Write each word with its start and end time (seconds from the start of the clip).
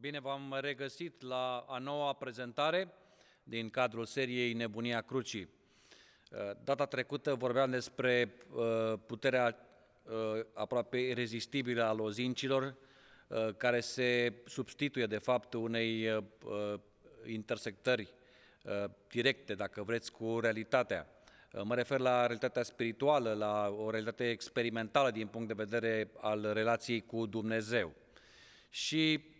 Bine 0.00 0.20
v-am 0.20 0.58
regăsit 0.60 1.22
la 1.22 1.64
a 1.68 1.78
noua 1.78 2.12
prezentare 2.12 2.92
din 3.42 3.70
cadrul 3.70 4.04
seriei 4.04 4.52
Nebunia 4.52 5.00
Crucii. 5.00 5.48
Uh, 6.30 6.38
data 6.64 6.86
trecută 6.86 7.34
vorbeam 7.34 7.70
despre 7.70 8.34
uh, 8.54 8.92
puterea 9.06 9.56
uh, 10.02 10.12
aproape 10.54 10.98
irezistibilă 10.98 11.84
a 11.84 11.92
lozincilor, 11.92 12.76
care 13.56 13.80
se 13.80 14.34
substituie 14.46 15.06
de 15.06 15.18
fapt 15.18 15.52
unei 15.54 16.22
intersectări 17.26 18.12
directe, 19.08 19.54
dacă 19.54 19.82
vreți, 19.82 20.12
cu 20.12 20.38
realitatea. 20.40 21.06
Mă 21.62 21.74
refer 21.74 21.98
la 21.98 22.20
realitatea 22.20 22.62
spirituală, 22.62 23.32
la 23.32 23.68
o 23.68 23.90
realitate 23.90 24.30
experimentală 24.30 25.10
din 25.10 25.26
punct 25.26 25.48
de 25.48 25.64
vedere 25.64 26.10
al 26.20 26.52
relației 26.52 27.00
cu 27.00 27.26
Dumnezeu. 27.26 27.92
Și 28.68 29.20
uh, 29.24 29.39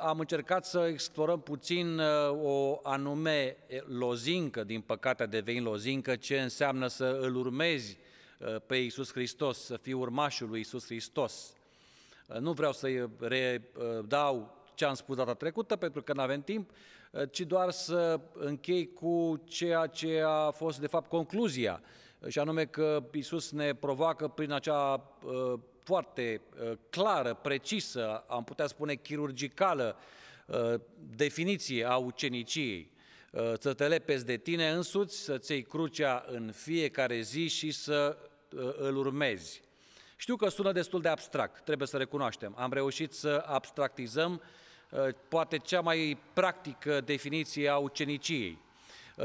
am 0.00 0.18
încercat 0.18 0.64
să 0.64 0.78
explorăm 0.78 1.40
puțin 1.40 1.98
uh, 1.98 2.06
o 2.42 2.80
anume 2.82 3.56
lozincă, 3.86 4.64
din 4.64 4.80
păcate 4.80 5.22
a 5.22 5.26
devenit 5.26 5.62
lozincă, 5.62 6.16
ce 6.16 6.40
înseamnă 6.40 6.86
să 6.86 7.18
îl 7.20 7.36
urmezi 7.36 7.98
uh, 8.38 8.56
pe 8.66 8.76
Iisus 8.76 9.12
Hristos, 9.12 9.64
să 9.64 9.76
fii 9.76 9.92
urmașul 9.92 10.48
lui 10.48 10.58
Iisus 10.58 10.84
Hristos. 10.84 11.52
Nu 12.40 12.52
vreau 12.52 12.72
să-i 12.72 13.10
redau 13.18 14.56
ce 14.74 14.84
am 14.84 14.94
spus 14.94 15.16
data 15.16 15.34
trecută, 15.34 15.76
pentru 15.76 16.02
că 16.02 16.12
nu 16.12 16.20
avem 16.20 16.42
timp, 16.42 16.70
ci 17.30 17.40
doar 17.40 17.70
să 17.70 18.20
închei 18.32 18.92
cu 18.92 19.42
ceea 19.44 19.86
ce 19.86 20.22
a 20.26 20.50
fost 20.50 20.78
de 20.78 20.86
fapt 20.86 21.08
concluzia, 21.08 21.82
și 22.28 22.38
anume 22.38 22.64
că 22.64 23.02
Iisus 23.12 23.50
ne 23.50 23.74
provoacă 23.74 24.28
prin 24.28 24.52
acea 24.52 25.12
foarte 25.90 26.40
uh, 26.62 26.72
clară, 26.90 27.34
precisă, 27.34 28.24
am 28.28 28.44
putea 28.44 28.66
spune 28.66 28.94
chirurgicală 28.94 29.96
uh, 30.46 30.74
definiție 31.16 31.84
a 31.84 31.96
uceniciei. 31.96 32.90
Uh, 33.30 33.52
să 33.58 33.72
te 33.74 33.86
lepezi 33.86 34.24
de 34.24 34.36
tine 34.36 34.70
însuți, 34.70 35.22
să-ți 35.22 35.52
iei 35.52 35.62
crucea 35.62 36.24
în 36.26 36.52
fiecare 36.54 37.20
zi 37.20 37.48
și 37.48 37.70
să 37.70 38.16
îl 38.76 38.96
urmezi. 38.96 39.60
Știu 40.16 40.36
că 40.36 40.48
sună 40.48 40.72
destul 40.72 41.00
de 41.00 41.08
abstract, 41.08 41.64
trebuie 41.64 41.88
să 41.88 41.96
recunoaștem. 41.96 42.54
Am 42.58 42.72
reușit 42.72 43.12
să 43.12 43.44
abstractizăm 43.46 44.42
poate 45.28 45.56
cea 45.56 45.80
mai 45.80 46.18
practică 46.32 47.00
definiție 47.00 47.68
a 47.68 47.76
uceniciei. 47.76 48.58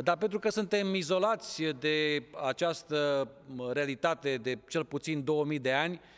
Dar 0.03 0.17
pentru 0.17 0.39
că 0.39 0.49
suntem 0.49 0.93
izolați 0.95 1.63
de 1.63 2.23
această 2.45 3.27
realitate 3.71 4.37
de 4.37 4.57
cel 4.69 4.85
puțin 4.85 5.23
2000 5.23 5.59
de 5.59 5.71
ani, 5.73 5.93
Uh, 5.93 6.13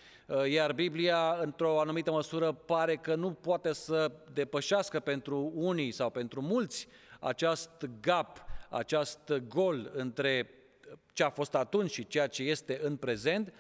iar 0.50 0.73
Biblia, 0.73 1.38
într-o 1.42 1.80
anumită 1.80 2.11
măsură, 2.11 2.52
pare 2.52 2.95
că 2.95 3.16
nu 3.16 3.31
poate 3.31 3.73
să 3.73 4.11
depășească 4.34 5.00
pentru 5.00 5.52
unii 5.56 5.92
sau 5.92 6.09
pentru 6.09 6.42
mulți 6.42 6.88
acest 7.19 7.69
gap, 8.02 8.45
acest 8.69 9.34
gol 9.47 9.92
între 9.94 10.50
ce 11.14 11.23
a 11.23 11.30
fost 11.30 11.56
atunci 11.56 11.92
și 11.92 12.08
ceea 12.08 12.28
ce 12.28 12.44
este 12.44 12.80
în 12.84 12.95
prezent. 12.95 13.53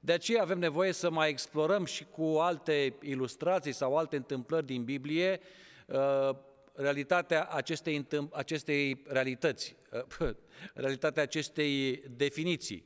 De 0.00 0.12
aceea 0.12 0.42
avem 0.42 0.58
nevoie 0.58 0.92
să 0.92 1.10
mai 1.10 1.28
explorăm 1.28 1.84
și 1.84 2.04
cu 2.04 2.24
alte 2.24 2.94
ilustrații 3.00 3.72
sau 3.72 3.96
alte 3.96 4.16
întâmplări 4.16 4.66
din 4.66 4.84
Biblie 4.84 5.40
uh, 5.86 6.30
realitatea 6.74 7.44
acestei, 7.44 8.06
acestei 8.32 9.02
realități, 9.06 9.76
uh, 10.20 10.30
realitatea 10.74 11.22
acestei 11.22 12.02
definiții 12.16 12.84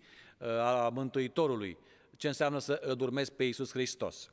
a 0.61 0.89
Mântuitorului 0.89 1.79
ce 2.17 2.27
înseamnă 2.27 2.59
să 2.59 2.81
îl 2.83 3.01
urmezi 3.01 3.33
pe 3.33 3.45
Iisus 3.45 3.71
Hristos. 3.71 4.31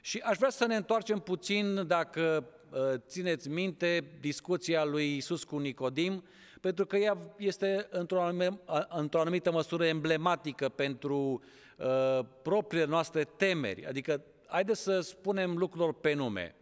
Și 0.00 0.18
aș 0.18 0.36
vrea 0.36 0.50
să 0.50 0.66
ne 0.66 0.76
întoarcem 0.76 1.18
puțin, 1.18 1.86
dacă 1.86 2.46
uh, 2.70 2.78
țineți 3.06 3.48
minte, 3.48 4.04
discuția 4.20 4.84
lui 4.84 5.14
Iisus 5.14 5.44
cu 5.44 5.58
Nicodim, 5.58 6.24
pentru 6.60 6.86
că 6.86 6.96
ea 6.96 7.16
este 7.36 7.86
într-o 7.90 8.22
anumită, 8.22 8.86
într 8.88 9.16
anumită 9.16 9.52
măsură 9.52 9.84
emblematică 9.84 10.68
pentru 10.68 11.42
uh, 11.76 12.24
propriile 12.42 12.84
noastre 12.84 13.24
temeri. 13.24 13.86
Adică, 13.86 14.22
haideți 14.46 14.82
să 14.82 15.00
spunem 15.00 15.56
lucrurilor 15.56 15.94
pe 15.94 16.12
nume. 16.12 16.54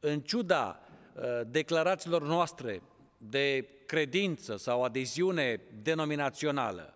În 0.00 0.20
ciuda 0.20 0.80
uh, 1.14 1.22
declarațiilor 1.46 2.22
noastre 2.22 2.82
de 3.18 3.68
credință 3.86 4.56
sau 4.56 4.82
adeziune 4.82 5.60
denominațională, 5.82 6.94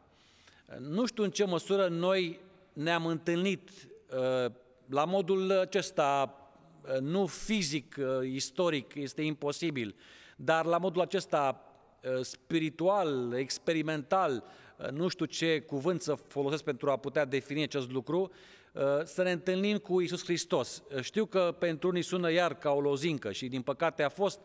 nu 0.78 1.06
știu 1.06 1.22
în 1.22 1.30
ce 1.30 1.44
măsură 1.44 1.88
noi 1.88 2.40
ne-am 2.72 3.06
întâlnit 3.06 3.70
uh, 3.70 4.52
la 4.86 5.04
modul 5.04 5.52
acesta, 5.52 6.34
uh, 6.82 7.00
nu 7.00 7.26
fizic, 7.26 7.96
uh, 7.98 8.28
istoric, 8.32 8.94
este 8.94 9.22
imposibil, 9.22 9.94
dar 10.36 10.64
la 10.64 10.78
modul 10.78 11.00
acesta 11.00 11.64
spiritual, 12.20 13.32
experimental, 13.32 14.44
nu 14.90 15.08
știu 15.08 15.24
ce 15.24 15.60
cuvânt 15.60 16.02
să 16.02 16.14
folosesc 16.14 16.64
pentru 16.64 16.90
a 16.90 16.96
putea 16.96 17.24
defini 17.24 17.62
acest 17.62 17.90
lucru, 17.90 18.30
să 19.04 19.22
ne 19.22 19.30
întâlnim 19.30 19.78
cu 19.78 20.00
Isus 20.00 20.24
Hristos. 20.24 20.82
Știu 21.00 21.26
că 21.26 21.56
pentru 21.58 21.88
unii 21.88 22.02
sună 22.02 22.30
iar 22.30 22.54
ca 22.54 22.70
o 22.70 22.80
lozincă 22.80 23.32
și 23.32 23.48
din 23.48 23.62
păcate 23.62 24.02
a 24.02 24.08
fost 24.08 24.40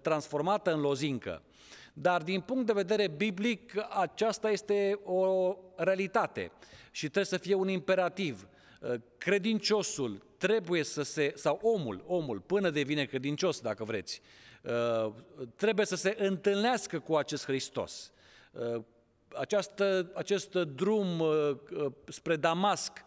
transformată 0.00 0.72
în 0.72 0.80
lozincă. 0.80 1.42
Dar 2.00 2.22
din 2.22 2.40
punct 2.40 2.66
de 2.66 2.72
vedere 2.72 3.08
biblic, 3.08 3.72
aceasta 3.88 4.50
este 4.50 5.00
o 5.04 5.54
realitate 5.76 6.52
și 6.90 7.04
trebuie 7.04 7.24
să 7.24 7.36
fie 7.36 7.54
un 7.54 7.68
imperativ. 7.68 8.48
Uh, 8.80 8.94
credinciosul 9.18 10.22
trebuie 10.36 10.82
să 10.82 11.02
se, 11.02 11.32
sau 11.36 11.58
omul, 11.62 12.04
omul, 12.06 12.40
până 12.40 12.70
devine 12.70 13.04
credincios, 13.04 13.60
dacă 13.60 13.84
vreți, 13.84 14.20
uh, 14.62 15.12
trebuie 15.56 15.86
să 15.86 15.96
se 15.96 16.16
întâlnească 16.18 16.98
cu 16.98 17.16
acest 17.16 17.44
Hristos. 17.44 18.12
Uh, 18.52 18.82
această, 19.38 20.10
acest 20.14 20.54
drum 20.54 21.22
spre 22.08 22.36
Damasc 22.36 23.04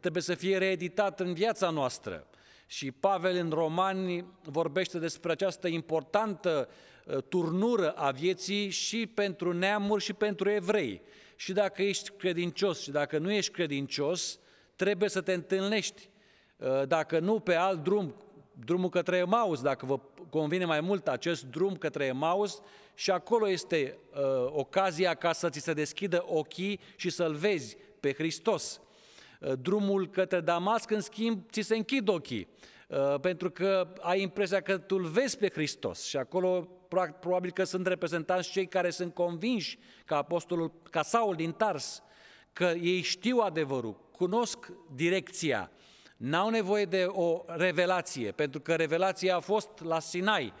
trebuie 0.00 0.22
să 0.22 0.34
fie 0.34 0.58
reeditat 0.58 1.20
în 1.20 1.34
viața 1.34 1.70
noastră. 1.70 2.26
Și 2.66 2.90
Pavel 2.90 3.36
în 3.36 3.50
Romani 3.50 4.24
vorbește 4.42 4.98
despre 4.98 5.32
această 5.32 5.68
importantă 5.68 6.68
Uh, 7.06 7.22
turnură 7.28 7.90
a 7.90 8.10
vieții 8.10 8.70
și 8.70 9.06
pentru 9.06 9.52
neamuri 9.52 10.02
și 10.02 10.12
pentru 10.12 10.50
evrei. 10.50 11.02
Și 11.36 11.52
dacă 11.52 11.82
ești 11.82 12.10
credincios 12.10 12.80
și 12.80 12.90
dacă 12.90 13.18
nu 13.18 13.32
ești 13.32 13.52
credincios, 13.52 14.38
trebuie 14.76 15.08
să 15.08 15.20
te 15.20 15.32
întâlnești. 15.32 16.08
Uh, 16.56 16.86
dacă 16.86 17.18
nu 17.18 17.40
pe 17.40 17.54
alt 17.54 17.82
drum, 17.82 18.14
drumul 18.64 18.88
către 18.88 19.16
Emaus, 19.16 19.62
dacă 19.62 19.86
vă 19.86 19.98
convine 20.30 20.64
mai 20.64 20.80
mult 20.80 21.08
acest 21.08 21.44
drum 21.44 21.76
către 21.76 22.04
Emaus, 22.04 22.60
și 22.94 23.10
acolo 23.10 23.48
este 23.48 23.98
uh, 24.14 24.20
ocazia 24.52 25.14
ca 25.14 25.32
să 25.32 25.48
ți 25.48 25.60
se 25.60 25.72
deschidă 25.72 26.24
ochii 26.26 26.80
și 26.96 27.10
să-L 27.10 27.34
vezi 27.34 27.76
pe 28.00 28.12
Hristos. 28.12 28.80
Uh, 29.42 29.52
drumul 29.60 30.08
către 30.08 30.40
Damasc, 30.40 30.90
în 30.90 31.00
schimb, 31.00 31.50
ți 31.50 31.60
se 31.60 31.76
închid 31.76 32.08
ochii, 32.08 32.48
uh, 32.88 33.20
pentru 33.20 33.50
că 33.50 33.92
ai 34.00 34.20
impresia 34.20 34.60
că 34.60 34.78
tu 34.78 34.96
îl 34.96 35.04
vezi 35.04 35.38
pe 35.38 35.50
Hristos 35.52 36.04
și 36.04 36.16
acolo 36.16 36.68
probabil 37.20 37.50
că 37.50 37.64
sunt 37.64 37.86
reprezentanți 37.86 38.50
cei 38.50 38.66
care 38.66 38.90
sunt 38.90 39.14
convinși 39.14 39.78
ca 40.04 40.16
apostolul, 40.16 40.72
ca 40.90 41.02
Saul 41.02 41.34
din 41.34 41.52
Tars, 41.52 42.02
că 42.52 42.64
ei 42.64 43.00
știu 43.00 43.38
adevărul, 43.38 44.00
cunosc 44.10 44.72
direcția, 44.94 45.70
n-au 46.16 46.48
nevoie 46.48 46.84
de 46.84 47.04
o 47.08 47.42
revelație, 47.46 48.30
pentru 48.30 48.60
că 48.60 48.74
revelația 48.74 49.36
a 49.36 49.40
fost 49.40 49.68
la 49.84 50.00
Sinai. 50.00 50.52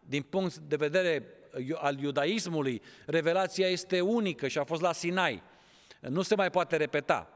Din 0.00 0.22
punct 0.22 0.56
de 0.56 0.76
vedere 0.76 1.26
al 1.74 1.98
iudaismului, 1.98 2.82
revelația 3.06 3.68
este 3.68 4.00
unică 4.00 4.48
și 4.48 4.58
a 4.58 4.64
fost 4.64 4.80
la 4.80 4.92
Sinai. 4.92 5.42
Nu 6.00 6.22
se 6.22 6.34
mai 6.34 6.50
poate 6.50 6.76
repeta. 6.76 7.33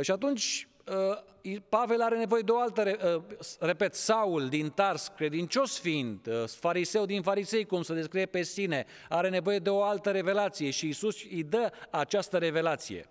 Și 0.00 0.10
atunci 0.10 0.68
Uh, 0.86 1.60
Pavel 1.68 2.02
are 2.02 2.18
nevoie 2.18 2.42
de 2.42 2.50
o 2.50 2.58
altă, 2.58 2.96
uh, 3.14 3.36
repet, 3.60 3.94
Saul 3.94 4.48
din 4.48 4.70
Tars, 4.70 5.12
credincios 5.16 5.78
fiind, 5.78 6.26
uh, 6.26 6.44
fariseu 6.46 7.06
din 7.06 7.22
farisei, 7.22 7.64
cum 7.64 7.82
se 7.82 7.94
descrie 7.94 8.26
pe 8.26 8.42
sine, 8.42 8.86
are 9.08 9.28
nevoie 9.28 9.58
de 9.58 9.70
o 9.70 9.82
altă 9.82 10.10
revelație 10.10 10.70
și 10.70 10.88
Isus 10.88 11.22
îi 11.30 11.42
dă 11.42 11.72
această 11.90 12.38
revelație. 12.38 13.06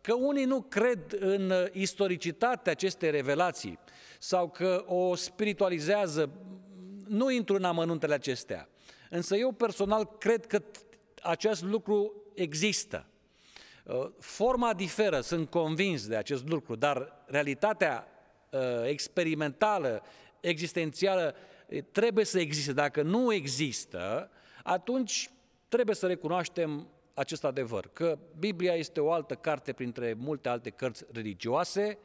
Că 0.00 0.14
unii 0.14 0.44
nu 0.44 0.62
cred 0.62 1.16
în 1.20 1.52
istoricitatea 1.72 2.72
acestei 2.72 3.10
revelații 3.10 3.78
sau 4.18 4.48
că 4.48 4.84
o 4.86 5.14
spiritualizează, 5.14 6.30
nu 7.06 7.30
intru 7.30 7.54
în 7.54 7.64
amănuntele 7.64 8.14
acestea. 8.14 8.68
Însă 9.10 9.36
eu 9.36 9.52
personal 9.52 10.16
cred 10.18 10.46
că 10.46 10.62
acest 11.22 11.62
lucru 11.62 12.12
există. 12.34 13.06
Uh, 13.88 14.08
forma 14.18 14.74
diferă, 14.74 15.20
sunt 15.20 15.50
convins 15.50 16.06
de 16.06 16.16
acest 16.16 16.48
lucru, 16.48 16.74
dar 16.74 17.22
realitatea 17.26 18.06
uh, 18.50 18.60
experimentală, 18.84 20.02
existențială, 20.40 21.34
trebuie 21.92 22.24
să 22.24 22.40
existe. 22.40 22.72
Dacă 22.72 23.02
nu 23.02 23.32
există, 23.32 24.30
atunci 24.62 25.30
trebuie 25.68 25.94
să 25.94 26.06
recunoaștem 26.06 26.88
acest 27.14 27.44
adevăr, 27.44 27.90
că 27.92 28.18
Biblia 28.38 28.74
este 28.74 29.00
o 29.00 29.12
altă 29.12 29.34
carte 29.34 29.72
printre 29.72 30.14
multe 30.18 30.48
alte 30.48 30.70
cărți 30.70 31.04
religioase, 31.12 31.98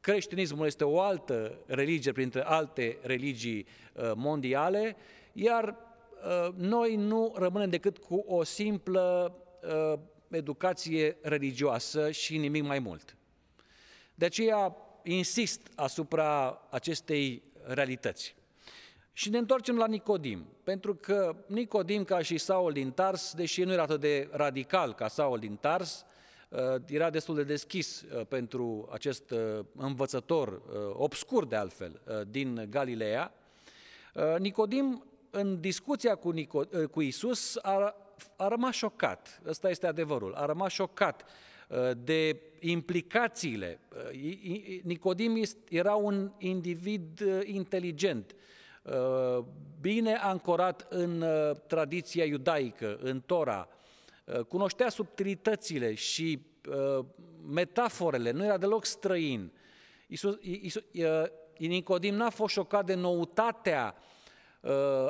creștinismul 0.00 0.66
este 0.66 0.84
o 0.84 1.00
altă 1.00 1.58
religie 1.66 2.12
printre 2.12 2.42
alte 2.44 2.98
religii 3.02 3.66
uh, 3.92 4.12
mondiale, 4.14 4.96
iar 5.32 5.68
uh, 5.68 6.52
noi 6.54 6.94
nu 6.94 7.34
rămânem 7.38 7.70
decât 7.70 7.98
cu 7.98 8.24
o 8.26 8.42
simplă 8.42 9.34
uh, 9.92 9.98
educație 10.30 11.16
religioasă 11.22 12.10
și 12.10 12.36
nimic 12.36 12.62
mai 12.62 12.78
mult. 12.78 13.16
De 14.14 14.24
aceea 14.24 14.76
insist 15.02 15.60
asupra 15.74 16.60
acestei 16.70 17.42
realități. 17.62 18.34
Și 19.12 19.30
ne 19.30 19.38
întoarcem 19.38 19.76
la 19.76 19.86
Nicodim, 19.86 20.46
pentru 20.64 20.94
că 20.94 21.36
Nicodim, 21.46 22.04
ca 22.04 22.22
și 22.22 22.38
Saul 22.38 22.72
din 22.72 22.90
Tars, 22.90 23.34
deși 23.34 23.62
nu 23.62 23.72
era 23.72 23.82
atât 23.82 24.00
de 24.00 24.28
radical 24.32 24.94
ca 24.94 25.08
Saul 25.08 25.38
din 25.38 25.56
Tars, 25.56 26.04
uh, 26.48 26.58
era 26.86 27.10
destul 27.10 27.34
de 27.34 27.42
deschis 27.42 28.00
uh, 28.02 28.26
pentru 28.26 28.88
acest 28.92 29.30
uh, 29.30 29.64
învățător, 29.76 30.62
obscur 30.92 31.46
de 31.46 31.56
altfel, 31.56 32.00
din 32.30 32.66
Galileea. 32.70 33.34
Nicodim, 34.38 35.04
în 35.30 35.60
discuția 35.60 36.14
cu, 36.14 36.32
Nico- 36.32 36.90
cu 36.90 37.00
Isus, 37.00 37.56
a, 37.56 37.94
a 38.36 38.48
rămas 38.48 38.74
șocat, 38.74 39.40
ăsta 39.46 39.70
este 39.70 39.86
adevărul, 39.86 40.34
a 40.34 40.44
rămas 40.44 40.72
șocat 40.72 41.24
de 41.96 42.40
implicațiile. 42.60 43.80
Nicodim 44.82 45.42
era 45.68 45.94
un 45.94 46.32
individ 46.38 47.20
inteligent, 47.44 48.34
Uh, 48.92 49.44
bine 49.80 50.14
ancorat 50.14 50.86
în 50.88 51.20
uh, 51.20 51.56
tradiția 51.66 52.24
iudaică, 52.24 52.98
în 53.02 53.20
Tora, 53.20 53.68
uh, 54.24 54.40
cunoștea 54.40 54.88
subtilitățile 54.88 55.94
și 55.94 56.40
metaforele, 57.48 58.30
nu 58.30 58.44
era 58.44 58.56
deloc 58.56 58.84
străin. 58.84 59.52
Iisus, 60.06 60.36
Iisus, 60.40 60.82
Nicodim 61.58 62.14
n-a 62.14 62.30
fost 62.30 62.52
șocat 62.52 62.84
de 62.86 62.94
noutatea 62.94 63.94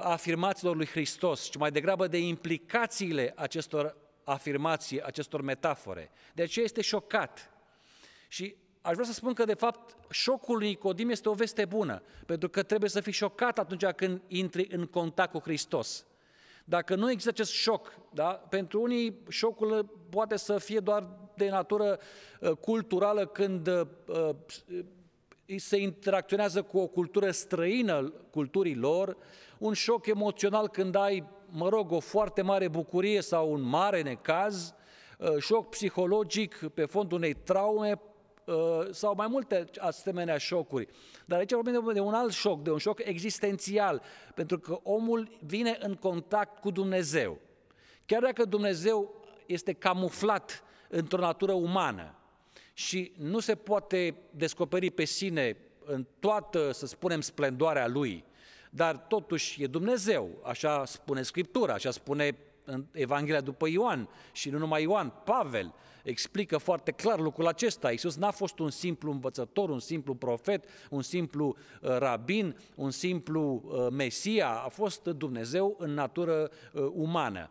afirmațiilor 0.01 0.77
lui 0.77 0.87
Hristos, 0.87 1.45
ci 1.45 1.57
mai 1.57 1.71
degrabă 1.71 2.07
de 2.07 2.19
implicațiile 2.19 3.33
acestor 3.37 3.97
afirmații, 4.25 5.03
acestor 5.03 5.43
metafore. 5.43 6.11
De 6.35 6.43
aceea 6.43 6.65
este 6.65 6.81
șocat. 6.81 7.51
Și 8.29 8.55
aș 8.81 8.93
vrea 8.93 9.07
să 9.07 9.13
spun 9.13 9.33
că, 9.33 9.45
de 9.45 9.55
fapt, 9.55 9.97
șocul 10.11 10.57
lui 10.57 10.67
Nicodim 10.67 11.11
este 11.11 11.29
o 11.29 11.35
veste 11.35 11.65
bună, 11.65 12.03
pentru 12.27 12.49
că 12.49 12.63
trebuie 12.63 12.91
să 12.91 13.01
fii 13.01 13.13
șocat 13.13 13.59
atunci 13.59 13.85
când 13.85 14.21
intri 14.29 14.67
în 14.71 14.87
contact 14.87 15.33
cu 15.33 15.39
Hristos. 15.39 16.07
Dacă 16.65 16.95
nu 16.95 17.11
există 17.11 17.31
acest 17.31 17.51
șoc, 17.51 17.99
da? 18.13 18.27
pentru 18.29 18.83
unii 18.83 19.19
șocul 19.29 19.85
poate 20.11 20.37
să 20.37 20.59
fie 20.59 20.81
doar 20.81 21.09
de 21.35 21.49
natură 21.49 21.99
uh, 22.41 22.51
culturală 22.51 23.27
când 23.27 23.67
uh, 23.67 23.87
uh, 24.07 24.31
se 25.57 25.77
interacționează 25.77 26.63
cu 26.63 26.79
o 26.79 26.87
cultură 26.87 27.31
străină 27.31 28.13
culturii 28.31 28.75
lor, 28.75 29.17
un 29.59 29.73
șoc 29.73 30.07
emoțional 30.07 30.69
când 30.69 30.95
ai, 30.95 31.25
mă 31.51 31.69
rog, 31.69 31.93
o 31.93 32.01
foarte 32.01 32.43
mare 32.43 32.69
bucurie 32.69 33.21
sau 33.21 33.53
un 33.53 33.61
mare 33.61 34.03
necaz, 34.03 34.75
șoc 35.39 35.69
psihologic 35.69 36.69
pe 36.75 36.85
fondul 36.85 37.19
unei 37.19 37.35
traume 37.35 38.01
Uh, 38.47 38.87
sau 38.91 39.15
mai 39.15 39.27
multe 39.27 39.65
asemenea 39.79 40.39
șocuri. 40.39 40.89
Dar 41.25 41.39
aici 41.39 41.53
vorbim 41.53 41.93
de 41.93 42.01
un 42.01 42.15
alt 42.15 42.33
șoc, 42.33 42.63
de 42.63 42.71
un 42.71 42.79
șoc 42.79 43.01
existențial, 43.05 44.03
pentru 44.35 44.59
că 44.59 44.79
omul 44.83 45.39
vine 45.41 45.77
în 45.81 45.95
contact 45.95 46.61
cu 46.61 46.71
Dumnezeu. 46.71 47.39
Chiar 48.05 48.23
dacă 48.23 48.45
Dumnezeu 48.45 49.15
este 49.47 49.73
camuflat 49.73 50.63
într-o 50.89 51.21
natură 51.21 51.53
umană 51.53 52.15
și 52.79 53.13
nu 53.19 53.39
se 53.39 53.55
poate 53.55 54.15
descoperi 54.31 54.91
pe 54.91 55.05
sine 55.05 55.57
în 55.85 56.07
toată, 56.19 56.73
să 56.73 56.87
spunem, 56.87 57.21
splendoarea 57.21 57.87
Lui, 57.87 58.25
dar 58.71 58.97
totuși 58.97 59.63
e 59.63 59.67
Dumnezeu, 59.67 60.31
așa 60.43 60.85
spune 60.85 61.23
Scriptura, 61.23 61.73
așa 61.73 61.91
spune 61.91 62.37
în 62.65 62.85
Evanghelia 62.93 63.41
după 63.41 63.69
Ioan 63.69 64.09
și 64.33 64.51
nu 64.51 64.59
numai 64.59 64.83
Ioan, 64.83 65.13
Pavel, 65.25 65.75
explică 66.03 66.59
foarte 66.59 66.91
clar 66.91 67.21
lucrul 67.21 67.47
acesta. 67.47 67.91
Iisus 67.91 68.17
n-a 68.17 68.31
fost 68.31 68.59
un 68.59 68.71
simplu 68.71 69.11
învățător, 69.11 69.71
un 69.71 69.81
simplu 69.81 70.15
profet, 70.15 70.65
un 70.91 71.03
simplu 71.03 71.57
uh, 71.81 71.97
rabin, 71.99 72.57
un 72.75 72.91
simplu 72.91 73.63
uh, 73.65 73.87
mesia, 73.91 74.49
a 74.49 74.69
fost 74.69 75.05
Dumnezeu 75.05 75.77
în 75.79 75.95
natură 75.95 76.51
uh, 76.73 76.91
umană. 76.93 77.51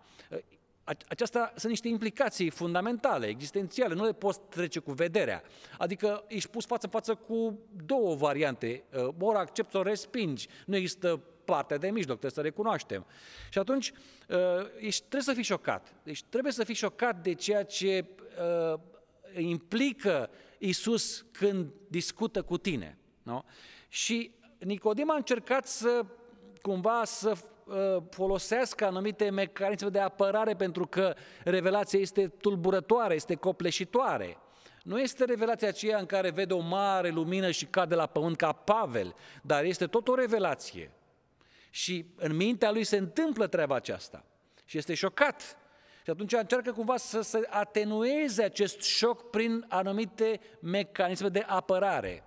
Aceasta 1.08 1.54
sunt 1.56 1.72
niște 1.72 1.88
implicații 1.88 2.50
fundamentale, 2.50 3.28
existențiale, 3.28 3.94
nu 3.94 4.06
le 4.06 4.14
poți 4.14 4.40
trece 4.50 4.80
cu 4.80 4.92
vederea. 4.92 5.44
Adică 5.78 6.24
ești 6.28 6.50
pus 6.50 6.66
față 6.66 6.86
în 6.86 6.92
față 6.92 7.16
cu 7.16 7.60
două 7.86 8.16
variante, 8.16 8.84
ori 9.20 9.38
accepti, 9.38 9.76
ori 9.76 9.90
respingi. 9.90 10.48
Nu 10.66 10.76
există 10.76 11.24
partea 11.46 11.78
de 11.78 11.90
mijloc, 11.90 12.20
trebuie 12.20 12.32
să 12.32 12.42
recunoaștem. 12.42 13.06
Și 13.50 13.60
atunci 13.60 13.92
ești, 14.80 15.00
trebuie 15.00 15.22
să 15.22 15.34
fii 15.34 15.44
șocat. 15.44 15.94
Deci 16.04 16.24
trebuie 16.24 16.52
să 16.52 16.64
fii 16.64 16.76
șocat 16.76 17.24
de 17.24 17.34
ceea 17.34 17.64
ce 17.64 18.06
uh, 18.74 18.80
implică 19.38 20.30
Isus 20.58 21.26
când 21.32 21.74
discută 21.88 22.42
cu 22.44 22.58
tine. 22.58 22.98
Nu? 23.24 23.46
Și 23.88 24.32
Nicodim 24.58 25.10
a 25.10 25.16
încercat 25.16 25.68
să 25.68 26.06
cumva 26.62 27.02
să 27.06 27.30
uh, 27.30 27.38
folosească 28.10 28.86
anumite 28.86 29.30
mecanisme 29.30 29.90
de 29.90 30.00
apărare 30.00 30.56
pentru 30.56 30.88
că 30.88 31.16
revelația 31.44 32.00
este 32.00 32.28
tulburătoare, 32.28 33.14
este 33.14 33.36
copleșitoare. 33.36 34.38
Nu 34.84 35.00
este 35.00 35.26
revelația 35.26 35.68
aceea 35.68 35.98
în 35.98 36.06
care 36.06 36.30
vede 36.30 36.54
o 36.54 36.60
mare 36.60 37.10
lumină 37.10 37.52
și 37.52 37.66
cade 37.66 37.96
la 37.96 38.06
pământ 38.06 38.38
ca 38.38 38.52
Pavel, 38.52 39.16
dar 39.42 39.64
este 39.64 39.88
tot 39.88 40.08
o 40.08 40.16
revelație. 40.16 40.92
Și 41.70 42.06
în 42.16 42.36
mintea 42.36 42.72
lui 42.72 42.84
se 42.84 42.98
întâmplă 42.98 43.48
treaba 43.48 43.76
aceasta. 43.76 44.26
Și 44.66 44.78
este 44.78 44.94
șocat 44.94 45.58
și 46.04 46.10
atunci 46.10 46.34
încearcă 46.34 46.72
cumva 46.72 46.98
să 46.98 47.22
se 47.22 47.48
atenueze 47.50 48.44
acest 48.44 48.82
șoc 48.82 49.30
prin 49.30 49.66
anumite 49.70 50.40
mecanisme 50.60 51.30
de 51.30 51.44
apărare. 51.48 52.24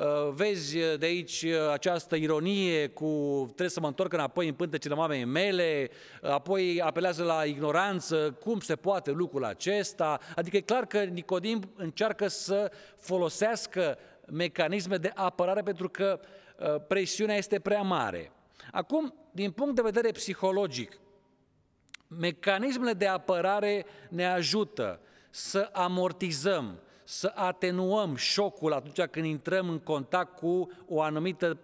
Uh, 0.00 0.32
vezi 0.34 0.78
de 0.98 1.06
aici 1.06 1.44
această 1.72 2.16
ironie 2.16 2.88
cu 2.88 3.42
trebuie 3.44 3.68
să 3.68 3.80
mă 3.80 3.86
întorc 3.86 4.12
înapoi 4.12 4.48
în 4.48 4.54
pântecele 4.54 4.94
mamei 4.94 5.24
mele, 5.24 5.90
apoi 6.22 6.80
apelează 6.82 7.22
la 7.22 7.44
ignoranță, 7.44 8.36
cum 8.40 8.60
se 8.60 8.76
poate 8.76 9.10
lucrul 9.10 9.44
acesta, 9.44 10.20
adică 10.36 10.56
e 10.56 10.60
clar 10.60 10.86
că 10.86 10.98
Nicodim 10.98 11.72
încearcă 11.76 12.28
să 12.28 12.72
folosească 12.96 13.98
mecanisme 14.26 14.96
de 14.96 15.12
apărare 15.14 15.62
pentru 15.62 15.88
că 15.88 16.20
uh, 16.20 16.82
presiunea 16.88 17.36
este 17.36 17.58
prea 17.58 17.82
mare. 17.82 18.32
Acum, 18.72 19.14
din 19.32 19.50
punct 19.50 19.74
de 19.74 19.82
vedere 19.82 20.10
psihologic, 20.10 21.00
Mecanismele 22.18 22.92
de 22.92 23.06
apărare 23.06 23.86
ne 24.08 24.26
ajută 24.26 25.00
să 25.30 25.68
amortizăm, 25.72 26.80
să 27.10 27.32
atenuăm 27.34 28.16
șocul 28.16 28.72
atunci 28.72 29.08
când 29.10 29.26
intrăm 29.26 29.68
în 29.68 29.78
contact 29.78 30.36
cu 30.36 30.70
o 30.88 31.02
anumită 31.02 31.58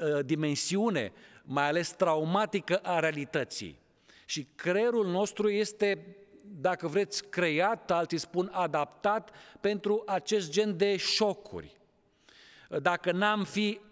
uh, 0.00 0.24
dimensiune, 0.24 1.12
mai 1.44 1.68
ales 1.68 1.90
traumatică 1.90 2.76
a 2.76 2.98
realității. 2.98 3.78
Și 4.24 4.46
creierul 4.54 5.06
nostru 5.06 5.50
este, 5.50 6.16
dacă 6.42 6.88
vreți, 6.88 7.24
creat, 7.28 7.90
alții 7.90 8.18
spun 8.18 8.50
adaptat 8.52 9.30
pentru 9.60 10.02
acest 10.06 10.50
gen 10.50 10.76
de 10.76 10.96
șocuri. 10.96 11.76
Dacă 12.68 13.12
n-am 13.12 13.44
fi 13.44 13.80
uh, 13.82 13.91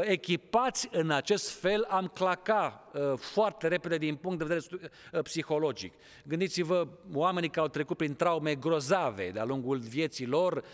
echipați 0.00 0.88
în 0.92 1.10
acest 1.10 1.50
fel, 1.50 1.86
am 1.88 2.10
claca 2.14 2.90
uh, 2.92 3.12
foarte 3.16 3.68
repede 3.68 3.98
din 3.98 4.14
punct 4.14 4.38
de 4.38 4.44
vedere 4.44 4.90
uh, 5.12 5.22
psihologic. 5.22 5.92
Gândiți-vă 6.24 6.88
oamenii 7.14 7.48
care 7.48 7.60
au 7.60 7.68
trecut 7.68 7.96
prin 7.96 8.14
traume 8.14 8.54
grozave 8.54 9.30
de-a 9.30 9.44
lungul 9.44 9.78
vieții 9.78 10.26
lor, 10.26 10.64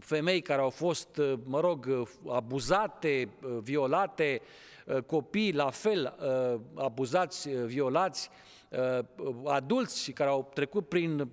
femei 0.00 0.40
care 0.40 0.60
au 0.60 0.70
fost, 0.70 1.20
mă 1.44 1.60
rog, 1.60 2.08
abuzate, 2.28 3.28
violate, 3.62 4.40
copii 5.06 5.52
la 5.52 5.70
fel 5.70 6.16
abuzați, 6.74 7.48
violați, 7.48 8.30
Uh, 8.30 8.46
adulți 9.44 10.10
care 10.10 10.30
au 10.30 10.50
trecut 10.54 10.88
prin, 10.88 11.30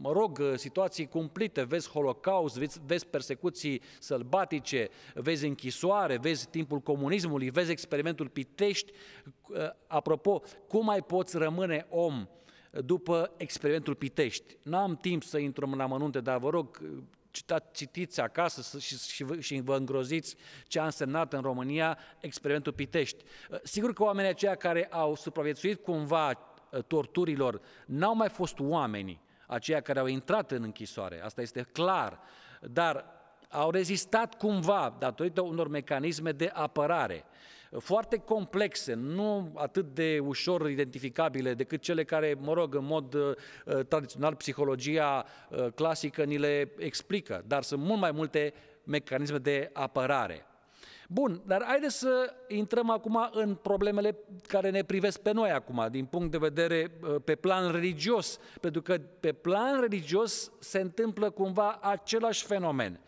mă 0.00 0.12
rog, 0.12 0.40
situații 0.54 1.06
cumplite, 1.06 1.62
vezi 1.62 1.88
holocaust, 1.88 2.58
vezi, 2.58 2.80
vezi 2.86 3.06
persecuții 3.06 3.82
sălbatice, 3.98 4.88
vezi 5.14 5.46
închisoare, 5.46 6.16
vezi 6.16 6.48
timpul 6.48 6.80
comunismului, 6.80 7.50
vezi 7.50 7.70
experimentul 7.70 8.28
Pitești. 8.28 8.92
Uh, 9.48 9.56
apropo, 9.86 10.42
cum 10.68 10.84
mai 10.84 11.02
poți 11.02 11.36
rămâne 11.36 11.86
om 11.88 12.28
după 12.70 13.32
experimentul 13.36 13.94
Pitești? 13.94 14.56
N-am 14.62 14.96
timp 14.96 15.22
să 15.22 15.38
intru 15.38 15.70
în 15.72 15.80
amănunte, 15.80 16.20
dar 16.20 16.38
vă 16.38 16.50
rog, 16.50 16.80
citiți 17.72 18.20
acasă 18.20 18.78
și, 18.78 18.98
și, 18.98 19.24
și 19.38 19.60
vă 19.60 19.76
îngroziți 19.76 20.36
ce 20.66 20.80
a 20.80 20.84
însemnat 20.84 21.32
în 21.32 21.40
România 21.40 21.98
experimentul 22.20 22.72
Pitești. 22.72 23.24
Uh, 23.50 23.58
sigur 23.62 23.92
că 23.92 24.02
oamenii 24.02 24.30
aceia 24.30 24.54
care 24.54 24.86
au 24.90 25.14
supraviețuit 25.14 25.82
cumva 25.82 26.30
Uh, 26.30 26.53
torturilor 26.86 27.60
n-au 27.86 28.14
mai 28.14 28.28
fost 28.28 28.58
oamenii 28.58 29.20
aceia 29.46 29.80
care 29.80 29.98
au 29.98 30.06
intrat 30.06 30.50
în 30.50 30.62
închisoare, 30.62 31.22
asta 31.22 31.40
este 31.40 31.68
clar, 31.72 32.20
dar 32.60 33.04
au 33.48 33.70
rezistat 33.70 34.34
cumva 34.34 34.96
datorită 34.98 35.40
unor 35.40 35.68
mecanisme 35.68 36.32
de 36.32 36.50
apărare 36.52 37.24
foarte 37.78 38.16
complexe, 38.16 38.94
nu 38.94 39.52
atât 39.54 39.94
de 39.94 40.18
ușor 40.18 40.70
identificabile 40.70 41.54
decât 41.54 41.80
cele 41.80 42.04
care, 42.04 42.36
mă 42.40 42.52
rog, 42.52 42.74
în 42.74 42.84
mod 42.84 43.14
uh, 43.14 43.34
tradițional, 43.88 44.34
psihologia 44.34 45.24
uh, 45.50 45.66
clasică 45.74 46.24
ni 46.24 46.38
le 46.38 46.72
explică, 46.78 47.44
dar 47.46 47.62
sunt 47.62 47.82
mult 47.82 48.00
mai 48.00 48.10
multe 48.10 48.54
mecanisme 48.84 49.38
de 49.38 49.70
apărare. 49.72 50.46
Bun, 51.14 51.42
dar 51.46 51.64
haideți 51.64 51.98
să 51.98 52.34
intrăm 52.48 52.90
acum 52.90 53.28
în 53.32 53.54
problemele 53.54 54.16
care 54.46 54.70
ne 54.70 54.82
privesc 54.82 55.20
pe 55.20 55.32
noi 55.32 55.50
acum, 55.50 55.88
din 55.90 56.04
punct 56.04 56.30
de 56.30 56.38
vedere 56.38 56.90
uh, 57.02 57.16
pe 57.24 57.34
plan 57.34 57.72
religios, 57.72 58.38
pentru 58.60 58.82
că 58.82 59.00
pe 59.20 59.32
plan 59.32 59.80
religios 59.80 60.50
se 60.58 60.78
întâmplă 60.80 61.30
cumva 61.30 61.78
același 61.82 62.44
fenomen. 62.44 63.00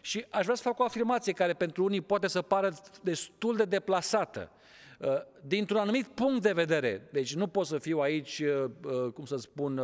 Și 0.00 0.24
aș 0.30 0.42
vrea 0.42 0.54
să 0.54 0.62
fac 0.62 0.78
o 0.78 0.84
afirmație 0.84 1.32
care 1.32 1.52
pentru 1.52 1.84
unii 1.84 2.00
poate 2.00 2.28
să 2.28 2.42
pară 2.42 2.72
destul 3.02 3.56
de 3.56 3.64
deplasată. 3.64 4.50
Uh, 4.98 5.08
dintr-un 5.46 5.78
anumit 5.78 6.06
punct 6.06 6.42
de 6.42 6.52
vedere, 6.52 7.08
deci 7.12 7.34
nu 7.34 7.46
pot 7.46 7.66
să 7.66 7.78
fiu 7.78 7.98
aici, 7.98 8.38
uh, 8.38 9.12
cum 9.12 9.24
să 9.24 9.36
spun, 9.36 9.80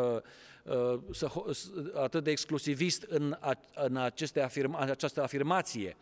atât 1.95 2.25
de 2.25 2.31
exclusivist 2.31 3.03
în, 3.03 3.39
în, 3.75 3.97
aceste 3.97 4.41
afirma, 4.41 4.83
în 4.83 4.91
această 4.91 5.23
afirmație, 5.23 5.97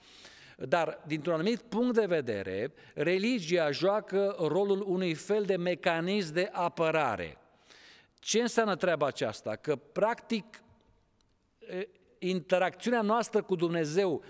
dar, 0.57 1.03
dintr-un 1.07 1.35
anumit 1.35 1.61
punct 1.61 1.95
de 1.95 2.07
vedere, 2.07 2.73
religia 2.95 3.71
joacă 3.71 4.37
rolul 4.39 4.85
unui 4.87 5.15
fel 5.15 5.45
de 5.45 5.57
mecanism 5.57 6.33
de 6.33 6.49
apărare. 6.53 7.39
Ce 8.19 8.41
înseamnă 8.41 8.77
treaba 8.77 9.07
aceasta? 9.07 9.57
Că, 9.57 9.77
practic, 9.77 10.45
interacțiunea 12.19 13.03
noastră 13.03 13.43
cu 13.43 13.55
Dumnezeu 13.55 14.25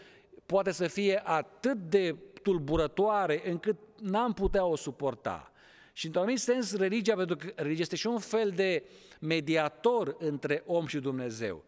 poate 0.46 0.70
să 0.70 0.86
fie 0.86 1.20
atât 1.24 1.76
de 1.78 2.16
tulburătoare 2.42 3.42
încât 3.50 3.76
n-am 4.00 4.32
putea 4.32 4.64
o 4.64 4.76
suporta. 4.76 5.52
Și 5.92 6.06
într-un 6.06 6.22
anumit 6.22 6.42
sens, 6.42 6.76
religia, 6.76 7.14
pentru 7.14 7.36
că 7.36 7.52
religia 7.54 7.80
este 7.80 7.96
și 7.96 8.06
un 8.06 8.18
fel 8.18 8.50
de 8.50 8.84
mediator 9.20 10.16
între 10.18 10.62
om 10.66 10.86
și 10.86 10.98
Dumnezeu 10.98 11.64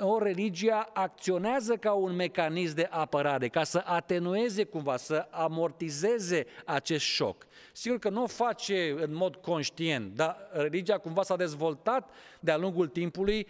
o 0.00 0.18
religia 0.18 0.90
acționează 0.92 1.76
ca 1.76 1.92
un 1.92 2.14
mecanism 2.14 2.74
de 2.74 2.88
apărare, 2.90 3.48
ca 3.48 3.64
să 3.64 3.82
atenueze 3.84 4.64
cumva, 4.64 4.96
să 4.96 5.26
amortizeze 5.30 6.46
acest 6.64 7.04
șoc. 7.04 7.46
Sigur 7.72 7.98
că 7.98 8.08
nu 8.08 8.22
o 8.22 8.26
face 8.26 8.90
în 8.90 9.14
mod 9.14 9.36
conștient, 9.36 10.14
dar 10.14 10.48
religia 10.52 10.98
cumva 10.98 11.22
s-a 11.22 11.36
dezvoltat 11.36 12.10
de-a 12.40 12.56
lungul 12.56 12.88
timpului 12.88 13.46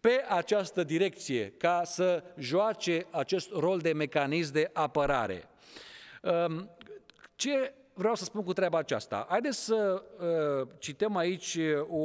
pe 0.00 0.24
această 0.28 0.84
direcție, 0.84 1.52
ca 1.56 1.82
să 1.84 2.22
joace 2.38 3.06
acest 3.10 3.50
rol 3.52 3.78
de 3.78 3.92
mecanism 3.92 4.52
de 4.52 4.70
apărare. 4.72 5.48
Ce 7.34 7.74
vreau 8.00 8.14
să 8.14 8.24
spun 8.24 8.44
cu 8.44 8.52
treaba 8.52 8.78
aceasta? 8.78 9.26
Haideți 9.28 9.64
să 9.64 10.02
uh, 10.60 10.68
citem 10.78 11.16
aici 11.16 11.54
uh, 11.54 11.86
o, 11.88 12.02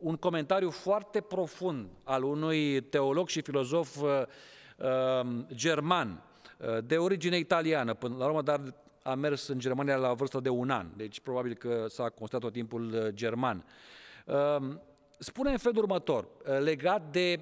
un 0.00 0.16
comentariu 0.16 0.70
foarte 0.70 1.20
profund 1.20 1.88
al 2.04 2.22
unui 2.22 2.80
teolog 2.80 3.28
și 3.28 3.40
filozof 3.40 4.00
uh, 4.00 4.22
uh, 4.76 5.28
german, 5.54 6.22
uh, 6.58 6.78
de 6.84 6.96
origine 6.96 7.36
italiană, 7.36 7.94
până 7.94 8.16
la 8.18 8.24
urmă, 8.24 8.42
dar 8.42 8.60
a 9.02 9.14
mers 9.14 9.48
în 9.48 9.58
Germania 9.58 9.96
la 9.96 10.12
vârstă 10.12 10.40
de 10.40 10.48
un 10.48 10.70
an, 10.70 10.86
deci 10.96 11.20
probabil 11.20 11.54
că 11.54 11.86
s-a 11.88 12.08
constat 12.08 12.40
tot 12.40 12.52
timpul 12.52 12.92
uh, 12.92 13.08
german. 13.08 13.64
Uh, 14.26 14.76
spune 15.18 15.50
în 15.50 15.58
felul 15.58 15.78
următor, 15.78 16.24
uh, 16.24 16.58
legat 16.58 17.10
de 17.10 17.40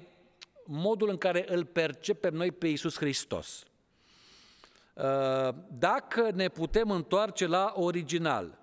modul 0.65 1.09
în 1.09 1.17
care 1.17 1.45
îl 1.47 1.65
percepem 1.65 2.33
noi 2.33 2.51
pe 2.51 2.67
Iisus 2.67 2.97
Hristos. 2.97 3.63
Uh, 4.99 5.55
dacă 5.77 6.31
ne 6.33 6.47
putem 6.47 6.91
întoarce 6.91 7.47
la 7.47 7.73
original, 7.75 8.57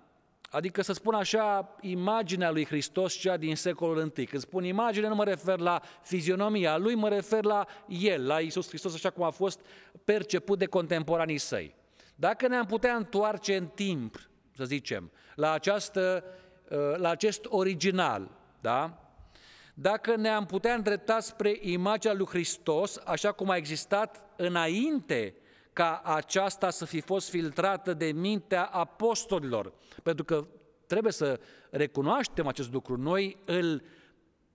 adică 0.49 0.81
să 0.81 0.93
spun 0.93 1.13
așa, 1.13 1.75
imaginea 1.81 2.51
lui 2.51 2.65
Hristos, 2.65 3.13
cea 3.13 3.37
din 3.37 3.55
secolul 3.55 4.13
I. 4.15 4.25
Când 4.25 4.41
spun 4.41 4.63
imagine, 4.63 5.07
nu 5.07 5.15
mă 5.15 5.23
refer 5.23 5.59
la 5.59 5.81
fizionomia 6.01 6.77
lui, 6.77 6.95
mă 6.95 7.09
refer 7.09 7.43
la 7.43 7.65
el, 7.87 8.25
la 8.25 8.39
Isus 8.39 8.67
Hristos, 8.67 8.93
așa 8.93 9.09
cum 9.09 9.23
a 9.23 9.29
fost 9.29 9.59
perceput 10.03 10.59
de 10.59 10.65
contemporanii 10.65 11.37
săi. 11.37 11.75
Dacă 12.15 12.47
ne-am 12.47 12.65
putea 12.65 12.95
întoarce 12.95 13.55
în 13.55 13.67
timp, 13.67 14.29
să 14.55 14.63
zicem, 14.63 15.11
la, 15.35 15.51
această, 15.51 16.23
uh, 16.69 16.95
la 16.95 17.09
acest 17.09 17.45
original, 17.45 18.31
da? 18.61 19.01
Dacă 19.73 20.15
ne-am 20.15 20.45
putea 20.45 20.73
îndrepta 20.73 21.19
spre 21.19 21.57
imaginea 21.61 22.15
lui 22.15 22.27
Hristos, 22.27 22.99
așa 23.05 23.31
cum 23.31 23.49
a 23.49 23.55
existat 23.55 24.23
înainte 24.35 25.33
ca 25.77 26.01
aceasta 26.03 26.69
să 26.69 26.85
fi 26.85 27.01
fost 27.01 27.29
filtrată 27.29 27.93
de 27.93 28.05
mintea 28.05 28.63
apostolilor. 28.65 29.73
Pentru 30.03 30.23
că 30.23 30.47
trebuie 30.87 31.11
să 31.11 31.39
recunoaștem 31.69 32.47
acest 32.47 32.71
lucru. 32.71 32.97
Noi 32.97 33.37
îl 33.45 33.83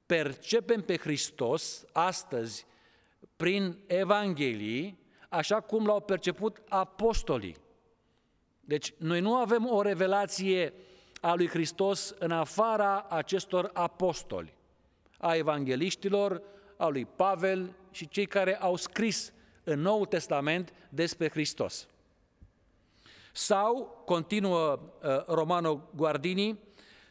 percepem 0.06 0.80
pe 0.80 0.96
Hristos 0.96 1.84
astăzi 1.92 2.66
prin 3.36 3.78
Evanghelii, 3.86 4.98
așa 5.28 5.60
cum 5.60 5.86
l-au 5.86 6.00
perceput 6.00 6.62
apostolii. 6.68 7.56
Deci 8.60 8.94
noi 8.96 9.20
nu 9.20 9.34
avem 9.34 9.66
o 9.66 9.82
revelație 9.82 10.72
a 11.20 11.34
lui 11.34 11.48
Hristos 11.48 12.14
în 12.18 12.30
afara 12.30 13.06
acestor 13.08 13.70
apostoli, 13.72 14.56
a 15.18 15.34
evangeliștilor, 15.34 16.42
a 16.76 16.86
lui 16.86 17.04
Pavel 17.04 17.76
și 17.90 18.08
cei 18.08 18.26
care 18.26 18.56
au 18.56 18.76
scris 18.76 19.32
în 19.64 19.80
Noul 19.80 20.06
Testament 20.06 20.72
despre 20.88 21.28
Hristos. 21.28 21.86
Sau, 23.32 24.02
continuă 24.04 24.78
uh, 25.02 25.24
Romano 25.26 25.88
Guardini, 25.94 26.58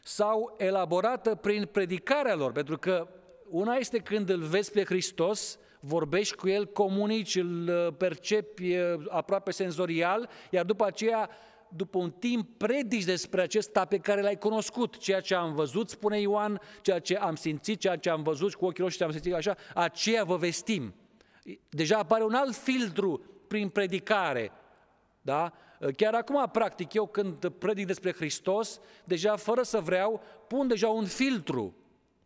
sau 0.04 0.56
elaborată 0.58 1.36
prin 1.36 1.66
predicarea 1.72 2.36
lor, 2.36 2.52
pentru 2.52 2.78
că 2.78 3.08
una 3.50 3.76
este 3.76 3.98
când 3.98 4.30
îl 4.30 4.42
vezi 4.42 4.72
pe 4.72 4.84
Hristos, 4.84 5.60
vorbești 5.80 6.36
cu 6.36 6.50
el, 6.50 6.66
comunici, 6.66 7.36
îl 7.36 7.68
uh, 7.68 7.94
percepi 7.98 8.76
uh, 8.76 9.06
aproape 9.10 9.52
senzorial, 9.52 10.30
iar 10.50 10.66
după 10.66 10.86
aceea, 10.86 11.30
după 11.68 11.98
un 11.98 12.12
timp, 12.12 12.58
predici 12.58 13.04
despre 13.04 13.42
acesta 13.42 13.86
pe 13.86 13.98
care 13.98 14.22
l-ai 14.22 14.38
cunoscut, 14.38 14.98
ceea 14.98 15.20
ce 15.20 15.36
am 15.36 15.54
văzut, 15.54 15.90
spune 15.90 16.20
Ioan, 16.20 16.62
ceea 16.82 17.00
ce 17.00 17.18
am 17.18 17.36
simțit, 17.36 17.80
ceea 17.80 17.96
ce 17.96 18.10
am 18.10 18.24
văzut 18.24 18.54
cu 18.54 18.66
ochii 18.66 18.84
roșii, 18.84 18.98
ce 18.98 19.04
am 19.04 19.12
simțit 19.12 19.34
așa, 19.34 19.56
aceea 19.74 20.24
vă 20.24 20.38
vestim. 20.38 20.94
Deja 21.70 21.98
apare 21.98 22.24
un 22.24 22.34
alt 22.34 22.56
filtru 22.56 23.24
prin 23.48 23.70
predicare. 23.70 24.52
Da? 25.22 25.54
Chiar 25.96 26.14
acum, 26.14 26.50
practic, 26.52 26.94
eu 26.94 27.08
când 27.08 27.50
predic 27.50 27.86
despre 27.86 28.14
Hristos, 28.14 28.80
deja 29.04 29.36
fără 29.36 29.62
să 29.62 29.80
vreau, 29.80 30.22
pun 30.48 30.68
deja 30.68 30.90
un 30.90 31.06
filtru. 31.06 31.76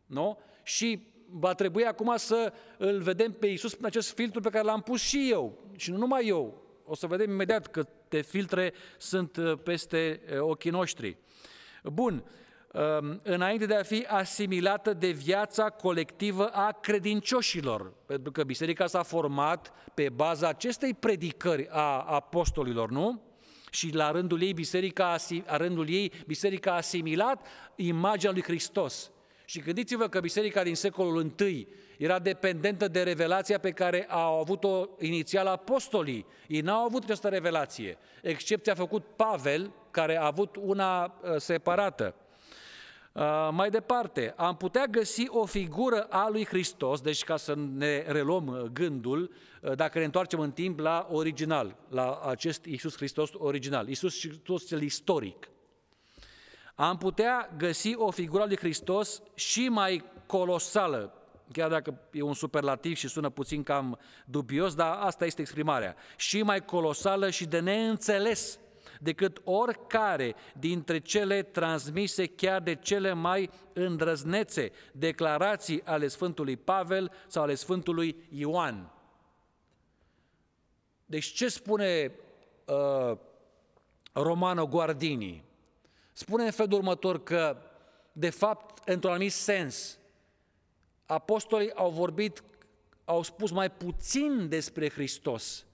Nu? 0.05 0.39
Și 0.63 1.07
va 1.29 1.53
trebui 1.53 1.85
acum 1.85 2.13
să 2.17 2.53
îl 2.77 3.01
vedem 3.01 3.31
pe 3.31 3.47
Iisus 3.47 3.73
prin 3.73 3.85
acest 3.85 4.13
filtru 4.13 4.41
pe 4.41 4.49
care 4.49 4.63
l-am 4.63 4.81
pus 4.81 5.01
și 5.01 5.31
eu. 5.31 5.57
Și 5.75 5.91
nu 5.91 5.97
numai 5.97 6.27
eu. 6.27 6.63
O 6.85 6.95
să 6.95 7.07
vedem 7.07 7.29
imediat 7.29 7.67
câte 7.67 8.21
filtre 8.21 8.73
sunt 8.97 9.37
uh, 9.37 9.57
peste 9.63 10.21
uh, 10.31 10.39
ochii 10.39 10.71
noștri. 10.71 11.17
Bun, 11.83 12.23
Um, 12.23 12.23
înainte 13.23 13.65
de 13.65 13.75
a 13.75 13.83
fi 13.83 14.05
asimilată 14.07 14.93
de 14.93 15.07
viața 15.07 15.69
colectivă 15.69 16.47
a 16.47 16.71
credincioșilor. 16.81 17.93
Pentru 18.05 18.31
că 18.31 18.43
biserica 18.43 18.87
s-a 18.87 19.03
format 19.03 19.73
pe 19.93 20.09
baza 20.09 20.47
acestei 20.47 20.93
predicări 20.93 21.67
a 21.69 21.99
apostolilor, 21.99 22.89
nu? 22.89 23.21
Și 23.71 23.93
la 23.93 24.11
rândul 24.11 24.41
ei, 24.41 24.53
biserica, 24.53 25.15
a 25.45 25.57
rândul 25.57 25.89
ei, 25.89 26.11
biserica 26.27 26.71
a 26.71 26.75
asimilat 26.75 27.47
imaginea 27.75 28.33
lui 28.33 28.43
Hristos. 28.43 29.11
Și 29.45 29.59
gândiți-vă 29.59 30.07
că 30.07 30.19
biserica 30.19 30.63
din 30.63 30.75
secolul 30.75 31.33
I 31.39 31.67
era 31.97 32.19
dependentă 32.19 32.87
de 32.87 33.03
revelația 33.03 33.59
pe 33.59 33.71
care 33.71 34.05
au 34.09 34.39
avut-o 34.39 34.87
inițial 34.99 35.47
apostolii. 35.47 36.25
Ei 36.47 36.61
n-au 36.61 36.85
avut 36.85 37.03
această 37.03 37.27
revelație. 37.27 37.97
Excepția 38.21 38.73
a 38.73 38.75
făcut 38.75 39.05
Pavel, 39.15 39.71
care 39.91 40.17
a 40.17 40.25
avut 40.25 40.55
una 40.55 41.03
uh, 41.03 41.35
separată. 41.37 42.15
Uh, 43.15 43.49
mai 43.51 43.69
departe, 43.69 44.33
am 44.37 44.55
putea 44.55 44.85
găsi 44.85 45.27
o 45.27 45.45
figură 45.45 46.01
a 46.03 46.29
lui 46.29 46.45
Hristos, 46.45 47.01
deci 47.01 47.23
ca 47.23 47.37
să 47.37 47.55
ne 47.55 48.03
reluăm 48.07 48.47
uh, 48.47 48.61
gândul, 48.61 49.31
uh, 49.61 49.75
dacă 49.75 49.99
ne 49.99 50.05
întoarcem 50.05 50.39
în 50.39 50.51
timp 50.51 50.79
la 50.79 51.07
original, 51.11 51.75
la 51.89 52.19
acest 52.25 52.65
Iisus 52.65 52.95
Hristos 52.95 53.29
original, 53.33 53.87
Iisus 53.87 54.19
Hristos 54.19 54.67
cel 54.67 54.81
istoric. 54.81 55.49
Am 56.75 56.97
putea 56.97 57.49
găsi 57.57 57.95
o 57.95 58.11
figură 58.11 58.43
a 58.43 58.45
lui 58.45 58.57
Hristos 58.57 59.21
și 59.33 59.69
mai 59.69 60.03
colosală, 60.25 61.13
chiar 61.51 61.69
dacă 61.69 61.99
e 62.11 62.21
un 62.21 62.33
superlativ 62.33 62.95
și 62.95 63.07
sună 63.07 63.29
puțin 63.29 63.63
cam 63.63 63.99
dubios, 64.25 64.75
dar 64.75 64.97
asta 64.99 65.25
este 65.25 65.41
exprimarea, 65.41 65.95
și 66.17 66.41
mai 66.41 66.65
colosală 66.65 67.29
și 67.29 67.45
de 67.45 67.59
neînțeles 67.59 68.59
decât 68.99 69.41
oricare 69.43 70.35
dintre 70.59 70.99
cele 70.99 71.43
transmise 71.43 72.25
chiar 72.25 72.61
de 72.61 72.75
cele 72.75 73.13
mai 73.13 73.49
îndrăznețe 73.73 74.71
declarații 74.91 75.81
ale 75.83 76.07
Sfântului 76.07 76.57
Pavel 76.57 77.11
sau 77.27 77.43
ale 77.43 77.55
Sfântului 77.55 78.27
Ioan. 78.29 78.91
Deci 81.05 81.25
ce 81.25 81.47
spune 81.47 82.11
uh, 82.65 83.17
Romano 84.13 84.67
Guardini? 84.67 85.43
Spune 86.13 86.45
în 86.45 86.51
felul 86.51 86.73
următor 86.73 87.23
că, 87.23 87.57
de 88.11 88.29
fapt, 88.29 88.87
într-un 88.87 89.11
anumit 89.11 89.31
sens, 89.31 89.97
apostolii 91.05 91.73
au 91.73 91.89
vorbit, 91.89 92.43
au 93.05 93.21
spus 93.21 93.51
mai 93.51 93.71
puțin 93.71 94.49
despre 94.49 94.89
Hristos 94.89 95.65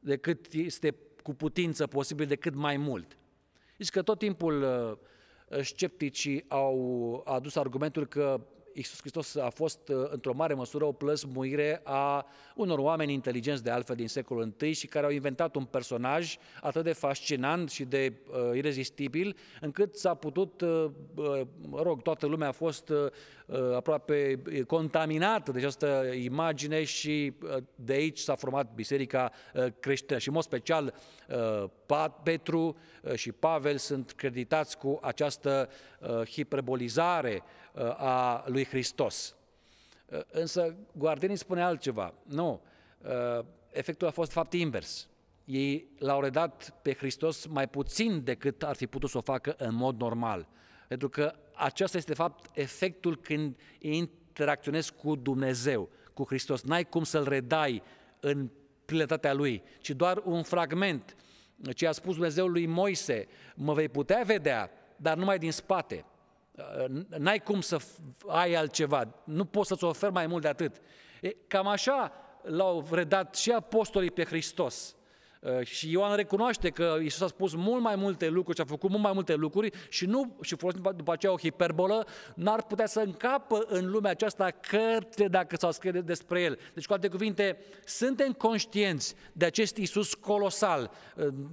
decât 0.00 0.52
este 0.52 0.94
cu 1.22 1.34
putință 1.34 1.86
posibil, 1.86 2.26
decât 2.26 2.54
mai 2.54 2.76
mult. 2.76 3.18
Zici 3.78 3.90
că 3.90 4.02
tot 4.02 4.18
timpul 4.18 4.62
uh, 4.62 5.60
scepticii 5.62 6.44
au 6.48 7.22
adus 7.26 7.56
argumentul 7.56 8.06
că 8.06 8.40
Iisus 8.78 9.00
Hristos 9.00 9.36
a 9.36 9.48
fost 9.48 9.88
uh, 9.88 9.96
într-o 10.10 10.34
mare 10.34 10.54
măsură 10.54 10.84
o 10.84 10.92
plăsmuire 10.92 11.80
a 11.84 12.26
unor 12.54 12.78
oameni 12.78 13.12
inteligenți 13.12 13.62
de 13.62 13.70
altfel 13.70 13.96
din 13.96 14.08
secolul 14.08 14.54
I 14.60 14.72
și 14.72 14.86
care 14.86 15.06
au 15.06 15.12
inventat 15.12 15.54
un 15.54 15.64
personaj 15.64 16.36
atât 16.62 16.84
de 16.84 16.92
fascinant 16.92 17.70
și 17.70 17.84
de 17.84 18.12
uh, 18.30 18.56
irezistibil, 18.56 19.36
încât 19.60 19.96
s-a 19.96 20.14
putut, 20.14 20.60
uh, 20.60 20.90
uh, 21.14 21.40
mă 21.68 21.82
rog, 21.82 22.02
toată 22.02 22.26
lumea 22.26 22.48
a 22.48 22.52
fost 22.52 22.88
uh, 22.88 22.96
uh 23.46 23.74
aproape 23.74 24.42
contaminată 24.66 25.52
de 25.52 25.58
această 25.58 26.04
imagine 26.14 26.84
și 26.84 27.32
uh, 27.42 27.56
de 27.74 27.92
aici 27.92 28.18
s-a 28.18 28.34
format 28.34 28.74
Biserica 28.74 29.32
uh, 29.54 29.66
creștină. 29.80 30.18
Și 30.18 30.28
în 30.28 30.34
mod 30.34 30.42
special 30.42 30.94
uh, 31.28 31.70
Petru 32.22 32.76
uh, 33.02 33.14
și 33.14 33.32
Pavel 33.32 33.76
sunt 33.76 34.12
creditați 34.12 34.78
cu 34.78 34.98
această 35.02 35.68
uh, 36.00 36.26
hiperbolizare 36.30 37.42
uh, 37.72 37.82
a 37.96 38.44
lui 38.46 38.64
Hristos. 38.68 39.36
Uh, 40.06 40.20
însă 40.30 40.76
Guardenii 40.92 41.36
spune 41.36 41.62
altceva. 41.62 42.14
Nu, 42.22 42.62
uh, 42.98 43.44
efectul 43.70 44.06
a 44.06 44.10
fost 44.10 44.32
fapt 44.32 44.52
invers. 44.52 45.08
Ei 45.44 45.88
l-au 45.98 46.20
redat 46.20 46.74
pe 46.82 46.94
Hristos 46.94 47.46
mai 47.46 47.68
puțin 47.68 48.24
decât 48.24 48.62
ar 48.62 48.76
fi 48.76 48.86
putut 48.86 49.10
să 49.10 49.18
o 49.18 49.20
facă 49.20 49.54
în 49.58 49.74
mod 49.74 50.00
normal. 50.00 50.48
Pentru 50.88 51.08
că 51.08 51.34
acesta 51.54 51.96
este, 51.96 52.10
de 52.10 52.16
fapt, 52.16 52.58
efectul 52.58 53.16
când 53.16 53.56
interacționezi 53.78 54.94
cu 54.94 55.14
Dumnezeu, 55.14 55.88
cu 56.14 56.24
Hristos. 56.26 56.62
N-ai 56.62 56.84
cum 56.84 57.04
să-L 57.04 57.28
redai 57.28 57.82
în 58.20 58.50
plinătatea 58.84 59.32
Lui, 59.32 59.62
ci 59.80 59.90
doar 59.90 60.22
un 60.24 60.42
fragment. 60.42 61.16
Ce 61.74 61.86
a 61.86 61.92
spus 61.92 62.14
Dumnezeu 62.14 62.46
lui 62.46 62.66
Moise, 62.66 63.26
mă 63.54 63.72
vei 63.72 63.88
putea 63.88 64.22
vedea, 64.24 64.70
dar 64.96 65.16
numai 65.16 65.38
din 65.38 65.52
spate. 65.52 66.04
N-ai 67.18 67.38
cum 67.38 67.60
să 67.60 67.78
ai 68.26 68.54
altceva, 68.54 69.14
nu 69.24 69.44
poți 69.44 69.68
să-ți 69.68 69.84
oferi 69.84 70.12
mai 70.12 70.26
mult 70.26 70.42
de 70.42 70.48
atât. 70.48 70.80
E, 71.20 71.36
cam 71.46 71.66
așa 71.66 72.12
l-au 72.42 72.86
redat 72.90 73.34
și 73.34 73.50
apostolii 73.50 74.10
pe 74.10 74.24
Hristos. 74.24 74.96
Și 75.62 75.90
Ioan 75.90 76.16
recunoaște 76.16 76.70
că 76.70 76.96
Isus 77.02 77.20
a 77.20 77.26
spus 77.26 77.54
mult 77.54 77.82
mai 77.82 77.96
multe 77.96 78.28
lucruri 78.28 78.56
și 78.56 78.62
a 78.62 78.68
făcut 78.68 78.90
mult 78.90 79.02
mai 79.02 79.12
multe 79.12 79.34
lucruri 79.34 79.70
și 79.88 80.06
nu, 80.06 80.36
și 80.42 80.56
folosind 80.56 80.90
după 80.90 81.12
aceea 81.12 81.32
o 81.32 81.38
hiperbolă, 81.38 82.06
n-ar 82.34 82.62
putea 82.62 82.86
să 82.86 83.00
încapă 83.00 83.64
în 83.68 83.90
lumea 83.90 84.10
aceasta 84.10 84.50
cărți 84.50 85.22
dacă 85.22 85.56
s-au 85.56 85.70
scris 85.72 86.02
despre 86.02 86.40
el. 86.40 86.58
Deci, 86.74 86.86
cu 86.86 86.92
alte 86.92 87.08
cuvinte, 87.08 87.58
suntem 87.84 88.32
conștienți 88.32 89.14
de 89.32 89.44
acest 89.44 89.76
Isus 89.76 90.14
colosal, 90.14 90.90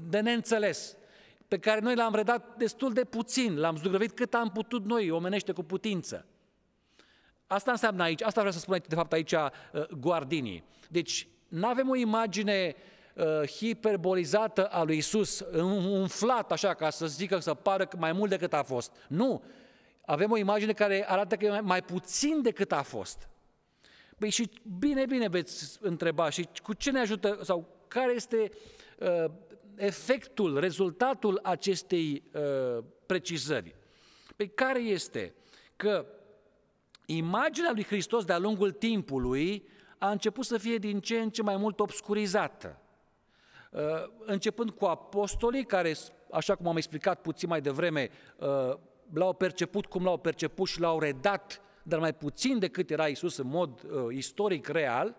de 0.10 0.20
neînțeles, 0.20 0.98
pe 1.56 1.62
care 1.62 1.80
noi 1.80 1.96
l-am 1.96 2.15
redat 2.15 2.58
destul 2.58 2.94
de 2.94 3.04
puțin, 3.04 3.58
l-am 3.58 3.78
zugrăvit 3.78 4.12
cât 4.12 4.34
am 4.34 4.50
putut 4.50 4.86
noi, 4.86 5.12
omenește 5.12 5.52
cu 5.52 5.63
putință. 5.63 6.26
Asta 7.48 7.72
înseamnă 7.72 8.04
aici, 8.04 8.22
asta 8.22 8.39
vreau 8.39 8.52
să 8.52 8.60
spun 8.60 8.82
de 8.88 8.96
fapt 8.96 9.13
aici 9.13 9.32
uh, 9.32 9.50
Guardini. 10.00 10.63
Deci 10.89 11.28
nu 11.48 11.68
avem 11.68 11.89
o 11.89 11.96
imagine 11.96 12.76
uh, 13.13 13.48
hiperbolizată 13.48 14.65
a 14.65 14.84
lui 14.84 14.98
Isus, 14.98 15.44
umflat 15.91 16.52
așa 16.52 16.74
ca 16.74 16.89
să 16.89 17.06
zică 17.06 17.39
să 17.39 17.54
pară 17.54 17.88
mai 17.98 18.12
mult 18.12 18.30
decât 18.30 18.54
a 18.54 18.63
fost. 18.63 18.91
Nu, 19.08 19.44
avem 20.06 20.32
o 20.32 20.38
imagine 20.38 20.74
care 20.74 21.06
arată 21.10 21.36
că 21.36 21.46
e 21.46 21.60
mai 21.60 21.82
puțin 21.82 22.41
decât 22.41 22.72
a 22.72 22.82
fost. 22.82 23.30
Păi 24.18 24.30
și 24.30 24.52
bine, 24.80 25.06
bine 25.06 25.28
veți 25.28 25.78
întreba 25.82 26.30
și 26.30 26.48
cu 26.63 26.74
ce 26.74 26.91
ne 26.91 27.00
ajută 27.00 27.39
sau 27.44 27.68
care 27.88 28.13
este 28.13 28.50
uh, 29.00 29.32
efectul, 29.78 30.60
rezultatul 30.60 31.40
acestei 31.44 32.24
uh, 32.34 32.84
precizări? 33.06 33.76
Păi 34.36 34.50
care 34.50 34.80
este? 34.80 35.34
Că 35.76 36.06
imaginea 37.06 37.72
lui 37.74 37.84
Hristos 37.84 38.26
de-a 38.26 38.38
lungul 38.38 38.72
timpului 38.72 39.68
a 39.98 40.12
început 40.12 40.46
să 40.46 40.58
fie 40.58 40.78
din 40.78 41.00
ce 41.00 41.20
în 41.20 41.30
ce 41.30 41.42
mai 41.42 41.58
mult 41.58 41.80
obscurizată. 41.80 42.80
Uh, 43.72 43.82
începând 44.26 44.70
cu 44.70 44.86
apostolii 44.86 45.66
care, 45.66 45.96
așa 46.32 46.56
cum 46.56 46.68
am 46.68 46.78
explicat 46.78 47.22
puțin 47.22 47.50
mai 47.50 47.62
devreme, 47.62 48.10
uh, 48.38 48.74
l-au 49.14 49.34
perceput 49.34 49.86
cum 49.86 50.04
l-au 50.04 50.18
perceput 50.18 50.68
și 50.68 50.80
l-au 50.80 51.00
redat, 51.00 51.62
dar 51.84 52.00
mai 52.00 52.14
puțin 52.14 52.60
decât 52.60 52.90
era 52.90 53.08
Isus 53.08 53.38
în 53.38 53.48
mod 53.48 53.82
uh, 53.84 54.16
istoric 54.16 54.68
real, 54.68 55.16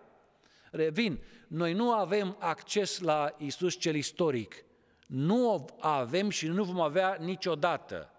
Revin, 0.77 1.19
noi 1.47 1.73
nu 1.73 1.91
avem 1.91 2.35
acces 2.39 2.99
la 2.99 3.35
Isus 3.37 3.77
cel 3.77 3.95
istoric. 3.95 4.65
Nu 5.07 5.65
avem 5.79 6.29
și 6.29 6.47
nu 6.47 6.63
vom 6.63 6.79
avea 6.79 7.17
niciodată. 7.19 8.11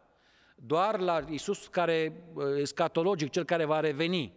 Doar 0.54 1.00
la 1.00 1.24
Isus 1.30 1.66
care 1.66 2.24
scatologic, 2.62 3.30
cel 3.30 3.44
care 3.44 3.64
va 3.64 3.80
reveni. 3.80 4.32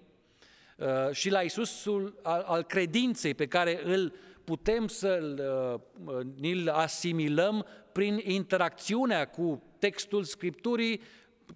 Uh, 0.77 1.11
și 1.11 1.29
la 1.29 1.41
Isusul 1.41 2.19
al, 2.21 2.43
al 2.47 2.63
credinței 2.63 3.33
pe 3.33 3.47
care 3.47 3.81
îl 3.83 4.13
putem 4.43 4.87
să-l 4.87 5.41
uh, 6.05 6.19
ni-l 6.35 6.69
asimilăm 6.69 7.65
prin 7.91 8.21
interacțiunea 8.23 9.27
cu 9.27 9.63
textul 9.79 10.23
Scripturii, 10.23 11.01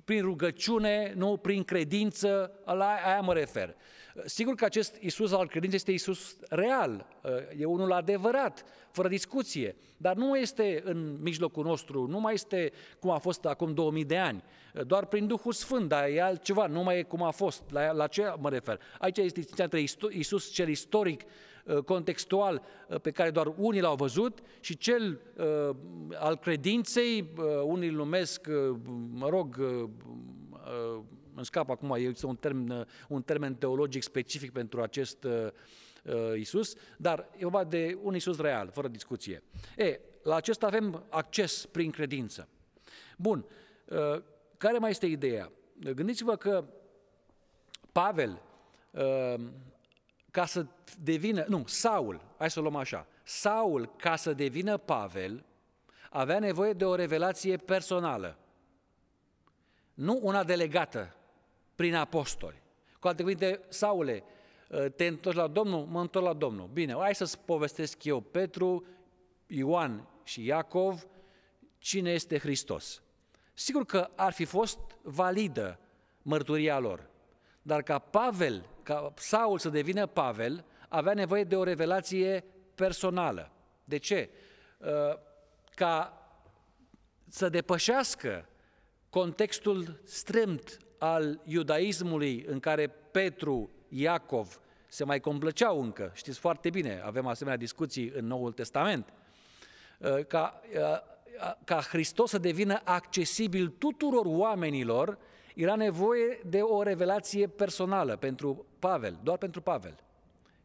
prin 0.06 0.22
rugăciune, 0.22 1.14
nu 1.16 1.38
prin 1.38 1.64
credință, 1.64 2.60
la 2.66 2.96
aia 3.06 3.22
mă 3.22 3.34
refer. 3.34 3.76
Sigur 4.26 4.56
că 4.56 4.66
acest 4.66 4.96
Isus 5.00 5.32
al 5.32 5.48
credinței 5.48 5.78
este 5.78 5.92
Isus 5.92 6.38
real, 6.50 7.08
e 7.58 7.66
unul 7.66 7.92
adevărat, 7.92 8.64
fără 8.92 9.08
discuție, 9.08 9.76
dar 9.98 10.16
nu 10.16 10.38
este 10.38 10.82
în 10.86 11.18
mijlocul 11.22 11.66
nostru, 11.66 12.08
nu 12.08 12.20
mai 12.20 12.34
este 12.34 12.72
cum 13.00 13.10
a 13.10 13.18
fost 13.18 13.46
acum 13.46 13.74
2000 13.74 14.06
de 14.06 14.18
ani, 14.18 14.44
doar 14.88 15.06
prin 15.06 15.28
Duhul 15.28 15.52
Sfânt, 15.52 15.88
dar 15.88 16.08
e 16.08 16.22
altceva, 16.22 16.68
nu 16.68 16.84
mai 16.84 16.98
e 16.98 17.04
cum 17.04 17.24
a 17.24 17.32
fost, 17.32 17.64
la, 17.70 17.92
la 17.92 18.08
ce 18.08 18.34
mă 18.40 18.50
refer? 18.50 18.80
Aici 19.00 19.18
este 19.18 19.40
distinția 19.40 19.64
între 19.64 19.84
Isus 20.10 20.50
cel 20.50 20.70
istoric, 20.70 21.22
contextual 21.86 22.62
pe 23.02 23.12
care 23.12 23.30
doar 23.30 23.54
unii 23.58 23.82
l-au 23.82 23.96
văzut 23.96 24.40
și 24.60 24.78
cel 24.78 25.20
uh, 25.38 25.76
al 26.14 26.38
credinței, 26.38 27.30
uh, 27.38 27.46
unii 27.64 27.90
îl 27.90 27.96
numesc, 27.96 28.48
uh, 28.50 28.76
mă 29.12 29.30
rog, 29.30 29.56
uh, 29.60 29.90
îmi 31.36 31.46
scap 31.46 31.70
acum, 31.70 31.96
este 31.98 32.26
un 32.26 32.36
termen, 32.36 32.88
un 33.08 33.22
termen 33.22 33.56
teologic 33.56 34.04
specific 34.04 34.52
pentru 34.52 34.82
acest 34.82 35.24
uh, 35.24 35.48
uh, 36.04 36.40
Isus, 36.40 36.76
dar 36.98 37.30
e 37.36 37.42
vorba 37.42 37.64
de 37.64 37.98
un 38.02 38.16
Isus 38.16 38.40
real, 38.40 38.70
fără 38.72 38.88
discuție. 38.88 39.44
E, 39.78 40.00
la 40.24 40.36
acesta 40.36 40.66
avem 40.66 41.06
acces 41.10 41.66
prin 41.66 41.92
credință. 41.92 42.48
Bun, 43.18 43.46
uh, 43.86 44.24
care 44.58 44.78
mai 44.78 44.90
este 44.90 45.06
ideea? 45.06 45.52
Gândiți-vă 45.96 46.36
că 46.36 46.66
Pavel, 47.92 48.42
uh, 48.92 49.34
ca 50.32 50.46
să 50.46 50.66
devină, 51.04 51.46
nu, 51.48 51.64
Saul, 51.66 52.22
hai 52.38 52.52
să 52.52 52.60
o 52.60 52.62
luăm 52.62 52.76
așa, 52.76 53.08
Saul, 53.24 53.96
ca 53.98 54.16
să 54.16 54.34
devină 54.34 54.78
Pavel, 54.78 55.46
avea 56.10 56.40
nevoie 56.40 56.74
de 56.74 56.86
o 56.86 56.96
revelație 56.96 57.58
personală, 57.58 58.38
nu 59.94 60.20
una 60.22 60.44
delegată 60.44 61.16
prin 61.76 61.96
apostoli. 61.96 62.62
Cu 63.00 63.08
alte 63.08 63.22
cuvinte, 63.22 63.62
Saule, 63.68 64.24
ă, 64.72 64.90
te 64.90 65.06
întorci 65.06 65.36
la 65.36 65.48
Domnul? 65.48 65.86
Mă 65.86 66.02
întorc 66.02 66.26
la 66.26 66.34
Domnul. 66.34 66.68
Bine, 66.74 66.94
hai 66.94 67.16
să-ți 67.16 67.40
povestesc 67.40 68.04
eu, 68.04 68.20
Petru, 68.20 68.86
Ioan 69.48 70.08
și 70.24 70.46
Iacov, 70.46 71.08
cine 71.78 72.12
este 72.12 72.40
Hristos. 72.40 73.04
Sigur 73.54 73.86
că 73.86 74.10
ar 74.16 74.34
fi 74.34 74.46
fost 74.46 74.80
validă 75.02 75.80
mărturia 76.22 76.80
lor, 76.80 77.10
dar 77.62 77.82
ca 77.82 78.00
Pavel, 78.00 78.70
ca 78.84 79.14
Saul 79.16 79.60
să 79.60 79.70
devină 79.70 80.06
Pavel, 80.08 80.66
avea 80.90 81.14
nevoie 81.14 81.44
de 81.44 81.56
o 81.56 81.64
revelație 81.64 82.44
personală. 82.76 83.52
De 83.84 83.98
ce? 83.98 84.30
Ă, 84.82 85.20
ca 85.76 86.20
să 87.28 87.50
depășească 87.50 88.50
contextul 89.10 90.02
strâmt 90.04 90.85
al 91.14 91.42
iudaismului 91.44 92.46
în 92.48 92.60
care 92.60 92.88
Petru, 92.88 93.70
Iacov 93.90 94.60
se 94.88 95.04
mai 95.04 95.20
complăceau 95.20 95.82
încă, 95.82 96.12
știți 96.14 96.40
foarte 96.40 96.70
bine, 96.70 97.02
avem 97.06 97.28
asemenea 97.28 97.58
discuții 97.60 98.12
în 98.16 98.28
Noul 98.28 98.52
Testament, 98.52 99.14
uh, 100.00 100.26
ca, 100.26 100.62
uh, 100.74 101.54
ca 101.64 101.82
Hristos 101.82 102.30
să 102.30 102.38
devină 102.38 102.82
accesibil 102.84 103.68
tuturor 103.68 104.26
oamenilor, 104.26 105.18
era 105.56 105.76
nevoie 105.76 106.40
de 106.46 106.62
o 106.62 106.84
revelație 106.84 107.48
personală 107.48 108.16
pentru 108.16 108.66
Pavel, 108.80 109.20
doar 109.24 109.38
pentru 109.38 109.62
Pavel. 109.62 109.96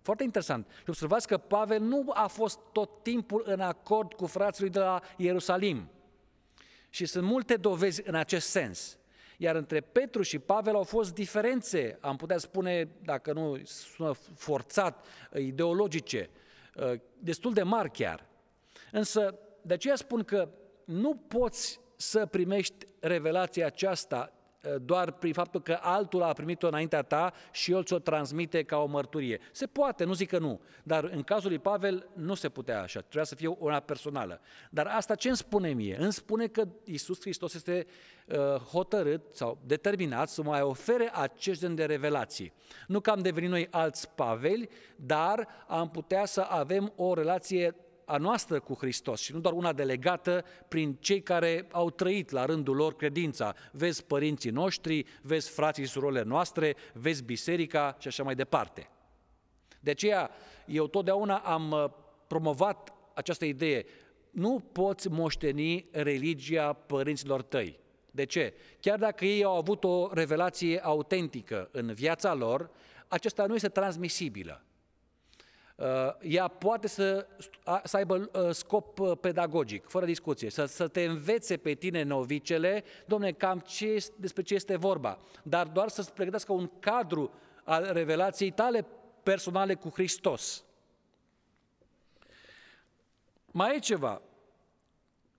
Foarte 0.03 0.23
interesant. 0.23 0.67
Și 0.77 0.89
observați 0.89 1.27
că 1.27 1.39
Pavel 1.39 1.81
nu 1.81 2.11
a 2.15 2.27
fost 2.27 2.59
tot 2.73 3.03
timpul 3.03 3.43
în 3.47 3.61
acord 3.61 4.13
cu 4.13 4.27
frații 4.27 4.63
lui 4.63 4.73
de 4.73 4.79
la 4.79 5.01
Ierusalim. 5.17 5.89
Și 6.91 7.07
sunt 7.07 7.25
multe 7.25 7.57
dovezi 7.57 8.03
în 8.05 8.15
acest 8.15 8.49
sens. 8.49 8.99
Iar 9.43 9.55
între 9.55 9.81
Petru 9.81 10.23
și 10.23 10.39
Pavel 10.39 10.75
au 10.75 10.83
fost 10.83 11.15
diferențe, 11.15 11.99
am 12.01 12.17
putea 12.17 12.39
spune, 12.39 12.89
dacă 13.03 13.33
nu 13.33 13.61
sună 13.65 14.13
forțat, 14.35 15.05
ideologice, 15.35 16.31
ă, 16.77 16.97
destul 17.19 17.53
de 17.53 17.63
mari 17.63 17.91
chiar. 17.91 18.27
Însă, 18.93 19.39
de 19.63 19.75
aceea 19.75 19.97
spun 19.97 20.25
că 20.25 20.49
nu 20.85 21.15
poți 21.15 21.81
să 21.97 22.27
primești 22.27 22.87
revelația 22.99 23.67
aceasta 23.67 24.33
Eh, 24.33 24.40
doar 24.83 25.11
prin 25.11 25.33
faptul 25.33 25.63
că 25.63 25.79
altul 25.81 26.23
a 26.23 26.33
primit-o 26.33 26.67
înaintea 26.67 27.03
ta 27.03 27.33
și 27.51 27.73
el 27.73 27.85
ți-o 27.85 27.99
transmite 27.99 28.63
ca 28.63 28.77
o 28.77 28.87
mărturie. 28.87 29.41
Se 29.53 29.67
poate, 29.67 30.05
nu 30.05 30.13
zic 30.13 30.29
că 30.29 30.39
nu, 30.39 30.61
dar 30.83 31.05
în 31.05 31.23
cazul 31.23 31.49
lui 31.49 31.59
Pavel 31.59 32.09
nu 32.15 32.35
se 32.35 32.49
putea 32.49 32.83
așa, 32.83 33.01
trebuia 33.01 33.25
să 33.25 33.35
fie 33.35 33.57
una 33.59 33.81
personală. 33.81 34.41
Dar 34.71 34.87
asta 34.87 35.15
ce 35.15 35.29
îmi 35.29 35.37
spune 35.37 35.69
mie? 35.69 35.97
Îmi 36.01 36.13
spune 36.13 36.47
că 36.47 36.69
Isus 36.85 37.21
Hristos 37.21 37.55
este 37.55 37.87
uh, 38.27 38.37
hotărât 38.55 39.23
sau 39.33 39.59
determinat 39.67 40.29
să 40.29 40.43
mai 40.43 40.63
ofere 40.63 41.11
acest 41.15 41.61
gen 41.61 41.75
de 41.75 41.85
revelații. 41.85 42.53
Nu 42.87 43.01
că 43.01 43.11
am 43.11 43.21
devenit 43.21 43.51
noi 43.51 43.69
alți 43.71 44.09
Paveli, 44.11 44.69
dar 44.97 45.49
am 45.69 45.91
putea 45.91 46.25
să 46.25 46.41
avem 46.41 46.93
o 46.97 47.15
relație 47.15 47.75
a 48.11 48.17
noastră 48.17 48.61
cu 48.61 48.75
Hristos 48.75 49.21
și 49.21 49.33
nu 49.33 49.41
doar 49.41 49.55
una 49.55 49.73
delegată 49.73 50.45
prin 50.69 50.97
cei 51.01 51.23
care 51.23 51.67
au 51.73 51.91
trăit 51.91 52.31
la 52.31 52.45
rândul 52.45 52.77
lor 52.77 52.97
credința. 52.97 53.55
Vezi 53.73 54.05
părinții 54.05 54.51
noștri, 54.51 55.07
vezi 55.23 55.51
frații 55.51 55.85
și 55.85 55.91
surorile 55.91 56.23
noastre, 56.23 56.77
vezi 56.93 57.23
biserica 57.23 57.97
și 57.99 58.09
așa 58.09 58.23
mai 58.23 58.35
departe. 58.35 58.91
De 59.81 59.91
aceea, 59.91 60.31
eu 60.67 60.87
totdeauna 60.87 61.37
am 61.37 61.71
uh, 61.71 61.85
promovat 62.27 62.93
această 63.15 63.45
idee. 63.45 63.85
Nu 64.31 64.65
poți 64.73 65.09
moșteni 65.09 65.89
religia 65.91 66.73
părinților 66.73 67.43
tăi. 67.43 67.79
De 68.11 68.25
ce? 68.25 68.55
Chiar 68.81 68.99
dacă 68.99 69.25
ei 69.25 69.45
au 69.45 69.57
avut 69.57 69.85
o 69.85 70.09
revelație 70.13 70.81
autentică 70.85 71.69
în 71.73 71.93
viața 71.93 72.35
lor, 72.35 72.71
aceasta 73.09 73.47
nu 73.47 73.55
este 73.55 73.69
transmisibilă. 73.69 74.65
Uh, 75.81 75.87
ea 76.21 76.49
poate 76.49 76.89
să, 76.89 77.27
să 77.85 77.97
aibă 77.97 78.31
uh, 78.33 78.51
scop 78.51 78.99
uh, 78.99 79.13
pedagogic, 79.21 79.89
fără 79.89 80.05
discuție, 80.05 80.51
să, 80.51 80.65
să 80.65 80.89
te 80.89 81.05
învețe 81.05 81.57
pe 81.57 81.75
tine 81.75 82.03
novicele, 82.03 82.85
domne, 83.07 83.33
cam 83.33 83.59
ce, 83.59 84.07
despre 84.17 84.43
ce 84.43 84.55
este 84.55 84.77
vorba, 84.77 85.19
dar 85.43 85.67
doar 85.67 85.89
să-ți 85.89 86.13
pregătească 86.13 86.53
un 86.53 86.71
cadru 86.79 87.31
al 87.65 87.89
revelației 87.93 88.51
tale 88.51 88.87
personale 89.23 89.75
cu 89.75 89.89
Hristos. 89.89 90.65
Mai 93.47 93.77
e 93.77 93.79
ceva. 93.79 94.23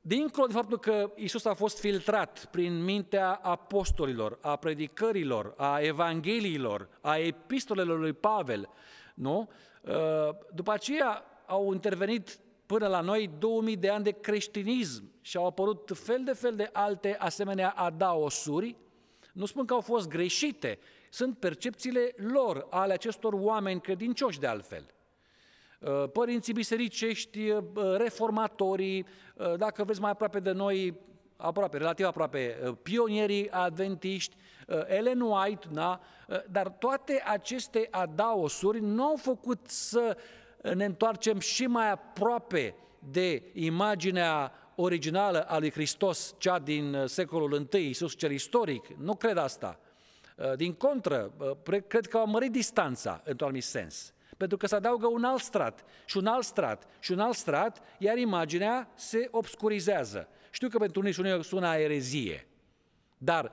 Dincolo 0.01 0.47
de 0.47 0.53
faptul 0.53 0.79
că 0.79 1.11
Isus 1.15 1.45
a 1.45 1.53
fost 1.53 1.79
filtrat 1.79 2.45
prin 2.45 2.83
mintea 2.83 3.33
apostolilor, 3.33 4.37
a 4.41 4.55
predicărilor, 4.55 5.53
a 5.57 5.79
evangheliilor, 5.79 6.87
a 7.01 7.17
epistolelor 7.17 7.99
lui 7.99 8.13
Pavel, 8.13 8.69
nu? 9.13 9.49
Uh, 9.81 10.35
după 10.53 10.71
aceea 10.71 11.25
au 11.45 11.73
intervenit 11.73 12.39
până 12.65 12.87
la 12.87 13.01
noi 13.01 13.29
2000 13.39 13.77
de 13.77 13.89
ani 13.89 14.03
de 14.03 14.11
creștinism 14.11 15.11
și 15.21 15.37
au 15.37 15.45
apărut 15.45 15.91
fel 15.93 16.23
de 16.23 16.33
fel 16.33 16.55
de 16.55 16.69
alte 16.73 17.15
asemenea 17.19 17.69
adaosuri. 17.69 18.75
Nu 19.33 19.45
spun 19.45 19.65
că 19.65 19.73
au 19.73 19.81
fost 19.81 20.07
greșite, 20.07 20.79
sunt 21.09 21.37
percepțiile 21.37 22.13
lor, 22.15 22.67
ale 22.69 22.93
acestor 22.93 23.33
oameni 23.33 23.81
credincioși 23.81 24.39
de 24.39 24.47
altfel. 24.47 24.85
Uh, 25.79 26.09
părinții 26.11 26.53
bisericești, 26.53 27.49
uh, 27.49 27.63
reformatorii, 27.97 29.05
dacă 29.57 29.83
vreți 29.83 30.01
mai 30.01 30.11
aproape 30.11 30.39
de 30.39 30.51
noi, 30.51 30.99
aproape, 31.41 31.77
relativ 31.77 32.05
aproape, 32.05 32.73
pionierii 32.83 33.49
adventiști, 33.49 34.35
Ellen 34.87 35.21
White, 35.21 35.67
da? 35.71 35.99
dar 36.49 36.69
toate 36.69 37.23
aceste 37.25 37.87
adaosuri 37.91 38.79
nu 38.79 39.03
au 39.03 39.15
făcut 39.15 39.59
să 39.67 40.17
ne 40.73 40.85
întoarcem 40.85 41.39
și 41.39 41.65
mai 41.65 41.91
aproape 41.91 42.75
de 42.99 43.43
imaginea 43.53 44.51
originală 44.75 45.41
a 45.41 45.57
lui 45.57 45.71
Hristos, 45.71 46.35
cea 46.37 46.59
din 46.59 47.03
secolul 47.05 47.67
I, 47.71 47.77
Iisus 47.77 48.15
cel 48.15 48.31
istoric. 48.31 48.87
Nu 48.97 49.15
cred 49.15 49.37
asta. 49.37 49.79
Din 50.55 50.73
contră, 50.73 51.31
cred 51.87 52.07
că 52.07 52.17
au 52.17 52.27
mărit 52.27 52.51
distanța, 52.51 53.21
într-un 53.23 53.47
anumit 53.47 53.63
sens. 53.63 54.13
Pentru 54.37 54.57
că 54.57 54.67
se 54.67 54.75
adaugă 54.75 55.07
un 55.07 55.23
alt 55.23 55.41
strat 55.41 55.83
și 56.05 56.17
un 56.17 56.25
alt 56.25 56.43
strat 56.43 56.87
și 56.99 57.11
un 57.11 57.19
alt 57.19 57.35
strat, 57.35 57.81
iar 57.97 58.17
imaginea 58.17 58.89
se 58.95 59.27
obscurizează. 59.31 60.27
Știu 60.51 60.69
că 60.69 60.77
pentru 60.77 60.99
unii 60.99 61.11
și 61.11 61.19
unii 61.19 61.43
sună 61.43 61.67
a 61.67 61.79
erezie, 61.79 62.47
dar 63.17 63.51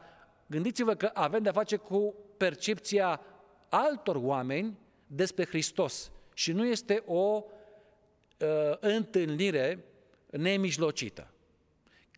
Gândiți-vă 0.50 0.94
că 0.94 1.10
avem 1.14 1.42
de-a 1.42 1.52
face 1.52 1.76
cu 1.76 2.14
percepția 2.36 3.20
altor 3.68 4.16
oameni 4.16 4.78
despre 5.06 5.46
Hristos 5.46 6.10
și 6.34 6.52
nu 6.52 6.66
este 6.66 7.02
o 7.06 7.44
uh, 7.44 8.76
întâlnire 8.80 9.84
nemijlocită. 10.30 11.30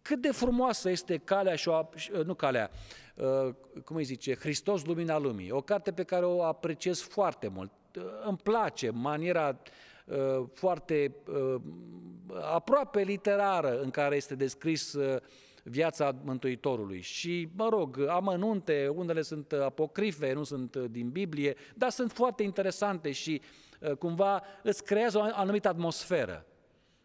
Cât 0.03 0.21
de 0.21 0.31
frumoasă 0.31 0.91
este 0.91 1.19
calea 1.19 1.55
și 1.55 1.69
o, 1.69 1.89
uh, 2.13 2.25
nu 2.25 2.35
calea, 2.35 2.71
uh, 3.15 3.55
cum 3.85 3.97
îi 3.97 4.05
zice, 4.05 4.35
Hristos 4.35 4.85
Lumina 4.85 5.19
Lumii, 5.19 5.51
o 5.51 5.61
carte 5.61 5.93
pe 5.93 6.03
care 6.03 6.25
o 6.25 6.43
apreciez 6.43 7.01
foarte 7.01 7.49
mult. 7.49 7.73
Uh, 7.97 8.05
îmi 8.25 8.39
place 8.43 8.91
maniera 8.91 9.49
uh, 9.49 9.71
foarte 10.53 11.15
uh, 11.27 11.61
aproape 12.41 13.03
literară 13.03 13.81
în 13.81 13.91
care 13.91 14.17
este 14.17 14.35
descris 14.35 14.93
uh, 14.93 15.21
viața 15.63 16.15
Mântuitorului. 16.23 17.01
Și, 17.01 17.49
mă 17.57 17.69
rog, 17.69 18.07
amănunte, 18.09 18.89
unele 18.95 19.23
sunt 19.23 19.53
apocrife, 19.53 20.33
nu 20.33 20.43
sunt 20.43 20.77
din 20.77 21.09
Biblie, 21.09 21.57
dar 21.75 21.91
sunt 21.91 22.13
foarte 22.13 22.43
interesante 22.43 23.13
și 23.13 23.41
uh, 23.81 23.93
cumva 23.93 24.43
îți 24.63 24.85
creează 24.85 25.19
o 25.19 25.23
anumită 25.33 25.69
atmosferă. 25.69 26.47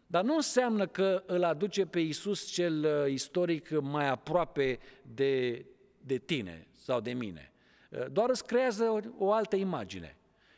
Dar 0.06 0.22
nu 0.24 0.34
înseamnă 0.34 0.86
că 0.86 1.22
îl 1.26 1.44
aduce 1.44 1.86
pe 1.86 2.00
Iisus 2.00 2.44
cel 2.44 2.84
uh, 2.84 3.12
istoric 3.12 3.80
mai 3.80 4.08
aproape 4.08 4.78
de, 5.14 5.64
de 6.00 6.16
tine 6.16 6.66
sau 6.72 7.00
de 7.00 7.12
mine. 7.12 7.52
Uh, 7.90 8.04
doar 8.12 8.28
îți 8.28 8.46
creează 8.46 8.84
o, 8.84 8.98
o 9.18 9.32
altă 9.32 9.56
imagine, 9.56 10.16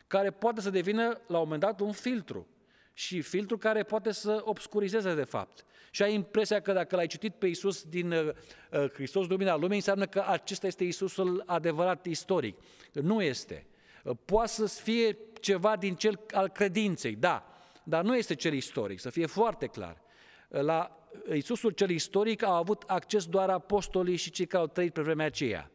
care 0.09 0.31
poate 0.31 0.61
să 0.61 0.71
devină 0.71 1.21
la 1.27 1.39
un 1.39 1.43
moment 1.43 1.61
dat 1.61 1.81
un 1.81 1.93
filtru 1.93 2.47
și 2.93 3.21
filtru 3.21 3.59
care 3.59 3.83
poate 3.83 4.13
să 4.13 4.41
obscurizeze 4.45 5.15
de 5.15 5.25
fapt. 5.25 5.65
Și 5.91 6.03
ai 6.03 6.15
impresia 6.15 6.61
că 6.61 6.73
dacă 6.73 6.97
l-ai 6.97 7.07
citit 7.07 7.35
pe 7.35 7.47
Isus 7.47 7.83
din 7.83 8.13
uh, 8.13 8.29
uh, 8.73 8.91
Hristos 8.93 9.29
Lumina 9.29 9.57
Lumii, 9.57 9.77
înseamnă 9.77 10.07
că 10.07 10.25
acesta 10.27 10.67
este 10.67 10.85
Isusul 10.85 11.43
adevărat 11.47 12.07
istoric. 12.07 12.59
Nu 12.93 13.23
este. 13.23 13.67
Uh, 14.05 14.17
poate 14.25 14.51
să 14.51 14.67
fie 14.67 15.19
ceva 15.41 15.77
din 15.77 15.95
cel 15.95 16.21
al 16.33 16.49
credinței, 16.49 17.15
da, 17.15 17.47
dar 17.85 18.05
nu 18.05 18.17
este 18.17 18.35
cel 18.35 18.53
istoric, 18.53 19.01
să 19.01 19.11
fie 19.11 19.27
foarte 19.27 19.67
clar. 19.67 20.03
Uh, 20.49 20.61
la 20.61 20.93
Isusul 21.33 21.71
cel 21.71 21.91
istoric 21.91 22.43
au 22.43 22.55
avut 22.55 22.83
acces 22.87 23.27
doar 23.27 23.51
apostolii 23.51 24.17
și 24.17 24.31
cei 24.31 24.47
care 24.47 24.63
au 24.63 24.69
trăit 24.69 24.93
pe 24.93 25.03
vremea 25.03 25.27
aceea, 25.27 25.71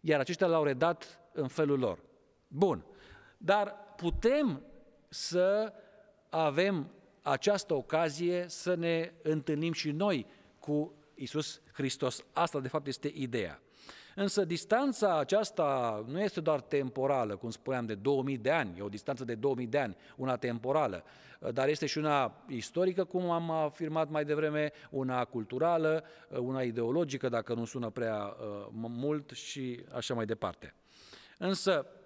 iar 0.00 0.20
aceștia 0.20 0.46
l-au 0.46 0.64
redat 0.64 1.20
în 1.32 1.48
felul 1.48 1.78
lor. 1.78 1.98
Bun, 2.48 2.84
dar 3.38 3.74
putem 3.96 4.62
să 5.08 5.72
avem 6.28 6.90
această 7.22 7.74
ocazie 7.74 8.44
să 8.48 8.74
ne 8.74 9.12
întâlnim 9.22 9.72
și 9.72 9.90
noi 9.90 10.26
cu 10.58 10.94
Isus 11.14 11.60
Hristos. 11.72 12.24
Asta, 12.32 12.60
de 12.60 12.68
fapt, 12.68 12.86
este 12.86 13.10
ideea. 13.14 13.60
Însă 14.14 14.44
distanța 14.44 15.18
aceasta 15.18 16.04
nu 16.06 16.20
este 16.20 16.40
doar 16.40 16.60
temporală, 16.60 17.36
cum 17.36 17.50
spuneam, 17.50 17.86
de 17.86 17.94
2000 17.94 18.38
de 18.38 18.50
ani, 18.50 18.78
e 18.78 18.82
o 18.82 18.88
distanță 18.88 19.24
de 19.24 19.34
2000 19.34 19.66
de 19.66 19.78
ani, 19.78 19.96
una 20.16 20.36
temporală, 20.36 21.04
dar 21.52 21.68
este 21.68 21.86
și 21.86 21.98
una 21.98 22.44
istorică, 22.48 23.04
cum 23.04 23.30
am 23.30 23.50
afirmat 23.50 24.10
mai 24.10 24.24
devreme, 24.24 24.72
una 24.90 25.24
culturală, 25.24 26.04
una 26.38 26.62
ideologică, 26.62 27.28
dacă 27.28 27.54
nu 27.54 27.64
sună 27.64 27.90
prea 27.90 28.36
uh, 28.40 28.66
mult 28.72 29.30
și 29.30 29.84
așa 29.92 30.14
mai 30.14 30.26
departe. 30.26 30.74
Însă, 31.38 31.86
uh, 31.86 31.97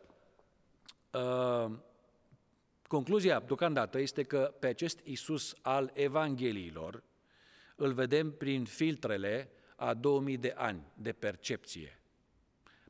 Concluzia, 2.92 3.40
deocamdată, 3.40 3.98
este 3.98 4.22
că 4.22 4.55
pe 4.59 4.66
acest 4.66 5.01
Isus 5.05 5.55
al 5.62 5.90
Evangheliilor 5.94 7.03
îl 7.77 7.92
vedem 7.92 8.33
prin 8.33 8.64
filtrele 8.64 9.51
a 9.77 9.94
2000 9.94 10.37
de 10.37 10.55
ani 10.57 10.92
de 10.94 11.12
percepție. 11.12 12.01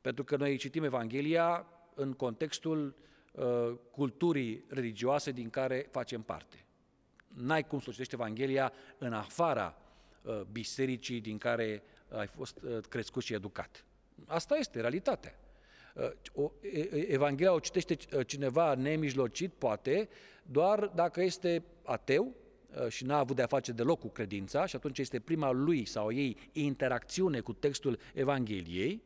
Pentru 0.01 0.23
că 0.23 0.35
noi 0.35 0.57
citim 0.57 0.83
Evanghelia 0.83 1.67
în 1.95 2.13
contextul 2.13 2.95
uh, 3.31 3.73
culturii 3.91 4.65
religioase 4.67 5.31
din 5.31 5.49
care 5.49 5.87
facem 5.91 6.21
parte. 6.21 6.65
N-ai 7.27 7.67
cum 7.67 7.79
să 7.79 7.91
citești 7.91 8.13
Evanghelia 8.13 8.73
în 8.97 9.13
afara 9.13 9.77
uh, 10.21 10.41
bisericii 10.51 11.21
din 11.21 11.37
care 11.37 11.83
ai 12.09 12.27
fost 12.27 12.61
uh, 12.61 12.77
crescut 12.89 13.23
și 13.23 13.33
educat. 13.33 13.85
Asta 14.25 14.55
este 14.55 14.79
realitatea. 14.79 15.42
Uh, 15.93 16.49
Evanghelia 17.07 17.53
o 17.53 17.59
citește 17.59 17.97
uh, 18.15 18.27
cineva 18.27 18.75
nemijlocit, 18.75 19.53
poate, 19.53 20.09
doar 20.43 20.91
dacă 20.95 21.21
este 21.21 21.63
ateu 21.83 22.33
uh, 22.81 22.87
și 22.87 23.05
n-a 23.05 23.17
avut 23.17 23.35
de-a 23.35 23.47
face 23.47 23.71
deloc 23.71 23.99
cu 23.99 24.07
credința 24.07 24.65
și 24.65 24.75
atunci 24.75 24.99
este 24.99 25.19
prima 25.19 25.51
lui 25.51 25.85
sau 25.85 26.11
ei 26.11 26.37
interacțiune 26.51 27.39
cu 27.39 27.53
textul 27.53 27.99
Evangheliei, 28.13 29.01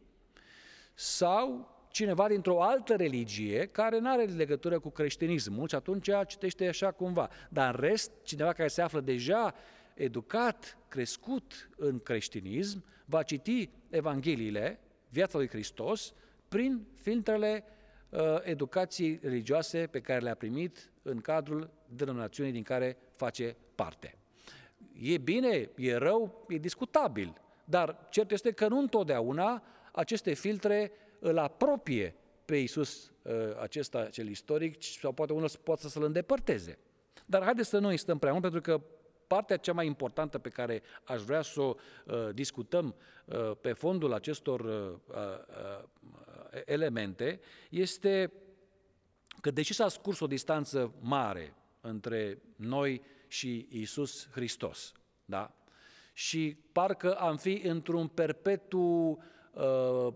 sau 0.94 1.76
cineva 1.92 2.28
dintr-o 2.28 2.64
altă 2.64 2.96
religie 2.96 3.66
care 3.66 4.00
nu 4.00 4.12
are 4.12 4.24
legătură 4.24 4.80
cu 4.80 4.90
creștinismul 4.90 5.68
și 5.68 5.76
atunci 5.76 6.10
citește 6.28 6.68
așa 6.68 6.92
cumva. 6.92 7.30
Dar 7.50 7.74
în 7.74 7.82
rest, 7.82 8.12
cineva 8.24 8.54
care 8.54 8.68
se 8.68 8.82
află 8.82 9.00
deja 9.00 9.54
educat, 9.94 10.78
crescut 10.88 11.70
în 11.78 12.00
creștinism, 12.00 12.84
va 13.06 13.24
citi 13.24 13.70
Evangheliile, 13.90 14.80
viața 15.10 15.38
lui 15.38 15.48
Hristos, 15.48 16.14
prin 16.48 16.88
filtrele 16.94 17.64
uh, 18.10 18.20
educației 18.42 19.20
religioase 19.22 19.88
pe 19.88 20.02
care 20.02 20.20
le-a 20.20 20.36
primit 20.36 20.92
în 21.02 21.22
cadrul 21.22 21.70
denominațiunii 21.96 22.52
din 22.52 22.64
care 22.64 22.98
face 23.16 23.56
parte. 23.76 24.18
E 25.02 25.18
bine, 25.18 25.70
e 25.76 25.96
rău, 25.96 26.46
e 26.48 26.58
discutabil, 26.58 27.42
dar 27.66 28.08
cert 28.10 28.32
este 28.32 28.52
că 28.52 28.68
nu 28.68 28.80
întotdeauna 28.80 29.64
aceste 29.92 30.34
filtre 30.34 30.92
îl 31.20 31.38
apropie 31.38 32.16
pe 32.46 32.56
Iisus 32.56 33.12
uh, 33.22 33.34
acesta, 33.62 34.06
cel 34.06 34.28
istoric, 34.28 34.84
sau 34.84 35.12
poate 35.12 35.34
unul 35.34 35.50
poate 35.64 35.90
să-l 35.90 36.04
îndepărteze. 36.04 36.78
Dar 37.26 37.44
haideți 37.44 37.70
să 37.70 37.80
nu 37.80 37.88
îi 37.88 37.98
stăm 37.98 38.18
prea 38.18 38.32
mult, 38.32 38.44
pentru 38.44 38.62
că 38.62 38.82
partea 39.28 39.58
cea 39.58 39.74
mai 39.74 39.86
importantă 39.86 40.38
pe 40.38 40.50
care 40.50 40.82
aș 41.04 41.22
vrea 41.22 41.42
să 41.42 41.62
o 41.62 41.76
uh, 42.06 42.30
discutăm 42.34 42.96
uh, 43.26 43.52
pe 43.62 43.74
fondul 43.74 44.14
acestor 44.14 44.60
uh, 44.60 44.94
uh, 45.08 45.84
elemente 46.66 47.40
este 47.70 48.32
că 49.42 49.52
deși 49.52 49.74
s-a 49.74 49.88
scurs 49.88 50.20
o 50.20 50.28
distanță 50.28 50.94
mare 51.00 51.54
între 51.82 52.42
noi 52.56 53.02
și 53.28 53.68
Isus 53.70 54.30
Hristos, 54.32 54.92
da? 55.26 55.56
și 56.14 56.58
parcă 56.72 57.14
am 57.14 57.38
fi 57.38 57.62
într-un 57.64 58.08
perpetu 58.08 59.18
uh, 59.54 60.14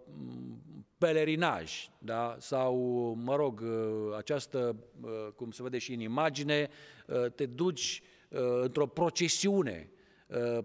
pelerinaj, 0.97 1.89
da? 1.97 2.35
sau, 2.39 2.75
mă 3.23 3.35
rog, 3.35 3.61
uh, 3.61 4.15
această, 4.17 4.75
uh, 5.01 5.27
cum 5.35 5.51
se 5.51 5.63
vede 5.63 5.77
și 5.77 5.93
în 5.93 5.99
imagine, 5.99 6.69
uh, 7.07 7.31
te 7.31 7.45
duci 7.45 8.01
uh, 8.29 8.39
într-o 8.61 8.85
procesiune, 8.85 9.89
Uh, 9.91 10.00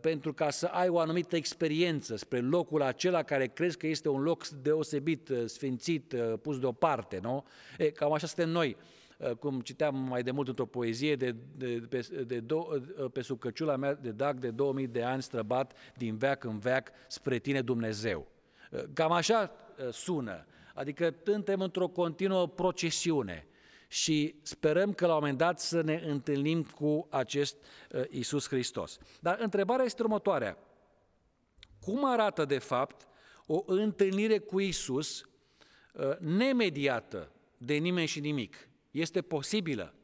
pentru 0.00 0.32
ca 0.32 0.50
să 0.50 0.66
ai 0.66 0.88
o 0.88 0.98
anumită 0.98 1.36
experiență 1.36 2.16
spre 2.16 2.40
locul 2.40 2.82
acela 2.82 3.22
care 3.22 3.46
crezi 3.46 3.76
că 3.76 3.86
este 3.86 4.08
un 4.08 4.22
loc 4.22 4.48
deosebit, 4.48 5.28
uh, 5.28 5.42
sfințit, 5.44 6.12
uh, 6.12 6.38
pus 6.42 6.58
deoparte, 6.58 7.18
nu? 7.22 7.44
E, 7.78 7.90
cam 7.90 8.12
așa 8.12 8.26
suntem 8.26 8.48
noi 8.48 8.76
cum 9.38 9.60
citeam 9.60 9.96
mai 9.96 10.22
de 10.22 10.30
mult 10.30 10.48
într-o 10.48 10.66
poezie, 10.66 11.16
de, 11.16 11.36
de, 11.56 11.78
de, 11.78 12.24
de 12.26 12.40
do, 12.40 12.66
pe 13.12 13.20
sub 13.20 13.38
căciula 13.38 13.76
mea 13.76 13.94
de 13.94 14.10
dac 14.10 14.38
de 14.38 14.50
2000 14.50 14.86
de 14.86 15.02
ani 15.02 15.22
străbat 15.22 15.72
din 15.94 16.16
veac 16.16 16.44
în 16.44 16.58
veac 16.58 16.90
spre 17.08 17.38
tine 17.38 17.62
Dumnezeu. 17.62 18.26
Cam 18.92 19.12
așa 19.12 19.50
sună, 19.90 20.46
adică 20.74 21.14
suntem 21.24 21.60
într-o 21.60 21.88
continuă 21.88 22.48
procesiune 22.48 23.46
și 23.88 24.34
sperăm 24.42 24.92
că 24.92 25.06
la 25.06 25.12
un 25.12 25.18
moment 25.18 25.38
dat 25.38 25.60
să 25.60 25.80
ne 25.80 26.02
întâlnim 26.06 26.62
cu 26.62 27.06
acest 27.10 27.56
uh, 27.90 28.02
Isus 28.10 28.48
Hristos. 28.48 28.98
Dar 29.20 29.38
întrebarea 29.40 29.84
este 29.84 30.02
următoarea. 30.02 30.58
Cum 31.80 32.04
arată 32.04 32.44
de 32.44 32.58
fapt 32.58 33.06
o 33.46 33.62
întâlnire 33.66 34.38
cu 34.38 34.60
Isus 34.60 35.20
uh, 35.92 36.16
nemediată 36.18 37.30
de 37.58 37.74
nimeni 37.74 38.06
și 38.06 38.20
nimic? 38.20 38.68
Este 38.90 39.22
posibilă? 39.22 39.94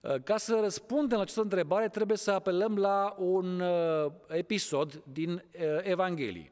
Uh, 0.00 0.22
ca 0.22 0.36
să 0.36 0.58
răspundem 0.60 1.16
la 1.16 1.22
această 1.22 1.42
întrebare, 1.42 1.88
trebuie 1.88 2.16
să 2.16 2.30
apelăm 2.30 2.76
la 2.76 3.14
un 3.18 3.62
episod 4.28 5.02
din 5.12 5.44
Evanghelie. 5.82 6.50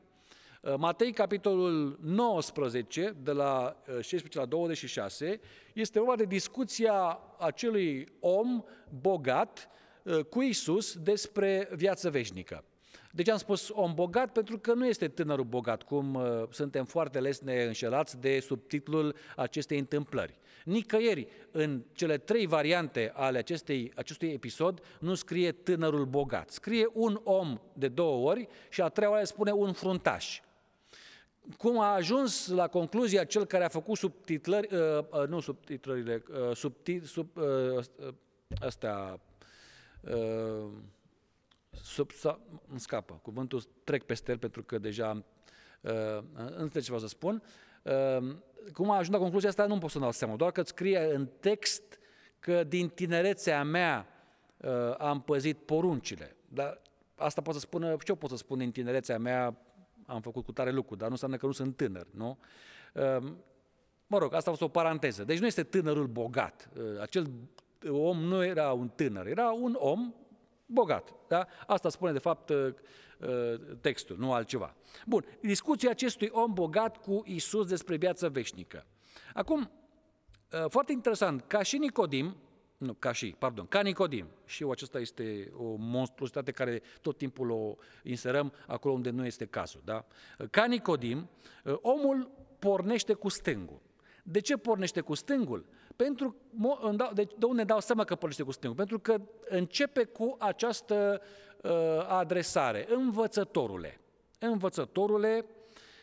Uh, 0.65 0.75
Matei, 0.77 1.13
capitolul 1.13 1.99
19, 2.03 3.17
de 3.23 3.33
la 3.33 3.83
16 4.01 4.39
uh, 4.39 4.45
la 4.45 4.51
26, 4.51 5.41
este 5.75 5.99
vorba 5.99 6.17
de 6.17 6.25
discuția 6.25 7.19
acelui 7.39 8.09
om 8.21 8.65
bogat 9.01 9.69
uh, 10.03 10.25
cu 10.25 10.43
Isus 10.43 10.97
despre 10.97 11.69
viață 11.75 12.11
veșnică. 12.11 12.65
De 13.11 13.23
ce 13.23 13.31
am 13.31 13.39
spus 13.39 13.71
om 13.73 13.95
bogat? 13.95 14.33
Pentru 14.33 14.59
că 14.59 14.75
nu 14.75 14.87
este 14.87 15.09
tânărul 15.09 15.45
bogat, 15.45 15.83
cum 15.83 16.15
uh, 16.15 16.23
suntem 16.51 16.85
foarte 16.85 17.21
lesne 17.21 17.65
înșelați 17.65 18.21
de 18.21 18.41
subtitlul 18.41 19.15
acestei 19.37 19.79
întâmplări. 19.79 20.39
Nicăieri, 20.65 21.27
în 21.51 21.83
cele 21.93 22.19
trei 22.19 22.47
variante 22.47 23.13
ale 23.15 23.39
acestei, 23.39 23.93
acestui 23.95 24.29
episod, 24.29 24.81
nu 25.01 25.15
scrie 25.15 25.53
tânărul 25.53 26.05
bogat. 26.05 26.51
Scrie 26.51 26.87
un 26.93 27.21
om 27.25 27.61
de 27.73 27.89
două 27.89 28.31
ori 28.31 28.49
și 28.69 28.83
a 28.83 28.89
treia 28.89 29.11
oară 29.11 29.25
spune 29.25 29.53
un 29.53 29.73
fruntaș 29.73 30.41
cum 31.57 31.81
a 31.81 31.95
ajuns 31.95 32.49
la 32.49 32.69
concluzia 32.69 33.25
cel 33.25 33.45
care 33.45 33.65
a 33.65 33.69
făcut 33.69 33.97
subtitlări, 33.97 34.75
uh, 34.75 35.05
uh, 35.11 35.29
nu 35.29 35.41
subtitlările, 35.41 36.23
uh, 36.31 36.57
subtit, 36.57 37.05
sub, 37.05 37.37
uh, 37.37 37.45
uh, 37.77 38.15
astea, 38.61 39.21
uh, 40.01 40.71
sub, 41.71 42.11
sa, 42.11 42.41
îmi 42.71 42.81
scapă, 42.81 43.19
cuvântul 43.23 43.63
trec 43.85 44.03
peste 44.03 44.31
el 44.31 44.39
pentru 44.39 44.63
că 44.63 44.79
deja 44.79 45.25
uh, 45.81 46.19
înțeleg 46.35 46.73
ce 46.73 46.93
vreau 46.93 47.01
să 47.01 47.07
spun. 47.07 47.43
Uh, 47.83 48.37
cum 48.73 48.91
a 48.91 48.97
ajuns 48.97 49.15
la 49.17 49.19
concluzia 49.19 49.49
asta 49.49 49.67
nu 49.67 49.79
pot 49.79 49.91
să 49.91 49.99
dau 49.99 50.13
seama, 50.13 50.37
doar 50.37 50.53
că 50.53 50.63
scrie 50.63 51.15
în 51.15 51.29
text 51.41 51.99
că 52.39 52.65
din 52.65 52.89
tinerețea 52.89 53.65
mea 53.65 54.07
uh, 54.57 54.95
am 54.99 55.23
păzit 55.23 55.59
poruncile. 55.59 56.37
Dar 56.49 56.81
asta 57.17 57.43
pot 57.43 57.55
să 57.55 57.61
spună, 57.61 57.97
ce 58.05 58.15
pot 58.15 58.31
să 58.31 58.37
spun 58.37 58.59
din 58.59 58.71
tinerețea 58.71 59.19
mea, 59.19 59.57
am 60.07 60.21
făcut 60.21 60.45
cu 60.45 60.53
tare 60.53 60.71
lucru, 60.71 60.97
dar 60.97 61.07
nu 61.07 61.13
înseamnă 61.13 61.37
că 61.37 61.47
nu 61.47 61.53
sunt 61.53 61.77
tânăr, 61.77 62.07
nu? 62.11 62.39
Ehm, 62.93 63.45
mă 64.07 64.19
rog, 64.19 64.35
asta 64.35 64.51
a 64.51 64.53
fost 64.53 64.65
o 64.65 64.69
paranteză. 64.69 65.25
Deci 65.25 65.39
nu 65.39 65.47
este 65.47 65.63
tânărul 65.63 66.07
bogat. 66.07 66.71
Ehm, 66.77 67.01
acel 67.01 67.31
om 67.89 68.19
nu 68.19 68.45
era 68.45 68.73
un 68.73 68.89
tânăr, 68.89 69.27
era 69.27 69.51
un 69.51 69.77
om 69.79 70.15
bogat. 70.67 71.15
Da? 71.29 71.47
Asta 71.67 71.89
spune, 71.89 72.13
de 72.13 72.19
fapt, 72.19 72.51
ehm, 72.51 72.77
textul, 73.81 74.17
nu 74.19 74.33
altceva. 74.33 74.75
Bun, 75.07 75.25
discuția 75.41 75.91
acestui 75.91 76.29
om 76.33 76.53
bogat 76.53 76.97
cu 76.97 77.23
Isus 77.25 77.67
despre 77.67 77.97
viața 77.97 78.29
veșnică. 78.29 78.87
Acum, 79.35 79.71
foarte 80.69 80.93
interesant, 80.93 81.45
ca 81.47 81.63
și 81.63 81.79
Nicodim, 81.79 82.37
nu, 82.85 82.93
ca 82.93 83.13
și, 83.13 83.35
pardon, 83.39 83.67
ca 83.67 83.81
Nicodim. 83.81 84.27
Și 84.45 84.63
eu 84.63 84.71
acesta 84.71 84.99
este 84.99 85.53
o 85.57 85.75
monstruositate 85.79 86.51
care 86.51 86.83
tot 87.01 87.17
timpul 87.19 87.51
o 87.51 87.75
inserăm 88.03 88.53
acolo 88.67 88.95
unde 88.95 89.11
nu 89.11 89.27
este 89.27 89.47
cazul. 89.47 89.81
Da? 89.85 90.05
Ca 90.51 90.65
Nicodim, 90.65 91.29
omul 91.65 92.31
pornește 92.59 93.13
cu 93.13 93.29
stângul. 93.29 93.81
De 94.23 94.41
ce 94.41 94.57
pornește 94.57 95.01
cu 95.01 95.15
stângul? 95.15 95.67
Pentru, 95.97 96.37
de, 97.13 97.27
de 97.39 97.47
unde 97.47 97.65
dau 97.65 97.81
seama 97.81 98.05
că 98.05 98.15
pornește 98.15 98.43
cu 98.43 98.51
stângul? 98.51 98.79
Pentru 98.79 98.99
că 98.99 99.21
începe 99.49 100.05
cu 100.05 100.37
această 100.39 101.21
uh, 101.63 101.71
adresare. 102.09 102.87
Învățătorule. 102.89 104.01
Învățătorule 104.39 105.47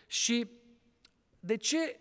și 0.08 0.48
de 1.40 1.58
ce 1.58 2.00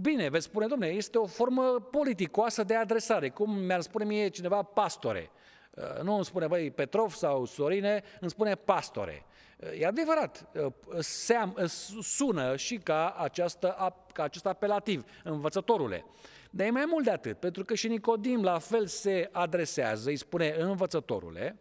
Bine, 0.00 0.28
veți 0.28 0.44
spune, 0.44 0.66
domne, 0.66 0.86
este 0.86 1.18
o 1.18 1.26
formă 1.26 1.62
politicoasă 1.90 2.62
de 2.64 2.74
adresare, 2.74 3.28
cum 3.28 3.58
mi-ar 3.58 3.80
spune 3.80 4.04
mie 4.04 4.28
cineva 4.28 4.62
pastore. 4.62 5.30
Uh, 5.70 6.02
nu 6.02 6.14
îmi 6.14 6.24
spune, 6.24 6.46
băi, 6.46 6.70
Petrov 6.70 7.12
sau 7.12 7.44
Sorine, 7.44 8.02
îmi 8.20 8.30
spune 8.30 8.54
pastore. 8.54 9.24
Uh, 9.56 9.80
e 9.80 9.86
adevărat, 9.86 10.48
uh, 10.54 10.72
seam, 10.98 11.56
sună 12.00 12.56
și 12.56 12.76
ca, 12.76 13.14
această, 13.18 13.94
ca 14.12 14.22
acest 14.22 14.46
apelativ, 14.46 15.04
învățătorule. 15.24 16.04
Dar 16.50 16.66
e 16.66 16.70
mai 16.70 16.84
mult 16.86 17.04
de 17.04 17.10
atât, 17.10 17.38
pentru 17.38 17.64
că 17.64 17.74
și 17.74 17.88
Nicodim 17.88 18.42
la 18.42 18.58
fel 18.58 18.86
se 18.86 19.28
adresează, 19.32 20.08
îi 20.08 20.16
spune 20.16 20.54
învățătorule, 20.58 21.60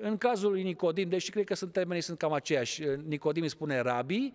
în 0.00 0.16
cazul 0.16 0.50
lui 0.50 0.62
Nicodim, 0.62 1.08
deși 1.08 1.30
cred 1.30 1.44
că 1.44 1.54
sunt 1.54 1.72
termenii 1.72 2.02
sunt 2.02 2.18
cam 2.18 2.32
aceiași, 2.32 2.82
Nicodim 3.04 3.42
îi 3.42 3.48
spune 3.48 3.80
rabi, 3.80 4.32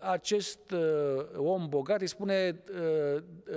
acest 0.00 0.74
om 1.36 1.68
bogat 1.68 2.00
îi 2.00 2.06
spune 2.06 2.62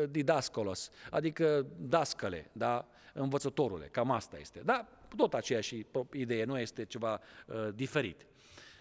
didascolos, 0.10 0.90
adică 1.10 1.66
dascăle, 1.78 2.50
da? 2.52 2.88
învățătorule, 3.14 3.86
cam 3.86 4.12
asta 4.12 4.38
este. 4.38 4.62
Da, 4.66 4.88
tot 5.16 5.34
aceeași 5.34 5.86
idee, 6.12 6.44
nu 6.44 6.60
este 6.60 6.86
ceva 6.86 7.22
diferit. 7.74 8.26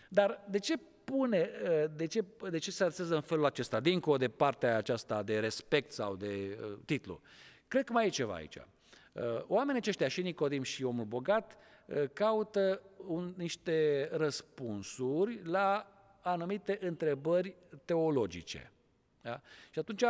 Dar 0.09 0.45
de 0.51 0.59
ce 0.59 0.79
pune, 1.05 1.51
de 1.97 2.07
ce, 2.07 2.25
de 2.51 2.59
ce 2.59 2.71
se 2.71 2.85
arțează 2.85 3.15
în 3.15 3.21
felul 3.21 3.45
acesta, 3.45 3.81
dincolo 3.81 4.17
de 4.17 4.29
partea 4.29 4.77
aceasta 4.77 5.23
de 5.23 5.39
respect 5.39 5.93
sau 5.93 6.17
de 6.17 6.59
uh, 6.61 6.79
titlu? 6.85 7.21
Cred 7.69 7.85
că 7.85 7.93
mai 7.93 8.07
e 8.07 8.09
ceva 8.09 8.35
aici. 8.35 8.57
Uh, 8.57 9.23
oamenii 9.47 9.81
aceștia, 9.81 10.09
și 10.09 10.23
Nicodim 10.23 10.63
și 10.63 10.85
omul 10.85 11.05
bogat, 11.05 11.53
uh, 11.53 11.68
caută 12.13 12.83
un, 13.07 13.35
niște 13.37 14.09
răspunsuri 14.13 15.45
la 15.45 15.87
anumite 16.21 16.79
întrebări 16.81 17.55
teologice. 17.85 18.73
Da? 19.23 19.41
Și 19.71 19.79
atunci, 19.79 20.03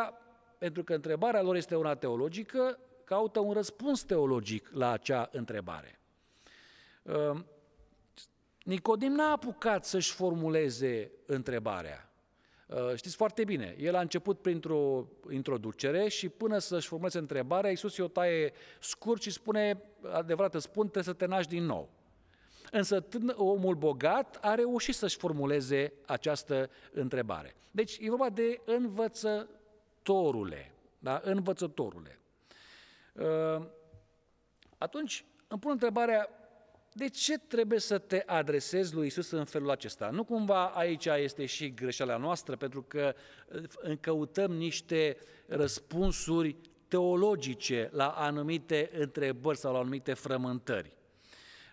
pentru 0.58 0.84
că 0.84 0.94
întrebarea 0.94 1.42
lor 1.42 1.56
este 1.56 1.76
una 1.76 1.94
teologică, 1.94 2.78
caută 3.04 3.40
un 3.40 3.52
răspuns 3.52 4.02
teologic 4.02 4.68
la 4.72 4.90
acea 4.90 5.28
întrebare. 5.32 6.00
Ehm, 7.02 7.46
Nicodim 8.68 9.12
n-a 9.12 9.30
apucat 9.30 9.84
să-și 9.84 10.12
formuleze 10.12 11.10
întrebarea. 11.26 12.07
Ehm, 12.68 12.94
știți 12.94 13.16
foarte 13.16 13.44
bine, 13.44 13.76
el 13.78 13.94
a 13.94 14.00
început 14.00 14.40
printr-o 14.40 15.06
introducere 15.30 16.08
și 16.08 16.28
până 16.28 16.58
să-și 16.58 16.88
formuleze 16.88 17.18
întrebarea, 17.18 17.70
Iisus 17.70 17.98
o 17.98 18.08
taie 18.08 18.52
scurt 18.80 19.22
și 19.22 19.30
spune, 19.30 19.82
adevărat 20.12 20.54
îți 20.54 20.64
spun, 20.64 20.82
trebuie 20.82 21.04
să 21.04 21.12
te 21.12 21.26
naști 21.26 21.50
din 21.50 21.64
nou. 21.64 21.88
Însă 22.70 23.06
omul 23.34 23.74
bogat 23.74 24.38
a 24.40 24.54
reușit 24.54 24.94
să-și 24.94 25.16
formuleze 25.16 25.92
această 26.06 26.70
întrebare. 26.92 27.54
Deci 27.70 27.98
e 28.00 28.08
vorba 28.08 28.30
de 28.30 28.60
învățătorule. 28.64 30.72
Da? 30.98 31.20
Învățătorule. 31.24 32.18
Ehm, 33.14 33.70
atunci 34.78 35.24
îmi 35.48 35.60
pun 35.60 35.70
întrebarea, 35.70 36.28
de 36.98 37.08
ce 37.08 37.38
trebuie 37.38 37.78
să 37.78 37.98
te 37.98 38.22
adresezi 38.26 38.94
lui 38.94 39.06
Isus 39.06 39.30
în 39.30 39.44
felul 39.44 39.70
acesta? 39.70 40.10
Nu 40.10 40.24
cumva 40.24 40.66
aici 40.66 41.06
este 41.06 41.46
și 41.46 41.74
greșeala 41.74 42.16
noastră, 42.16 42.56
pentru 42.56 42.82
că 42.82 43.14
căutăm 44.00 44.52
niște 44.52 45.16
răspunsuri 45.46 46.56
teologice 46.88 47.88
la 47.92 48.08
anumite 48.08 48.90
întrebări 48.98 49.58
sau 49.58 49.72
la 49.72 49.78
anumite 49.78 50.14
frământări. 50.14 50.92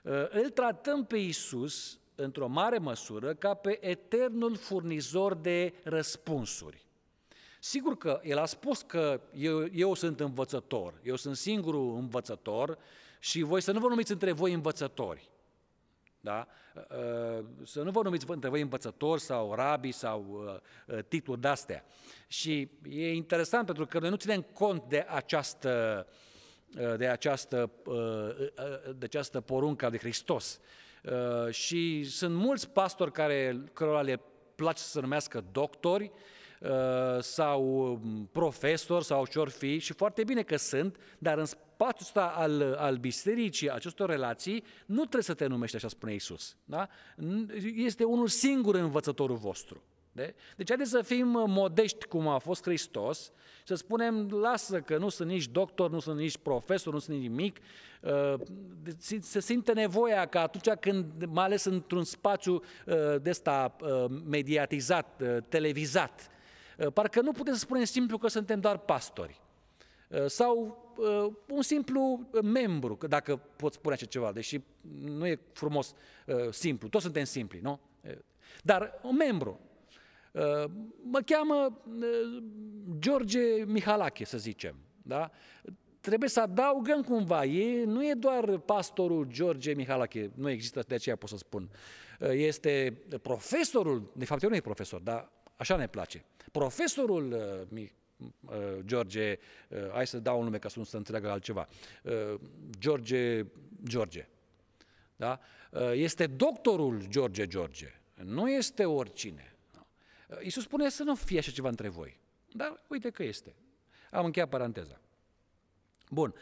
Ehm, 0.04 0.30
îl 0.32 0.50
tratăm 0.50 1.06
pe 1.06 1.18
Isus 1.18 2.00
într-o 2.16 2.48
mare 2.48 2.78
măsură 2.78 3.34
ca 3.34 3.54
pe 3.54 3.78
eternul 3.88 4.56
furnizor 4.56 5.34
de 5.34 5.74
răspunsuri. 5.84 6.86
Sigur 7.60 7.98
că 7.98 8.20
el 8.24 8.38
a 8.38 8.46
spus 8.46 8.82
că 8.82 9.22
eu, 9.34 9.66
eu 9.74 9.94
sunt 9.94 10.20
învățător, 10.20 10.94
eu 11.04 11.16
sunt 11.16 11.36
singurul 11.36 11.96
învățător 11.96 12.78
și 13.26 13.42
voi 13.42 13.62
să 13.62 13.72
nu 13.72 13.80
vă 13.80 13.88
numiți 13.88 14.12
între 14.12 14.32
voi 14.32 14.54
învățători. 14.54 15.30
Da? 16.20 16.48
Uh, 16.76 17.46
să 17.64 17.82
nu 17.82 17.92
vă 17.92 18.02
numiți 18.02 18.26
între 18.30 18.50
voi 18.50 18.62
învățători 18.62 19.22
sau 19.22 19.54
rabi 19.54 19.92
sau 19.92 20.26
uh, 20.30 20.96
uh, 20.96 21.04
titluri 21.08 21.42
de-astea. 21.42 21.86
Și 22.28 22.70
e 22.90 23.14
interesant 23.14 23.66
pentru 23.66 23.86
că 23.86 24.00
noi 24.00 24.10
nu 24.10 24.16
ținem 24.16 24.42
cont 24.42 24.84
de 24.88 25.06
această, 25.10 26.08
de 26.98 27.08
această, 27.08 27.72
de 28.96 29.06
această 29.06 29.42
poruncă 29.42 29.90
de 29.90 29.98
Hristos. 29.98 30.60
Și 31.50 32.04
sunt 32.04 32.36
mulți 32.36 32.70
pastori 32.70 33.12
care, 33.12 33.64
cărora 33.74 34.02
le 34.02 34.22
place 34.56 34.82
să 34.82 34.90
se 34.90 35.00
numească 35.00 35.44
doctori, 35.52 36.12
Uh, 36.60 37.22
sau 37.22 37.64
um, 37.64 38.30
profesor 38.32 39.04
sau 39.04 39.26
ce 39.26 39.44
fi 39.44 39.78
și 39.78 39.94
foarte 39.94 40.24
bine 40.24 40.42
că 40.42 40.56
sunt, 40.56 40.98
dar 41.18 41.38
în 41.38 41.46
spațiul 41.76 42.02
ăsta 42.02 42.34
al, 42.36 42.74
al 42.80 42.98
bisericii, 42.98 43.72
acestor 43.72 44.10
relații, 44.10 44.64
nu 44.86 45.00
trebuie 45.00 45.24
să 45.24 45.34
te 45.34 45.46
numești 45.46 45.76
așa, 45.76 45.88
spune 45.88 46.12
Iisus. 46.12 46.56
Da? 46.66 46.88
Este 47.76 48.04
unul 48.04 48.28
singur 48.28 48.76
învățătorul 48.76 49.36
vostru. 49.36 49.82
De? 50.12 50.36
Deci 50.56 50.68
haideți 50.68 50.90
să 50.90 51.02
fim 51.02 51.28
modești 51.48 52.06
cum 52.06 52.28
a 52.28 52.38
fost 52.38 52.64
Hristos, 52.64 53.32
să 53.64 53.76
spunem, 53.76 54.30
lasă 54.30 54.82
că 54.82 54.98
nu 54.98 55.10
sunt 55.10 55.30
nici 55.30 55.48
doctor, 55.48 55.90
nu 55.90 56.00
sunt 56.00 56.18
nici 56.18 56.38
profesor, 56.38 56.94
nu 56.94 57.00
sunt 57.00 57.18
nimic, 57.18 57.58
uh, 58.02 58.34
se 59.20 59.40
simte 59.40 59.74
nevoia 59.74 60.26
că 60.26 60.38
atunci 60.38 60.76
când, 60.80 61.26
mai 61.26 61.44
ales 61.44 61.64
într-un 61.64 62.04
spațiu 62.04 62.54
uh, 62.54 62.62
de 63.22 63.30
ăsta 63.30 63.76
mediatizat, 64.26 65.24
televizat, 65.50 66.30
Uh, 66.78 66.88
parcă 66.94 67.22
nu 67.22 67.32
putem 67.32 67.54
să 67.54 67.60
spunem 67.60 67.84
simplu 67.84 68.18
că 68.18 68.28
suntem 68.28 68.60
doar 68.60 68.78
pastori. 68.78 69.42
Uh, 70.10 70.26
sau 70.26 70.84
uh, 70.98 71.34
un 71.50 71.62
simplu 71.62 72.30
membru, 72.44 72.98
dacă 73.08 73.36
pot 73.56 73.74
spune 73.74 73.94
așa 73.94 74.06
ceva, 74.06 74.32
deși 74.32 74.62
nu 75.00 75.26
e 75.28 75.40
frumos 75.52 75.94
simplu, 76.50 76.88
toți 76.88 77.04
suntem 77.04 77.24
simpli, 77.24 77.60
nu? 77.60 77.80
Dar 78.64 79.00
un 79.04 79.16
membru. 79.16 79.60
Mă 81.02 81.22
cheamă 81.26 81.82
George 83.00 83.40
Mihalache, 83.66 84.26
să 84.26 84.38
zicem, 84.38 84.76
da? 85.02 85.32
Trebuie 86.00 86.30
să 86.30 86.42
adaugăm 86.42 87.02
cumva, 87.02 87.46
e, 87.46 87.84
nu 87.84 88.06
e 88.08 88.14
doar 88.14 88.58
pastorul 88.58 89.28
George 89.30 89.74
Mihalache, 89.74 90.32
nu 90.36 90.50
există, 90.50 90.84
de 90.88 90.96
aceea 90.96 91.16
pot 91.16 91.30
să 91.30 91.38
spun. 91.38 91.70
Este 92.20 93.02
profesorul, 93.22 94.12
de 94.16 94.26
fapt 94.26 94.42
eu 94.42 94.50
nu 94.50 94.56
e 94.56 94.62
profesor, 94.62 95.02
dar 95.02 95.32
așa 95.58 95.76
ne 95.76 95.88
place. 95.88 96.24
Profesorul 96.52 97.32
uh, 97.72 97.80
uh, 97.82 97.90
George, 98.86 99.38
uh, 99.70 99.90
hai 99.92 100.08
să 100.08 100.20
dau 100.20 100.38
un 100.38 100.44
nume 100.44 100.58
ca 100.58 100.70
să 100.70 100.80
nu 100.80 100.86
se 100.86 100.98
înțeleagă 100.98 101.30
altceva, 101.30 101.68
George 102.80 103.46
George, 103.88 104.28
da? 105.16 105.40
este 105.94 106.28
doctorul 106.28 107.06
George 107.08 107.48
George, 107.48 107.94
nu 108.24 108.50
este 108.50 108.86
oricine. 108.86 109.56
Iisus 110.42 110.64
spune 110.64 110.90
să 110.90 111.04
nu 111.04 111.16
fie 111.16 111.38
așa 111.38 111.52
ceva 111.52 111.70
între 111.70 111.88
voi, 111.88 112.20
dar 112.52 112.82
uite 112.88 113.10
că 113.10 113.24
este. 113.24 113.56
Am 114.12 114.26
încheiat 114.26 114.50
paranteza. 114.50 115.00
Bun, 116.10 116.34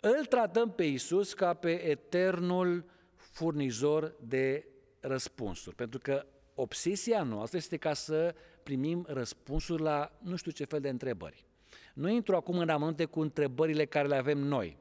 îl 0.00 0.24
tratăm 0.24 0.72
pe 0.72 0.84
Iisus 0.84 1.34
ca 1.34 1.54
pe 1.54 1.84
eternul 1.84 2.84
furnizor 3.14 4.14
de 4.20 4.66
răspunsuri, 5.00 5.76
pentru 5.76 5.98
că 5.98 6.26
obsesia 6.54 7.22
noastră 7.22 7.58
este 7.58 7.76
ca 7.76 7.94
să 7.94 8.34
primim 8.68 9.04
răspunsuri 9.08 9.82
la 9.82 10.18
nu 10.18 10.36
știu 10.36 10.50
ce 10.50 10.64
fel 10.64 10.80
de 10.80 10.88
întrebări. 10.88 11.44
Nu 11.94 12.08
intru 12.08 12.36
acum 12.36 12.58
în 12.58 12.68
amănunte 12.68 13.04
cu 13.04 13.20
întrebările 13.20 13.84
care 13.84 14.08
le 14.08 14.16
avem 14.16 14.38
noi, 14.38 14.78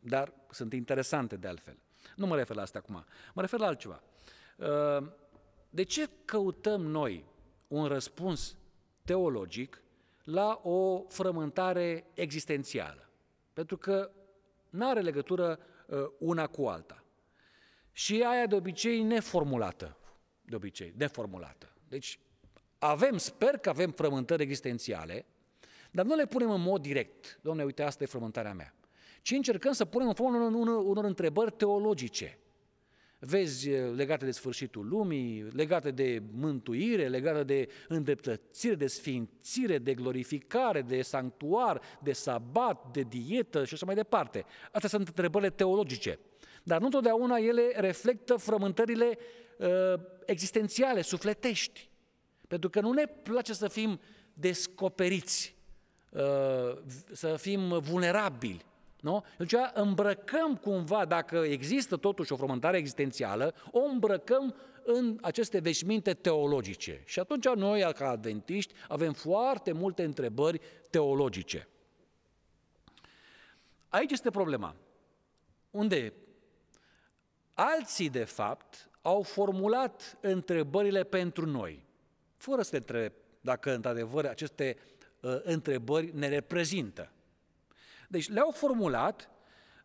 dar 0.00 0.32
sunt 0.50 0.72
interesante 0.72 1.36
de 1.36 1.48
altfel. 1.48 1.78
Nu 2.14 2.26
mă 2.26 2.36
refer 2.36 2.56
la 2.56 2.62
asta 2.62 2.78
acum, 2.78 3.04
mă 3.34 3.40
refer 3.40 3.60
la 3.60 3.66
altceva. 3.66 4.02
Uh, 4.56 5.08
de 5.70 5.82
ce 5.82 6.08
căutăm 6.24 6.82
noi 6.82 7.24
un 7.68 7.86
răspuns 7.86 8.56
teologic 9.04 9.82
la 10.24 10.60
o 10.62 11.04
frământare 11.08 12.10
existențială? 12.14 13.08
Pentru 13.52 13.76
că 13.76 14.10
nu 14.70 14.88
are 14.88 15.00
legătură 15.00 15.58
uh, 15.86 15.98
una 16.18 16.46
cu 16.46 16.66
alta. 16.66 17.04
Și 17.92 18.22
aia 18.22 18.46
de 18.46 18.54
obicei 18.54 19.02
neformulată, 19.02 19.96
de 20.42 20.54
obicei, 20.54 20.92
deformulată. 20.96 21.72
Deci 21.88 22.18
avem, 22.78 23.16
sper 23.16 23.56
că 23.56 23.68
avem 23.68 23.90
frământări 23.90 24.42
existențiale, 24.42 25.26
dar 25.90 26.04
nu 26.04 26.14
le 26.14 26.26
punem 26.26 26.50
în 26.50 26.60
mod 26.60 26.82
direct. 26.82 27.38
Domne, 27.42 27.64
uite, 27.64 27.82
asta 27.82 28.02
e 28.02 28.06
frământarea 28.06 28.52
mea. 28.52 28.74
Ci 29.22 29.30
încercăm 29.30 29.72
să 29.72 29.84
punem 29.84 30.08
în 30.08 30.14
formă 30.14 30.36
unor, 30.36 30.52
unor, 30.52 30.84
unor 30.84 31.04
întrebări 31.04 31.50
teologice. 31.50 32.38
Vezi, 33.18 33.70
legate 33.70 34.24
de 34.24 34.30
sfârșitul 34.30 34.88
lumii, 34.88 35.42
legate 35.52 35.90
de 35.90 36.22
mântuire, 36.32 37.08
legate 37.08 37.42
de 37.42 37.68
îndreptățire, 37.88 38.74
de 38.74 38.86
sfințire, 38.86 39.78
de 39.78 39.94
glorificare, 39.94 40.82
de 40.82 41.02
sanctuar, 41.02 41.80
de 42.02 42.12
sabat, 42.12 42.92
de 42.92 43.02
dietă 43.02 43.64
și 43.64 43.74
așa 43.74 43.86
mai 43.86 43.94
departe. 43.94 44.44
Astea 44.72 44.88
sunt 44.88 45.06
întrebările 45.06 45.50
teologice. 45.50 46.18
Dar 46.62 46.78
nu 46.78 46.84
întotdeauna 46.84 47.36
ele 47.36 47.72
reflectă 47.74 48.36
frământările 48.36 49.18
uh, 49.58 50.00
existențiale, 50.24 51.02
sufletești. 51.02 51.88
Pentru 52.46 52.70
că 52.70 52.80
nu 52.80 52.92
ne 52.92 53.06
place 53.06 53.52
să 53.52 53.68
fim 53.68 54.00
descoperiți, 54.34 55.54
uh, 56.10 56.78
să 57.12 57.36
fim 57.36 57.78
vulnerabili. 57.78 58.64
Nu? 59.00 59.24
Deci 59.38 59.54
îmbrăcăm 59.74 60.56
cumva, 60.56 61.04
dacă 61.04 61.36
există 61.36 61.96
totuși 61.96 62.32
o 62.32 62.36
frământare 62.36 62.76
existențială, 62.76 63.54
o 63.70 63.80
îmbrăcăm 63.80 64.54
în 64.84 65.18
aceste 65.20 65.58
veșminte 65.58 66.14
teologice. 66.14 67.02
Și 67.04 67.18
atunci 67.18 67.48
noi, 67.48 67.92
ca 67.94 68.08
adventiști, 68.08 68.74
avem 68.88 69.12
foarte 69.12 69.72
multe 69.72 70.04
întrebări 70.04 70.60
teologice. 70.90 71.68
Aici 73.88 74.10
este 74.10 74.30
problema. 74.30 74.74
Unde? 75.70 76.12
Alții, 77.54 78.10
de 78.10 78.24
fapt, 78.24 78.90
au 79.02 79.22
formulat 79.22 80.18
întrebările 80.20 81.04
pentru 81.04 81.46
noi 81.46 81.85
fără 82.36 82.62
să 82.62 82.70
te 82.70 82.76
întrebe 82.76 83.14
dacă 83.40 83.74
într-adevăr 83.74 84.26
aceste 84.26 84.76
uh, 85.20 85.38
întrebări 85.42 86.16
ne 86.16 86.28
reprezintă. 86.28 87.10
Deci 88.08 88.28
le-au 88.28 88.50
formulat, 88.50 89.30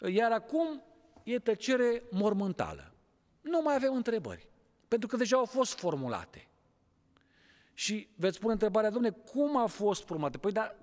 iar 0.07 0.31
acum 0.31 0.83
e 1.23 1.39
tăcere 1.39 2.03
mormântală. 2.09 2.93
Nu 3.41 3.61
mai 3.61 3.75
avem 3.75 3.95
întrebări, 3.95 4.47
pentru 4.87 5.07
că 5.07 5.15
deja 5.15 5.37
au 5.37 5.45
fost 5.45 5.73
formulate. 5.73 6.47
Și 7.73 8.07
veți 8.15 8.39
pune 8.39 8.53
întrebarea, 8.53 8.89
domnule, 8.89 9.15
cum 9.31 9.57
a 9.57 9.65
fost 9.65 10.05
formulate? 10.05 10.37
Păi, 10.37 10.51
dar 10.51 10.75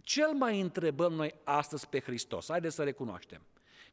cel 0.00 0.32
mai 0.32 0.60
întrebăm 0.60 1.12
noi 1.12 1.34
astăzi 1.44 1.88
pe 1.88 2.00
Hristos, 2.00 2.46
haideți 2.48 2.74
să 2.74 2.82
recunoaștem. 2.82 3.42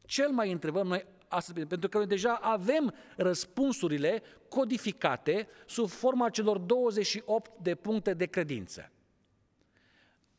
Cel 0.10 0.30
mai 0.30 0.52
întrebăm 0.52 0.88
noi 0.88 1.06
astăzi, 1.28 1.66
pentru 1.66 1.90
că 1.90 1.98
noi 1.98 2.08
deja 2.08 2.34
avem 2.34 2.94
răspunsurile 3.16 4.22
codificate 4.48 5.48
sub 5.66 5.90
forma 5.90 6.30
celor 6.30 6.58
28 6.58 7.52
de 7.62 7.76
puncte 7.76 8.14
de 8.14 8.26
credință. 8.26 8.92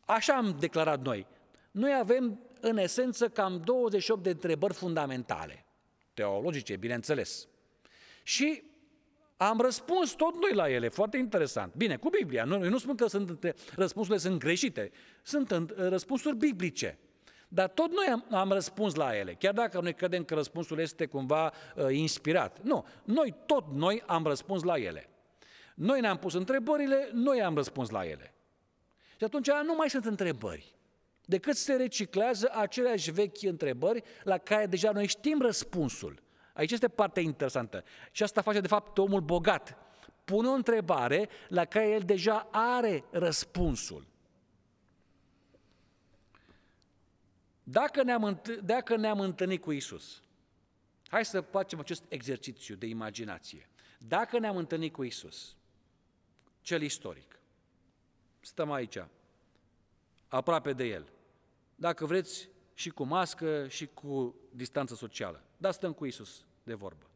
Așa 0.01 0.35
am 0.35 0.57
declarat 0.59 1.03
noi. 1.03 1.27
Noi 1.71 1.95
avem, 2.01 2.41
în 2.61 2.77
esență, 2.77 3.29
cam 3.29 3.61
28 3.65 4.23
de 4.23 4.31
întrebări 4.31 4.75
fundamentale, 4.75 5.65
teologice, 6.15 6.77
bineînțeles. 6.77 7.49
Și 8.23 8.63
am 9.37 9.61
răspuns 9.61 10.13
tot 10.13 10.35
noi 10.35 10.55
la 10.55 10.71
ele, 10.71 10.89
foarte 10.89 11.17
interesant. 11.17 11.75
Bine, 11.75 11.97
cu 11.97 12.09
Biblia. 12.09 12.45
Nu, 12.45 12.65
eu 12.65 12.71
nu 12.71 12.79
spun 12.79 12.97
că 12.97 13.07
sunt, 13.07 13.55
răspunsurile 13.75 14.23
sunt 14.23 14.39
greșite, 14.39 14.91
sunt 15.23 15.75
răspunsuri 15.77 16.37
biblice. 16.37 16.99
Dar 17.53 17.69
tot 17.69 17.91
noi 17.91 18.07
am, 18.07 18.25
am 18.31 18.53
răspuns 18.53 18.95
la 18.95 19.17
ele, 19.17 19.35
chiar 19.35 19.53
dacă 19.53 19.81
noi 19.81 19.95
credem 19.95 20.25
că 20.25 20.35
răspunsul 20.35 20.79
este 20.79 21.07
cumva 21.07 21.53
uh, 21.77 21.87
inspirat. 21.91 22.59
Nu, 22.63 22.87
noi, 23.05 23.35
tot 23.47 23.65
noi 23.73 24.03
am 24.07 24.25
răspuns 24.25 24.63
la 24.63 24.77
ele. 24.77 25.09
Noi 25.75 26.01
ne-am 26.01 26.17
pus 26.19 26.35
întrebările, 26.35 27.11
noi 27.13 27.43
am 27.43 27.55
răspuns 27.55 27.91
la 27.91 28.07
ele. 28.07 28.35
Și 29.17 29.25
atunci 29.25 29.51
nu 29.65 29.75
mai 29.75 29.91
sunt 29.91 30.05
întrebări, 30.05 30.75
decât 31.25 31.57
se 31.57 31.75
reciclează 31.75 32.51
aceleași 32.55 33.11
vechi 33.11 33.43
întrebări 33.43 34.03
la 34.23 34.39
care 34.39 34.67
deja 34.67 34.91
noi 34.91 35.07
știm 35.07 35.41
răspunsul. 35.41 36.23
Aici 36.53 36.73
este 36.73 36.89
partea 36.89 37.23
interesantă. 37.23 37.85
Și 38.11 38.23
asta 38.23 38.43
face, 38.43 38.61
de 38.61 38.67
fapt, 38.67 38.99
omul 38.99 39.21
bogat. 39.21 39.77
Pune 40.25 40.49
o 40.49 40.53
întrebare 40.53 41.29
la 41.49 41.65
care 41.65 41.89
el 41.89 42.01
deja 42.01 42.49
are 42.51 43.05
răspunsul. 43.11 44.07
Dacă 47.71 48.03
ne-am, 48.03 48.43
dacă 48.63 48.97
ne-am 48.97 49.21
întâlnit 49.21 49.63
cu 49.63 49.73
Isus, 49.73 50.23
hai 51.09 51.25
să 51.25 51.41
facem 51.41 51.79
acest 51.79 52.05
exercițiu 52.09 52.75
de 52.75 52.87
imaginație. 52.87 53.69
Dacă 53.99 54.39
ne-am 54.39 54.57
întâlnit 54.57 54.93
cu 54.93 55.03
Isus, 55.03 55.57
cel 56.61 56.83
istoric, 56.83 57.39
stăm 58.41 58.73
aici, 58.73 59.05
aproape 60.29 60.73
de 60.73 60.85
El, 60.85 61.09
dacă 61.75 62.07
vreți, 62.07 62.49
și 62.75 62.91
cu 62.91 63.05
mască 63.05 63.69
și 63.69 63.87
cu 63.87 64.35
distanță 64.51 64.95
socială, 64.95 65.43
dar 65.57 65.73
stăm 65.73 65.93
cu 65.93 66.05
Isus 66.05 66.45
de 66.63 66.75
vorbă. 66.75 67.07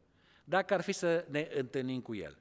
Dacă 0.44 0.74
ar 0.74 0.80
fi 0.80 0.92
să 0.92 1.26
ne 1.28 1.48
întâlnim 1.54 2.00
cu 2.00 2.14
El 2.14 2.38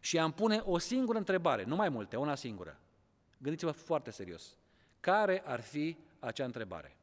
și 0.00 0.18
am 0.18 0.32
pune 0.32 0.56
o 0.64 0.78
singură 0.78 1.18
întrebare, 1.18 1.64
nu 1.64 1.76
mai 1.76 1.88
multe, 1.88 2.16
una 2.16 2.34
singură, 2.34 2.80
gândiți-vă 3.38 3.70
foarte 3.70 4.10
serios, 4.10 4.56
care 5.00 5.42
ar 5.46 5.60
fi 5.60 5.96
acea 6.18 6.44
întrebare? 6.44 6.97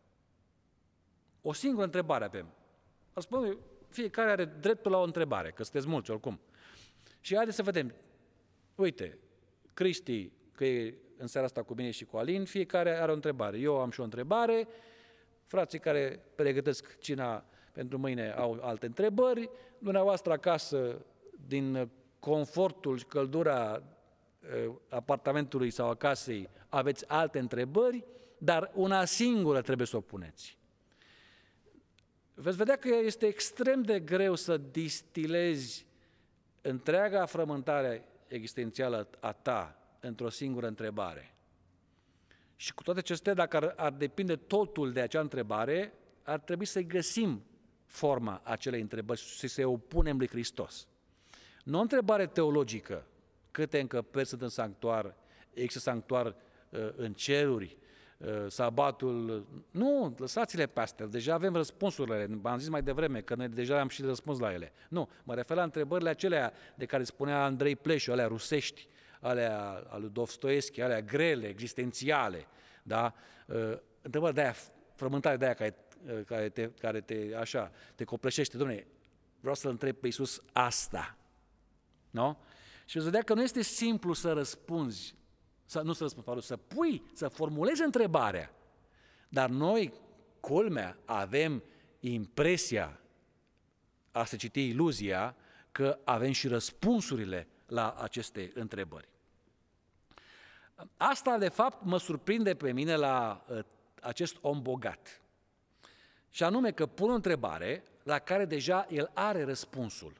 O 1.47 1.53
singură 1.53 1.83
întrebare 1.83 2.23
avem. 2.23 2.47
Răspunde, 3.13 3.57
fiecare 3.89 4.31
are 4.31 4.45
dreptul 4.45 4.91
la 4.91 4.97
o 4.97 5.03
întrebare, 5.03 5.51
că 5.51 5.63
sunteți 5.63 5.87
mulți 5.87 6.11
oricum. 6.11 6.39
Și 7.19 7.35
haideți 7.35 7.55
să 7.55 7.63
vedem. 7.63 7.93
Uite, 8.75 9.17
Cristi, 9.73 10.31
că 10.51 10.65
e 10.65 10.97
în 11.17 11.27
seara 11.27 11.45
asta 11.45 11.63
cu 11.63 11.73
mine 11.73 11.91
și 11.91 12.05
cu 12.05 12.17
Alin, 12.17 12.45
fiecare 12.45 12.97
are 12.97 13.11
o 13.11 13.13
întrebare. 13.13 13.57
Eu 13.57 13.79
am 13.79 13.89
și 13.89 13.99
o 13.99 14.03
întrebare, 14.03 14.67
frații 15.45 15.79
care 15.79 16.23
pregătesc 16.35 16.97
cina 16.99 17.45
pentru 17.71 17.97
mâine 17.97 18.31
au 18.31 18.59
alte 18.61 18.85
întrebări, 18.85 19.49
dumneavoastră 19.77 20.31
acasă, 20.31 21.05
din 21.47 21.89
confortul 22.19 22.97
și 22.97 23.05
căldura 23.05 23.83
apartamentului 24.89 25.69
sau 25.69 25.89
a 25.89 25.95
casei, 25.95 26.49
aveți 26.69 27.09
alte 27.09 27.39
întrebări, 27.39 28.03
dar 28.37 28.71
una 28.73 29.05
singură 29.05 29.61
trebuie 29.61 29.87
să 29.87 29.97
o 29.97 30.01
puneți. 30.01 30.57
Veți 32.37 32.57
vedea 32.57 32.75
că 32.75 32.87
este 32.87 33.25
extrem 33.25 33.81
de 33.81 33.99
greu 33.99 34.35
să 34.35 34.57
distilezi 34.57 35.85
întreaga 36.61 37.25
frământare 37.25 38.03
existențială 38.27 39.07
a 39.19 39.31
ta 39.31 39.79
într-o 39.99 40.29
singură 40.29 40.67
întrebare. 40.67 41.35
Și 42.55 42.73
cu 42.73 42.83
toate 42.83 42.99
acestea, 42.99 43.33
dacă 43.33 43.57
ar, 43.57 43.73
ar 43.77 43.91
depinde 43.91 44.35
totul 44.35 44.91
de 44.91 45.01
acea 45.01 45.19
întrebare, 45.19 45.93
ar 46.23 46.39
trebui 46.39 46.65
să 46.65 46.81
găsim 46.81 47.43
forma 47.85 48.41
acelei 48.43 48.81
întrebări 48.81 49.19
și 49.19 49.47
să-i 49.47 49.63
opunem 49.63 50.17
lui 50.17 50.27
Hristos. 50.27 50.87
Nu 51.63 51.77
o 51.77 51.81
întrebare 51.81 52.27
teologică, 52.27 53.07
câte 53.51 53.79
încăperi 53.79 54.27
sunt 54.27 54.41
în 54.41 54.49
sanctuar, 54.49 55.15
există 55.53 55.79
sanctuar 55.79 56.25
uh, 56.25 56.89
în 56.95 57.13
ceruri, 57.13 57.77
uh, 57.79 57.84
sabatul... 58.47 59.47
Nu, 59.71 60.15
lăsați-le 60.17 60.65
pe 60.65 60.79
astea, 60.79 61.05
deja 61.05 61.33
avem 61.33 61.53
răspunsurile, 61.53 62.29
am 62.43 62.57
zis 62.57 62.69
mai 62.69 62.83
devreme 62.83 63.21
că 63.21 63.35
noi 63.35 63.47
deja 63.47 63.79
am 63.79 63.87
și 63.87 64.01
răspuns 64.01 64.39
la 64.39 64.53
ele. 64.53 64.71
Nu, 64.89 65.09
mă 65.23 65.33
refer 65.33 65.57
la 65.57 65.63
întrebările 65.63 66.09
acelea 66.09 66.53
de 66.75 66.85
care 66.85 67.03
spunea 67.03 67.43
Andrei 67.43 67.75
Pleșu, 67.75 68.11
alea 68.11 68.27
rusești, 68.27 68.87
alea 69.19 69.83
al 69.87 70.01
lui 70.01 70.09
Dostoevski, 70.09 70.81
alea 70.81 71.01
grele, 71.01 71.47
existențiale, 71.47 72.47
da? 72.83 73.13
Uh, 73.47 73.77
întrebări 74.01 74.33
de 74.33 74.41
aia, 74.41 74.55
frământare 74.95 75.37
de 75.37 75.45
aia 75.45 75.53
care 75.53 75.75
Uh, 76.07 76.23
care 76.25 76.49
te, 76.49 76.69
care 76.69 77.01
te, 77.01 77.35
așa, 77.39 77.71
te 77.95 78.03
copleșește. 78.03 78.57
Dom'le, 78.57 78.85
vreau 79.39 79.55
să-L 79.55 79.69
întreb 79.69 79.95
pe 79.95 80.05
Iisus 80.05 80.41
asta. 80.53 81.17
Nu? 82.09 82.37
Și 82.85 82.93
veți 82.93 83.05
vedea 83.05 83.21
că 83.21 83.33
nu 83.33 83.41
este 83.41 83.61
simplu 83.61 84.13
să 84.13 84.33
răspunzi, 84.33 85.15
să, 85.65 85.81
nu 85.81 85.93
să 85.93 86.03
răspunzi, 86.03 86.25
pardon, 86.25 86.43
să 86.43 86.57
pui, 86.57 87.03
să 87.13 87.27
formulezi 87.27 87.81
întrebarea. 87.81 88.53
Dar 89.29 89.49
noi, 89.49 89.93
culmea, 90.39 90.97
avem 91.05 91.63
impresia, 91.99 92.99
a 94.11 94.25
se 94.25 94.37
citi 94.37 94.67
iluzia, 94.67 95.35
că 95.71 95.99
avem 96.03 96.31
și 96.31 96.47
răspunsurile 96.47 97.47
la 97.65 97.95
aceste 97.99 98.51
întrebări. 98.53 99.07
Asta, 100.97 101.37
de 101.37 101.49
fapt, 101.49 101.83
mă 101.83 101.97
surprinde 101.97 102.55
pe 102.55 102.71
mine 102.71 102.95
la 102.95 103.45
uh, 103.49 103.59
acest 104.01 104.37
om 104.41 104.61
bogat. 104.61 105.21
Și 106.29 106.43
anume 106.43 106.71
că 106.71 106.85
pun 106.85 107.09
o 107.09 107.13
întrebare 107.13 107.83
la 108.03 108.19
care 108.19 108.45
deja 108.45 108.87
el 108.89 109.11
are 109.13 109.43
răspunsul. 109.43 110.13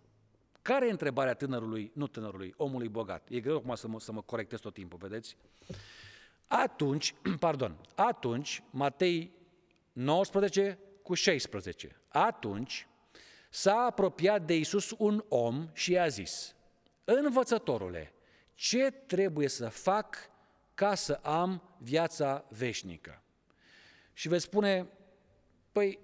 Care 0.66 0.88
e 0.88 0.92
întrebarea 0.92 1.34
tânărului, 1.34 1.92
nu 1.94 2.08
tânărului, 2.08 2.54
omului 2.58 2.90
bogat? 2.90 3.28
E 3.30 3.40
greu 3.40 3.56
acum 3.56 3.76
să 3.76 3.88
mă, 3.88 4.00
să 4.00 4.12
mă 4.12 4.22
corectez 4.22 4.60
tot 4.60 4.74
timpul, 4.74 4.98
vedeți? 4.98 5.38
Atunci, 6.48 7.16
pardon, 7.40 7.78
atunci, 7.96 8.64
Matei 8.70 9.32
19 9.92 10.80
cu 11.02 11.14
16, 11.14 12.02
atunci 12.08 12.88
s-a 13.50 13.76
apropiat 13.76 14.46
de 14.46 14.56
Isus 14.56 14.94
un 14.98 15.24
om 15.28 15.70
și 15.74 15.92
i-a 15.92 16.08
zis, 16.08 16.56
Învățătorule, 17.04 18.14
ce 18.54 18.92
trebuie 18.92 19.48
să 19.48 19.70
fac 19.70 20.18
ca 20.74 20.96
să 20.96 21.14
am 21.14 21.76
viața 21.78 22.46
veșnică? 22.50 23.22
Și 24.14 24.28
veți 24.28 24.44
spune, 24.44 24.88
păi 25.72 26.00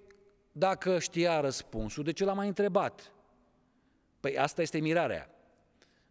dacă 0.52 0.98
știa 0.98 1.40
răspunsul, 1.40 2.04
de 2.04 2.12
ce 2.12 2.24
l-a 2.24 2.32
mai 2.32 2.46
întrebat? 2.46 3.12
Păi 4.22 4.38
asta 4.38 4.62
este 4.62 4.78
mirarea. 4.78 5.30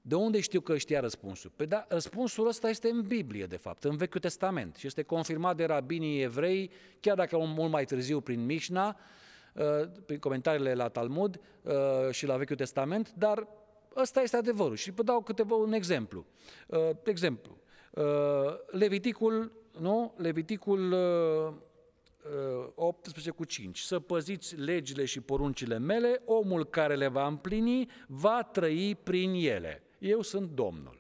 De 0.02 0.16
unde 0.16 0.40
știu 0.40 0.62
că 0.62 0.78
știa 0.78 1.00
răspunsul? 1.00 1.52
Păi 1.56 1.66
da, 1.66 1.86
răspunsul 1.90 2.48
ăsta 2.48 2.70
este 2.70 2.90
în 2.90 3.02
Biblie, 3.02 3.46
de 3.46 3.56
fapt, 3.56 3.84
în 3.84 3.96
Vechiul 3.96 4.20
Testament 4.20 4.76
și 4.76 4.86
este 4.88 5.02
confirmat 5.02 5.56
de 5.56 5.66
rabinii 5.66 6.22
evrei, 6.22 6.72
chiar 7.00 7.16
dacă 7.16 7.38
mult 7.38 7.72
mai 7.72 7.86
târziu 7.86 8.22
prin 8.22 8.46
Mishnah, 8.46 8.94
uh, 9.54 9.64
prin 10.06 10.20
comentariile 10.20 10.74
la 10.74 10.88
Talmud 10.88 11.40
uh, 11.62 11.74
și 12.12 12.26
la 12.26 12.38
Vechiul 12.38 12.56
Testament, 12.56 13.14
dar 13.18 13.48
ăsta 13.96 14.22
este 14.22 14.38
adevărul. 14.38 14.76
Și 14.76 14.92
vă 14.92 15.04
dau 15.04 15.22
câteva 15.22 15.56
un 15.56 15.74
exemplu. 15.74 16.26
Uh, 16.68 16.90
exemplu, 17.04 17.58
Leviticul, 18.72 19.52
nu? 19.80 20.14
Leviticul 20.18 20.96
18 22.76 23.30
cu 23.30 23.44
5. 23.44 23.80
Să 23.80 24.00
păziți 24.00 24.56
legile 24.56 25.06
și 25.06 25.22
poruncile 25.22 25.78
mele, 25.78 26.22
omul 26.26 26.66
care 26.66 26.96
le 26.96 27.08
va 27.08 27.28
împlini 27.28 27.90
va 28.08 28.50
trăi 28.52 28.98
prin 29.04 29.34
ele. 29.34 29.84
Eu 30.00 30.22
sunt 30.22 30.50
Domnul. 30.50 31.00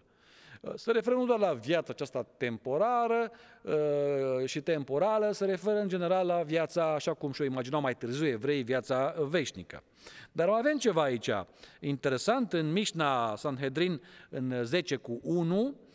Se 0.76 0.91
referă 0.91 1.15
nu 1.15 1.26
doar 1.26 1.39
la 1.39 1.53
viața 1.53 1.88
aceasta 1.93 2.26
temporară 2.38 3.32
uh, 3.61 4.45
și 4.45 4.61
temporală, 4.61 5.32
se 5.32 5.45
referă 5.45 5.80
în 5.80 5.88
general 5.88 6.26
la 6.26 6.41
viața, 6.41 6.93
așa 6.93 7.13
cum 7.13 7.32
și-o 7.32 7.45
imaginau 7.45 7.82
mai 7.82 7.95
târziu 7.95 8.28
evrei, 8.28 8.63
viața 8.63 9.15
veșnică. 9.30 9.84
Dar 10.32 10.49
avem 10.49 10.78
ceva 10.78 11.01
aici 11.01 11.30
interesant 11.80 12.53
în 12.53 12.72
Mișna 12.72 13.36
Sanhedrin 13.36 14.01
în 14.30 14.63
10 14.63 14.95
cu 14.95 15.19
1, 15.24 15.65
Uh, 15.65 15.90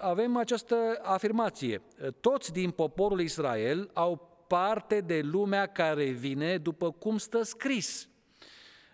avem 0.00 0.36
această 0.36 0.76
afirmație. 1.02 1.82
Toți 2.20 2.52
din 2.52 2.70
poporul 2.70 3.20
Israel 3.20 3.90
au 3.92 4.28
parte 4.46 5.00
de 5.00 5.20
lumea 5.20 5.66
care 5.66 6.04
vine 6.04 6.56
după 6.56 6.90
cum 6.90 7.18
stă 7.18 7.42
scris. 7.42 8.08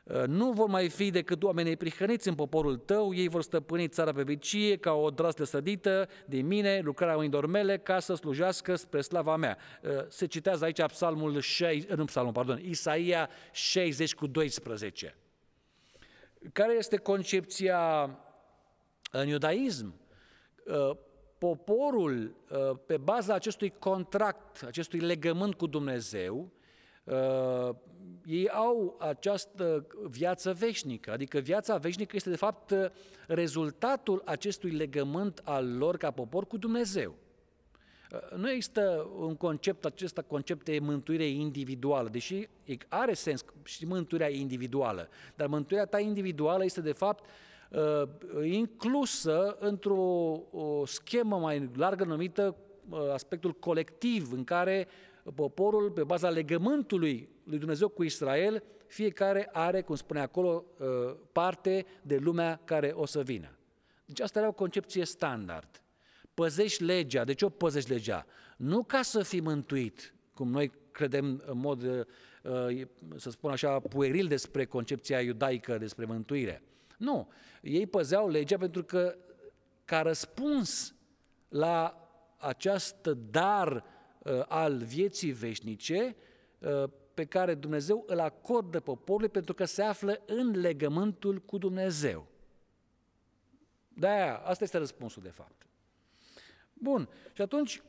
Uh, 0.05 0.22
nu 0.26 0.53
vor 0.53 0.68
mai 0.68 0.88
fi 0.88 1.11
decât 1.11 1.42
oameni 1.42 1.76
prihăniți 1.76 2.28
în 2.28 2.34
poporul 2.34 2.76
tău, 2.76 3.14
ei 3.14 3.28
vor 3.28 3.42
stăpâni 3.42 3.88
țara 3.88 4.12
pe 4.12 4.22
vicie 4.22 4.76
ca 4.76 4.92
o 4.92 5.11
draslă 5.11 5.45
sădită 5.45 6.09
de 6.26 6.40
mine, 6.40 6.80
lucrarea 6.80 7.16
mâinilor 7.16 7.47
mele, 7.47 7.78
ca 7.78 7.99
să 7.99 8.14
slujească 8.14 8.74
spre 8.74 9.01
slava 9.01 9.36
mea. 9.36 9.59
Uh, 9.82 9.90
se 10.09 10.26
citează 10.26 10.64
aici 10.64 10.82
psalmul, 10.82 11.40
6, 11.40 11.86
nu 11.97 12.05
psalmul, 12.05 12.32
pardon, 12.32 12.61
Isaia 12.64 13.28
60 13.53 14.14
cu 14.14 14.26
12. 14.26 15.16
Care 16.53 16.72
este 16.72 16.97
concepția 16.97 18.11
în 19.11 19.28
iudaism? 19.28 19.95
Uh, 20.64 20.96
poporul, 21.38 22.36
uh, 22.50 22.76
pe 22.86 22.96
baza 22.96 23.34
acestui 23.34 23.72
contract, 23.78 24.62
acestui 24.66 24.98
legământ 24.98 25.54
cu 25.54 25.66
Dumnezeu, 25.66 26.50
uh, 27.04 27.74
ei 28.24 28.48
au 28.48 28.96
această 28.98 29.86
viață 30.02 30.52
veșnică, 30.52 31.12
adică 31.12 31.38
viața 31.38 31.76
veșnică 31.76 32.16
este 32.16 32.30
de 32.30 32.36
fapt 32.36 32.74
rezultatul 33.26 34.22
acestui 34.24 34.70
legământ 34.70 35.40
al 35.44 35.76
lor 35.76 35.96
ca 35.96 36.10
popor 36.10 36.46
cu 36.46 36.56
Dumnezeu. 36.56 37.14
Nu 38.36 38.50
există 38.50 39.10
un 39.16 39.36
concept, 39.36 39.84
acesta 39.84 40.22
concept 40.22 40.64
de 40.64 40.78
mântuire 40.78 41.26
individuală, 41.26 42.08
deși 42.08 42.48
are 42.88 43.14
sens 43.14 43.44
și 43.64 43.84
mântuirea 43.84 44.30
individuală, 44.30 45.08
dar 45.34 45.46
mântuirea 45.46 45.86
ta 45.86 46.00
individuală 46.00 46.64
este 46.64 46.80
de 46.80 46.92
fapt 46.92 47.24
uh, 47.24 47.32
inclusă 48.43 49.57
într-o 49.61 50.41
schemă 50.85 51.39
mai 51.39 51.70
largă 51.77 52.05
numită 52.05 52.57
uh, 52.89 53.11
aspectul 53.12 53.53
colectiv, 53.53 54.33
în 54.33 54.45
care 54.45 54.89
poporul, 55.35 55.91
pe 55.91 56.05
baza 56.05 56.29
legământului 56.29 57.29
lui 57.45 57.59
Dumnezeu 57.59 57.89
cu 57.89 58.03
Israel, 58.03 58.62
fiecare 58.87 59.49
are, 59.53 59.83
cum 59.83 59.95
spune 59.95 60.20
acolo, 60.20 60.64
uh, 60.79 60.87
parte 61.33 61.87
de 62.03 62.16
lumea 62.16 62.61
care 62.64 62.93
o 62.95 63.07
să 63.07 63.22
vină. 63.22 63.59
Deci 64.05 64.20
asta 64.20 64.39
era 64.39 64.49
o 64.49 64.53
concepție 64.53 65.05
standard. 65.05 65.83
Păzești 66.35 66.85
legea. 66.85 67.25
De 67.25 67.33
ce 67.33 67.45
o 67.45 67.49
păzești 67.49 67.91
legea? 67.91 68.27
Nu 68.57 68.83
ca 68.83 69.03
să 69.03 69.22
fii 69.22 69.41
mântuit, 69.41 70.14
cum 70.35 70.51
noi 70.51 70.72
credem 70.91 71.43
în 71.47 71.59
mod, 71.59 71.83
uh, 71.83 72.87
să 73.16 73.31
spun 73.31 73.51
așa, 73.51 73.81
pueril 73.81 74.27
despre 74.27 74.64
concepția 74.64 75.20
iudaică 75.20 75.79
despre 75.79 76.05
mântuire. 76.05 76.62
Nu. 76.99 77.28
Ei 77.62 77.86
păzeau 77.86 78.28
legea 78.28 78.57
pentru 78.57 78.84
că, 78.84 79.16
ca 79.84 80.03
răspuns 80.03 80.95
la 81.49 82.09
acest 82.38 83.07
dar 83.30 83.84
uh, 84.18 84.42
al 84.49 84.76
vieții 84.76 85.32
veșnice, 85.32 86.16
uh, 86.59 86.84
pe 87.14 87.24
care 87.24 87.55
Dumnezeu 87.55 88.05
îl 88.07 88.20
acordă 88.20 88.80
poporului 88.80 89.28
pentru 89.28 89.55
că 89.55 89.64
se 89.64 89.82
află 89.82 90.22
în 90.26 90.61
legământul 90.61 91.38
cu 91.38 91.59
Dumnezeu. 91.59 92.26
De-aia, 93.88 94.36
asta 94.36 94.64
este 94.64 94.78
răspunsul 94.78 95.22
de 95.22 95.28
fapt. 95.28 95.66
Bun, 96.72 97.09
și 97.32 97.42
atunci, 97.42 97.82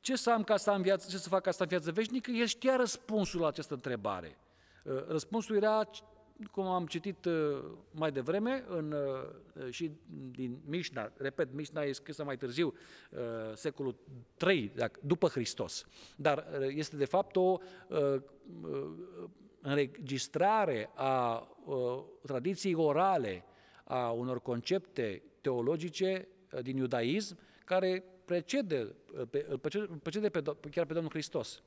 ce 0.00 0.16
să 0.16 0.30
am 0.30 0.44
ca 0.44 0.56
să 0.56 0.70
am 0.70 0.82
viață, 0.82 1.10
ce 1.10 1.18
să 1.18 1.28
fac 1.28 1.42
ca 1.42 1.50
să 1.50 1.62
am 1.62 1.68
viață 1.68 1.92
veșnică? 1.92 2.30
El 2.30 2.46
știa 2.46 2.76
răspunsul 2.76 3.40
la 3.40 3.46
această 3.46 3.74
întrebare. 3.74 4.38
Uh, 4.84 5.06
răspunsul 5.06 5.56
era, 5.56 5.90
cum 6.50 6.66
am 6.66 6.86
citit 6.86 7.24
uh, 7.24 7.62
mai 7.90 8.12
devreme, 8.12 8.64
în, 8.68 8.92
uh, 8.92 9.70
și 9.70 9.90
din 10.30 10.60
Mișna, 10.66 11.12
repet, 11.16 11.52
Mișna 11.52 11.82
e 11.82 11.92
scrisă 11.92 12.24
mai 12.24 12.36
târziu, 12.36 12.74
secolul 13.54 13.96
3, 14.36 14.72
după 15.00 15.28
Hristos, 15.28 15.86
dar 16.16 16.46
este 16.68 16.96
de 16.96 17.04
fapt 17.04 17.36
o 17.36 17.58
înregistrare 19.60 20.90
a 20.94 21.48
tradiției 22.22 22.74
orale 22.74 23.44
a 23.84 24.10
unor 24.10 24.40
concepte 24.40 25.22
teologice 25.40 26.28
din 26.62 26.76
iudaism, 26.76 27.38
care 27.64 28.04
precede, 28.24 28.94
precede 30.02 30.28
pe, 30.28 30.42
chiar 30.70 30.86
pe 30.86 30.92
Domnul 30.92 31.10
Hristos. 31.10 31.62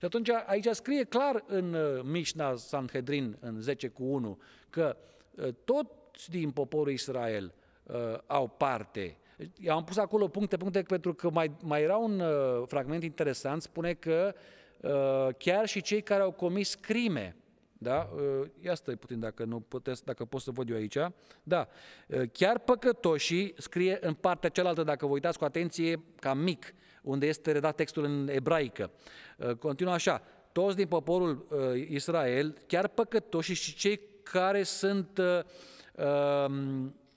Și 0.00 0.06
atunci 0.06 0.28
aici 0.46 0.66
scrie 0.70 1.04
clar 1.04 1.44
în 1.46 1.74
uh, 1.74 2.02
Mișna 2.02 2.56
Sanhedrin, 2.56 3.36
în 3.40 3.60
10 3.60 3.88
cu 3.88 4.04
1, 4.04 4.38
că 4.70 4.96
uh, 5.30 5.48
toți 5.64 6.30
din 6.30 6.50
poporul 6.50 6.92
Israel 6.92 7.54
uh, 7.82 7.94
au 8.26 8.48
parte. 8.48 9.16
Eu 9.60 9.76
am 9.76 9.84
pus 9.84 9.96
acolo 9.96 10.28
puncte, 10.28 10.56
puncte, 10.56 10.82
pentru 10.82 11.14
că 11.14 11.30
mai, 11.30 11.52
mai 11.62 11.82
era 11.82 11.96
un 11.96 12.20
uh, 12.20 12.62
fragment 12.66 13.02
interesant, 13.02 13.62
spune 13.62 13.92
că 13.92 14.34
uh, 14.80 15.34
chiar 15.38 15.66
și 15.66 15.80
cei 15.80 16.02
care 16.02 16.22
au 16.22 16.32
comis 16.32 16.74
crime, 16.74 17.36
da? 17.82 18.10
Ă, 18.16 18.46
ia 18.60 18.74
stai 18.74 18.94
puțin 18.94 19.20
dacă, 19.20 19.44
nu 19.44 19.60
puteți, 19.60 20.04
dacă 20.04 20.24
pot 20.24 20.40
să 20.40 20.50
văd 20.50 20.70
eu 20.70 20.76
aici. 20.76 20.96
Da. 21.42 21.68
Ă, 22.10 22.24
chiar 22.32 22.58
păcătoșii, 22.58 23.54
scrie 23.56 23.98
în 24.00 24.14
partea 24.14 24.48
cealaltă, 24.48 24.82
dacă 24.82 25.06
vă 25.06 25.12
uitați 25.12 25.38
cu 25.38 25.44
atenție, 25.44 26.02
ca 26.20 26.34
mic, 26.34 26.74
unde 27.02 27.26
este 27.26 27.52
redat 27.52 27.74
textul 27.74 28.04
în 28.04 28.28
ebraică. 28.32 28.90
Ă, 29.40 29.54
continuă 29.54 29.92
așa. 29.92 30.22
Toți 30.52 30.76
din 30.76 30.86
poporul 30.86 31.46
Israel, 31.88 32.62
chiar 32.66 32.88
păcătoșii 32.88 33.54
și 33.54 33.74
cei 33.74 34.00
care 34.22 34.62
sunt 34.62 35.18
uh, 35.18 35.40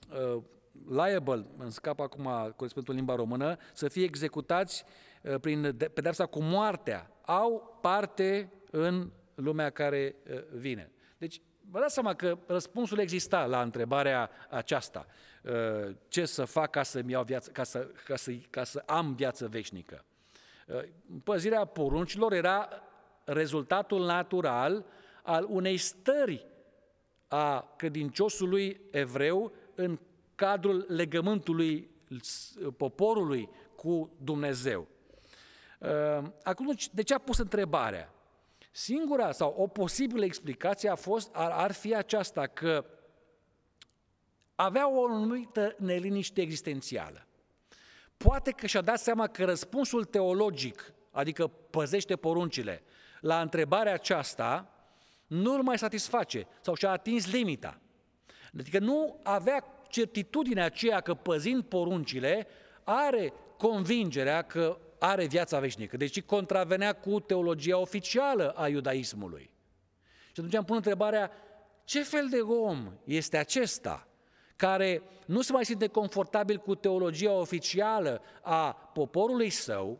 uh, 0.08 0.42
liable, 0.88 1.46
îmi 1.56 1.72
scap 1.72 2.00
acum 2.00 2.24
corespondentul 2.56 2.88
în 2.88 2.96
limba 2.96 3.14
română, 3.14 3.56
să 3.72 3.88
fie 3.88 4.04
executați 4.04 4.84
uh, 5.22 5.40
prin 5.40 5.76
pedepsa 5.94 6.26
cu 6.26 6.42
moartea, 6.42 7.10
au 7.24 7.78
parte 7.80 8.52
în 8.70 9.10
lumea 9.34 9.70
care 9.70 10.14
uh, 10.30 10.42
vine. 10.52 10.90
Deci, 11.18 11.40
vă 11.70 11.80
dați 11.80 11.94
seama 11.94 12.14
că 12.14 12.38
răspunsul 12.46 12.98
exista 12.98 13.46
la 13.46 13.62
întrebarea 13.62 14.30
aceasta. 14.50 15.06
Uh, 15.42 15.94
ce 16.08 16.24
să 16.24 16.44
fac 16.44 16.70
ca 16.70 16.82
să 16.82 17.02
iau 17.06 17.24
viață, 17.24 17.50
ca 17.50 17.62
să, 17.62 17.88
ca 18.04 18.16
să, 18.16 18.32
ca 18.50 18.64
să 18.64 18.82
am 18.86 19.14
viață 19.14 19.48
veșnică? 19.48 20.04
Uh, 20.66 20.82
păzirea 21.24 21.64
poruncilor 21.64 22.32
era 22.32 22.68
rezultatul 23.24 24.04
natural 24.04 24.84
al 25.22 25.46
unei 25.48 25.76
stări 25.76 26.46
a 27.28 27.74
credinciosului 27.76 28.80
evreu 28.90 29.52
în 29.74 29.98
cadrul 30.34 30.84
legământului 30.88 31.90
poporului 32.76 33.48
cu 33.76 34.10
Dumnezeu. 34.22 34.86
Acum, 36.42 36.74
de 36.92 37.02
ce 37.02 37.14
a 37.14 37.18
pus 37.18 37.38
întrebarea? 37.38 38.13
Singura 38.76 39.32
sau 39.32 39.54
o 39.58 39.66
posibilă 39.66 40.24
explicație 40.24 40.88
a 40.88 40.94
fost, 40.94 41.34
ar, 41.34 41.50
ar 41.50 41.72
fi 41.72 41.94
aceasta, 41.94 42.46
că 42.46 42.84
avea 44.54 44.90
o 44.90 45.04
anumită 45.04 45.74
neliniște 45.78 46.40
existențială. 46.40 47.26
Poate 48.16 48.50
că 48.50 48.66
și-a 48.66 48.80
dat 48.80 48.98
seama 48.98 49.26
că 49.26 49.44
răspunsul 49.44 50.04
teologic, 50.04 50.92
adică 51.10 51.46
păzește 51.46 52.16
poruncile, 52.16 52.82
la 53.20 53.40
întrebarea 53.40 53.92
aceasta, 53.92 54.74
nu 55.26 55.54
îl 55.54 55.62
mai 55.62 55.78
satisface 55.78 56.46
sau 56.60 56.74
și-a 56.74 56.90
atins 56.90 57.32
limita. 57.32 57.80
Adică 58.58 58.78
nu 58.78 59.20
avea 59.22 59.84
certitudinea 59.88 60.64
aceea 60.64 61.00
că 61.00 61.14
păzind 61.14 61.62
poruncile, 61.62 62.46
are 62.84 63.32
convingerea 63.56 64.42
că 64.42 64.78
are 65.10 65.26
viața 65.26 65.58
veșnică. 65.58 65.96
Deci 65.96 66.22
contravenea 66.22 66.92
cu 66.92 67.20
teologia 67.20 67.78
oficială 67.78 68.50
a 68.50 68.68
iudaismului. 68.68 69.50
Și 70.26 70.40
atunci 70.40 70.54
am 70.54 70.64
pun 70.64 70.76
întrebarea, 70.76 71.30
ce 71.84 72.02
fel 72.02 72.28
de 72.30 72.40
om 72.40 72.92
este 73.04 73.36
acesta 73.36 74.08
care 74.56 75.02
nu 75.26 75.42
se 75.42 75.52
mai 75.52 75.64
simte 75.64 75.86
confortabil 75.86 76.56
cu 76.56 76.74
teologia 76.74 77.32
oficială 77.32 78.22
a 78.42 78.72
poporului 78.72 79.50
său, 79.50 79.98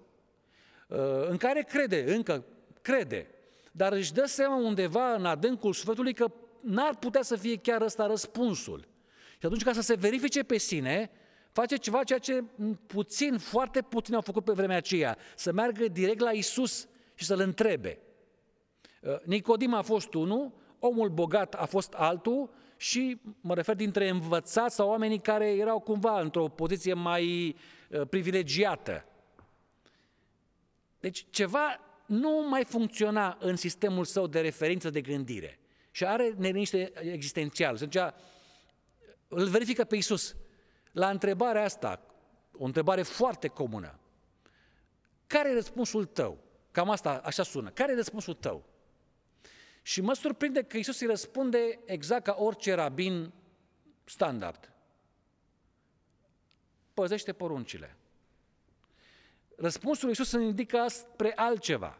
uh, 0.88 0.98
în 1.28 1.36
care 1.36 1.62
crede, 1.62 2.14
încă 2.14 2.44
crede, 2.82 3.26
dar 3.72 3.92
își 3.92 4.12
dă 4.12 4.24
seama 4.26 4.56
undeva 4.56 5.14
în 5.14 5.24
adâncul 5.24 5.72
sufletului 5.72 6.14
că 6.14 6.32
n-ar 6.60 6.96
putea 6.96 7.22
să 7.22 7.36
fie 7.36 7.56
chiar 7.56 7.82
ăsta 7.82 8.06
răspunsul. 8.06 8.88
Și 9.38 9.46
atunci, 9.46 9.62
ca 9.62 9.72
să 9.72 9.80
se 9.80 9.94
verifice 9.94 10.42
pe 10.42 10.58
sine, 10.58 11.10
face 11.54 11.76
ceva 11.76 12.04
ceea 12.04 12.18
ce 12.18 12.44
puțin, 12.86 13.38
foarte 13.38 13.82
puțin 13.82 14.14
au 14.14 14.20
făcut 14.20 14.44
pe 14.44 14.52
vremea 14.52 14.76
aceea, 14.76 15.16
să 15.36 15.52
meargă 15.52 15.88
direct 15.88 16.20
la 16.20 16.30
Isus 16.30 16.88
și 17.14 17.24
să-L 17.24 17.40
întrebe. 17.40 17.98
Uh, 19.00 19.20
Nicodim 19.24 19.74
a 19.74 19.82
fost 19.82 20.14
unul, 20.14 20.52
omul 20.78 21.08
bogat 21.08 21.54
a 21.54 21.64
fost 21.64 21.92
altul 21.92 22.50
și 22.76 23.20
mă 23.40 23.54
refer 23.54 23.74
dintre 23.74 24.08
învățați 24.08 24.74
sau 24.74 24.88
oamenii 24.88 25.20
care 25.20 25.50
erau 25.50 25.80
cumva 25.80 26.20
într-o 26.20 26.48
poziție 26.48 26.92
mai 26.92 27.56
uh, 27.88 28.00
privilegiată. 28.08 29.04
Deci 31.00 31.26
ceva 31.30 31.80
nu 32.06 32.46
mai 32.48 32.64
funcționa 32.64 33.36
în 33.40 33.56
sistemul 33.56 34.04
său 34.04 34.26
de 34.26 34.40
referință 34.40 34.90
de 34.90 35.00
gândire 35.00 35.58
și 35.90 36.06
are 36.06 36.34
neliniște 36.36 36.92
existențială. 37.12 37.76
Și 37.76 37.84
atunci 37.84 38.12
îl 39.28 39.48
verifică 39.48 39.84
pe 39.84 39.96
Isus. 39.96 40.36
La 40.94 41.10
întrebarea 41.10 41.64
asta, 41.64 42.00
o 42.58 42.64
întrebare 42.64 43.02
foarte 43.02 43.48
comună, 43.48 43.98
care 45.26 45.50
e 45.50 45.54
răspunsul 45.54 46.04
tău? 46.04 46.38
Cam 46.70 46.90
asta, 46.90 47.20
așa 47.24 47.42
sună. 47.42 47.70
Care 47.70 47.92
e 47.92 47.96
răspunsul 47.96 48.34
tău? 48.34 48.64
Și 49.82 50.00
mă 50.00 50.14
surprinde 50.14 50.62
că 50.62 50.76
Isus 50.76 51.00
îi 51.00 51.06
răspunde 51.06 51.80
exact 51.84 52.24
ca 52.24 52.36
orice 52.38 52.74
rabin 52.74 53.32
standard. 54.04 54.72
Păzește 56.94 57.32
poruncile. 57.32 57.96
Răspunsul 59.56 60.04
lui 60.04 60.12
Isus 60.12 60.32
îmi 60.32 60.44
indică 60.44 60.84
spre 60.88 61.32
altceva. 61.36 61.98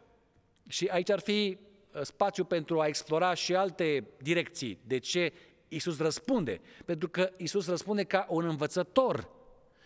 Și 0.67 0.87
aici 0.87 1.09
ar 1.09 1.19
fi 1.19 1.57
uh, 1.93 2.01
spațiu 2.01 2.43
pentru 2.43 2.81
a 2.81 2.87
explora 2.87 3.33
și 3.33 3.55
alte 3.55 4.07
direcții. 4.21 4.79
De 4.85 4.97
ce 4.97 5.33
Isus 5.75 5.97
răspunde, 5.97 6.61
pentru 6.85 7.09
că 7.09 7.31
Isus 7.37 7.67
răspunde 7.67 8.03
ca 8.03 8.25
un 8.29 8.45
învățător, 8.45 9.29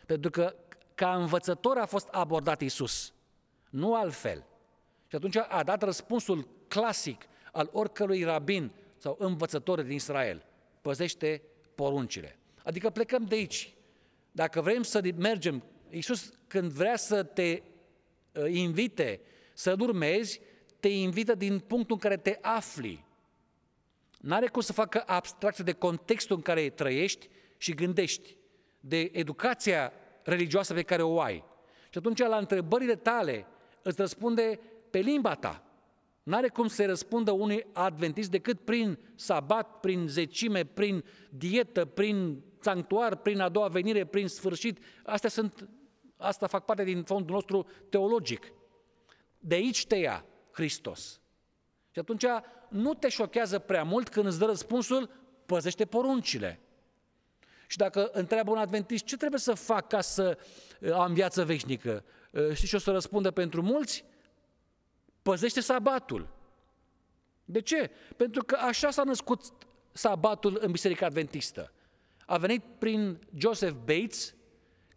pentru 0.05 0.29
că 0.29 0.55
ca 0.95 1.15
învățător 1.15 1.77
a 1.77 1.85
fost 1.85 2.07
abordat 2.07 2.61
Isus, 2.61 3.13
nu 3.69 3.95
altfel. 3.95 4.45
Și 5.07 5.15
atunci 5.15 5.35
a 5.35 5.63
dat 5.63 5.83
răspunsul 5.83 6.47
clasic 6.67 7.25
al 7.51 7.69
oricărui 7.71 8.23
rabin 8.23 8.71
sau 8.97 9.15
învățător 9.19 9.81
din 9.81 9.91
Israel. 9.91 10.45
Păzește 10.81 11.41
poruncile. 11.75 12.37
Adică 12.63 12.89
plecăm 12.89 13.25
de 13.25 13.35
aici. 13.35 13.73
Dacă 14.31 14.61
vrem 14.61 14.83
să 14.83 15.13
mergem, 15.15 15.63
Iisus 15.89 16.31
când 16.47 16.71
vrea 16.71 16.95
să 16.95 17.23
te 17.23 17.61
uh, 18.31 18.45
invite 18.51 19.21
să 19.53 19.75
urmezi, 19.79 20.41
te 20.79 20.87
invită 20.87 21.35
din 21.35 21.59
punctul 21.59 21.95
în 21.95 22.01
care 22.01 22.17
te 22.17 22.37
afli. 22.41 23.05
N-are 24.20 24.47
cum 24.47 24.61
să 24.61 24.74
facă 24.74 25.03
abstracție 25.05 25.63
de 25.63 25.72
contextul 25.72 26.36
în 26.36 26.41
care 26.41 26.70
trăiești 26.70 27.30
și 27.57 27.74
gândești, 27.74 28.38
de 28.80 29.09
educația 29.13 29.91
religioasă 30.24 30.74
pe 30.74 30.82
care 30.82 31.01
o 31.01 31.20
ai. 31.20 31.43
Și 31.89 31.97
atunci 31.97 32.20
la 32.20 32.38
întrebările 32.38 32.95
tale 32.95 33.45
îți 33.82 34.01
răspunde 34.01 34.59
pe 34.89 34.99
limba 34.99 35.36
ta. 35.36 35.63
N-are 36.24 36.47
cum 36.47 36.67
să 36.67 36.86
răspundă 36.86 37.32
unui 37.32 37.65
adventist 37.74 38.32
decât 38.32 38.59
prin 38.59 38.99
sabat, 39.15 39.80
prin 39.80 40.07
zecime, 40.07 40.63
prin 40.63 41.03
dietă, 41.30 41.86
prin 41.86 42.43
sanctuar, 42.59 43.15
prin 43.15 43.39
a 43.39 43.49
doua 43.49 43.67
venire, 43.67 44.05
prin 44.05 44.28
sfârșit. 44.28 44.80
Astea 45.03 45.30
sunt, 45.30 45.70
asta 46.17 46.47
fac 46.47 46.65
parte 46.65 46.84
din 46.84 47.03
fondul 47.03 47.34
nostru 47.34 47.67
teologic. 47.89 48.53
De 49.38 49.55
aici 49.55 49.86
te 49.86 49.95
ia 49.95 50.26
Hristos. 50.51 51.22
Și 51.91 51.99
atunci 51.99 52.26
nu 52.70 52.93
te 52.93 53.09
șochează 53.09 53.59
prea 53.59 53.84
mult 53.84 54.09
când 54.09 54.26
îți 54.26 54.39
dă 54.39 54.45
răspunsul, 54.45 55.09
păzește 55.45 55.86
poruncile. 55.86 56.59
Și 57.67 57.78
dacă 57.78 58.09
întreabă 58.11 58.51
un 58.51 58.57
adventist 58.57 59.03
ce 59.03 59.17
trebuie 59.17 59.39
să 59.39 59.53
fac 59.53 59.88
ca 59.88 60.01
să 60.01 60.38
uh, 60.80 60.91
am 60.91 61.13
viață 61.13 61.45
veșnică, 61.45 62.03
uh, 62.32 62.53
știi 62.53 62.67
ce 62.67 62.76
o 62.76 62.80
să 62.80 62.91
răspundă 62.91 63.32
pentru 63.32 63.61
mulți? 63.61 64.05
Păzește 65.22 65.61
sabatul. 65.61 66.28
De 67.45 67.61
ce? 67.61 67.91
Pentru 68.15 68.43
că 68.43 68.55
așa 68.55 68.89
s-a 68.89 69.03
născut 69.03 69.43
sabatul 69.91 70.57
în 70.61 70.72
Biserica 70.72 71.05
Adventistă. 71.05 71.72
A 72.26 72.38
venit 72.38 72.63
prin 72.78 73.20
Joseph 73.38 73.76
Bates, 73.86 74.36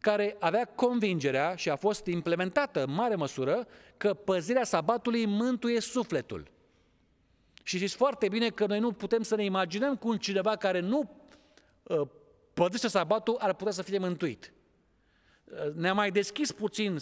care 0.01 0.37
avea 0.41 0.65
convingerea 0.65 1.55
și 1.55 1.71
a 1.71 1.77
fost 1.77 2.07
implementată 2.07 2.85
în 2.85 2.93
mare 2.93 3.15
măsură 3.15 3.67
că 3.97 4.15
păzirea 4.15 4.65
sabatului 4.65 5.27
mântuie 5.27 5.81
sufletul. 5.81 6.51
Și 7.63 7.77
știți 7.77 7.97
foarte 7.97 8.29
bine 8.29 8.49
că 8.49 8.67
noi 8.67 8.79
nu 8.79 8.93
putem 8.93 9.23
să 9.23 9.37
ne 9.37 9.45
imaginăm 9.45 9.97
cum 9.97 10.17
cineva 10.17 10.57
care 10.57 10.81
nu 10.81 11.11
uh, 11.83 12.09
păzește 12.55 12.89
sabatul 12.89 13.37
ar 13.39 13.55
putea 13.55 13.73
să 13.73 13.83
fie 13.83 13.99
mântuit. 13.99 14.53
Uh, 15.45 15.73
ne-am 15.75 15.97
mai 15.97 16.11
deschis 16.11 16.53
puțin 16.53 16.99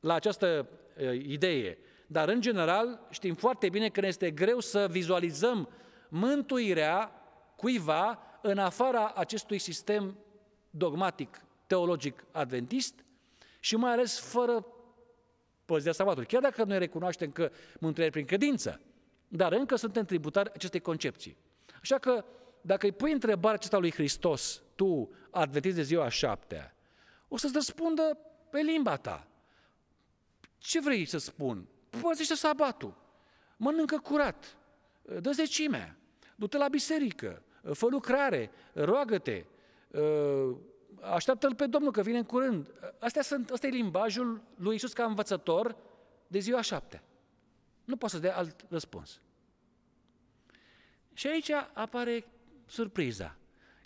la 0.00 0.14
această 0.14 0.68
uh, 1.00 1.12
idee, 1.12 1.78
dar 2.06 2.28
în 2.28 2.40
general 2.40 3.06
știm 3.10 3.34
foarte 3.34 3.68
bine 3.68 3.88
că 3.88 4.00
ne 4.00 4.06
este 4.06 4.30
greu 4.30 4.60
să 4.60 4.86
vizualizăm 4.90 5.68
mântuirea 6.08 7.12
cuiva 7.56 8.18
în 8.42 8.58
afara 8.58 9.12
acestui 9.14 9.58
sistem 9.58 10.16
dogmatic, 10.70 11.40
teologic 11.66 12.24
adventist 12.30 13.04
și 13.60 13.76
mai 13.76 13.92
ales 13.92 14.18
fără 14.18 14.66
păzirea 15.64 15.92
sabatului. 15.92 16.26
Chiar 16.26 16.42
dacă 16.42 16.64
noi 16.64 16.78
recunoaștem 16.78 17.30
că 17.30 17.50
mântuirea 17.80 18.10
prin 18.12 18.24
credință, 18.24 18.80
dar 19.28 19.52
încă 19.52 19.76
suntem 19.76 20.04
tributari 20.04 20.50
acestei 20.54 20.80
concepții. 20.80 21.36
Așa 21.80 21.98
că 21.98 22.24
dacă 22.60 22.86
îi 22.86 22.92
pui 22.92 23.12
întrebarea 23.12 23.56
aceasta 23.56 23.78
lui 23.78 23.92
Hristos, 23.92 24.62
tu, 24.74 25.10
adventist 25.30 25.76
de 25.76 25.82
ziua 25.82 26.08
șaptea, 26.08 26.76
o 27.28 27.36
să-ți 27.36 27.54
răspundă 27.54 28.18
pe 28.50 28.60
limba 28.60 28.96
ta. 28.96 29.26
Ce 30.58 30.80
vrei 30.80 31.04
să 31.04 31.18
spun? 31.18 31.66
Păzește 32.00 32.34
sabatul, 32.34 32.96
mănâncă 33.56 33.98
curat, 33.98 34.56
dă 35.20 35.30
zecimea, 35.30 35.96
du-te 36.36 36.56
la 36.56 36.68
biserică, 36.68 37.42
fă 37.72 37.86
lucrare, 37.86 38.50
roagă-te, 38.72 39.44
așteaptă-L 41.00 41.54
pe 41.54 41.66
Domnul 41.66 41.92
că 41.92 42.02
vine 42.02 42.18
în 42.18 42.24
curând. 42.24 42.72
Astea 42.98 43.22
sunt, 43.22 43.50
asta 43.50 43.66
e 43.66 43.70
limbajul 43.70 44.42
lui 44.56 44.74
Isus 44.74 44.92
ca 44.92 45.04
învățător 45.04 45.76
de 46.26 46.38
ziua 46.38 46.60
șaptea. 46.60 47.02
Nu 47.86 47.96
poate 47.96 48.14
să 48.14 48.20
dea 48.20 48.36
alt 48.36 48.64
răspuns. 48.68 49.20
Și 51.12 51.26
aici 51.26 51.50
apare 51.72 52.24
surpriza, 52.66 53.36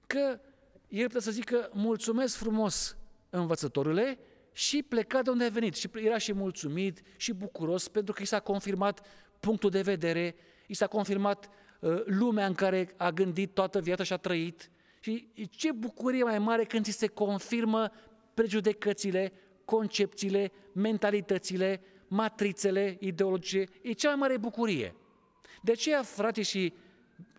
că 0.07 0.40
el 0.88 1.05
putea 1.05 1.20
să 1.20 1.30
zică 1.30 1.70
mulțumesc 1.72 2.36
frumos 2.36 2.96
învățătorule 3.30 4.18
și 4.53 4.82
pleca 4.82 5.22
de 5.22 5.30
unde 5.30 5.44
a 5.44 5.48
venit. 5.48 5.74
Și 5.74 5.90
era 5.94 6.18
și 6.18 6.32
mulțumit 6.32 7.03
și 7.16 7.32
bucuros 7.32 7.88
pentru 7.88 8.14
că 8.14 8.22
i 8.22 8.26
s-a 8.26 8.40
confirmat 8.40 9.07
punctul 9.40 9.70
de 9.70 9.80
vedere, 9.80 10.34
i 10.66 10.74
s-a 10.74 10.86
confirmat 10.86 11.48
uh, 11.80 12.03
lumea 12.05 12.46
în 12.46 12.55
care 12.55 12.94
a 12.96 13.11
gândit 13.11 13.55
toată 13.55 13.80
viața 13.80 14.03
și 14.03 14.12
a 14.12 14.16
trăit. 14.16 14.70
Și 15.01 15.28
ce 15.51 15.72
bucurie 15.72 16.22
mai 16.22 16.38
mare 16.38 16.64
când 16.64 16.84
ți 16.84 16.90
se 16.90 17.07
confirmă 17.07 17.90
prejudecățile, 18.34 19.32
concepțiile, 19.64 20.53
mentalitățile, 20.72 21.82
matrițele 22.11 22.96
ideologice, 23.00 23.64
e 23.82 23.92
cea 23.92 24.08
mai 24.08 24.18
mare 24.18 24.36
bucurie. 24.36 24.94
De 25.62 25.72
aceea, 25.72 26.02
frate 26.02 26.42
și 26.42 26.72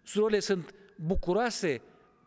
surorile 0.04 0.40
sunt 0.40 0.74
bucuroase 0.96 1.82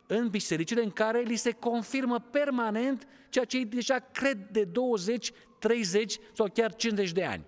în 0.06 0.28
bisericile 0.28 0.82
în 0.82 0.90
care 0.90 1.20
li 1.20 1.36
se 1.36 1.50
confirmă 1.50 2.18
permanent 2.18 3.06
ceea 3.28 3.44
ce 3.44 3.56
ei 3.56 3.64
deja 3.64 3.98
cred 3.98 4.38
de 4.50 4.64
20, 4.64 5.32
30 5.58 6.18
sau 6.32 6.50
chiar 6.52 6.74
50 6.74 7.12
de 7.12 7.24
ani. 7.24 7.44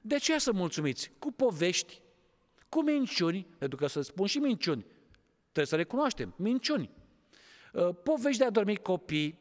De 0.00 0.16
ce 0.16 0.38
să 0.38 0.52
mulțumiți? 0.52 1.10
Cu 1.18 1.32
povești, 1.32 2.00
cu 2.68 2.82
minciuni, 2.82 3.46
pentru 3.58 3.78
că 3.78 3.86
să 3.86 4.00
spun 4.00 4.26
și 4.26 4.38
minciuni, 4.38 4.86
trebuie 5.42 5.66
să 5.66 5.76
recunoaștem, 5.76 6.34
minciuni. 6.36 6.90
Uh, 7.72 7.88
povești 8.02 8.38
de 8.38 8.44
a 8.44 8.50
dormi 8.50 8.76
copii, 8.76 9.38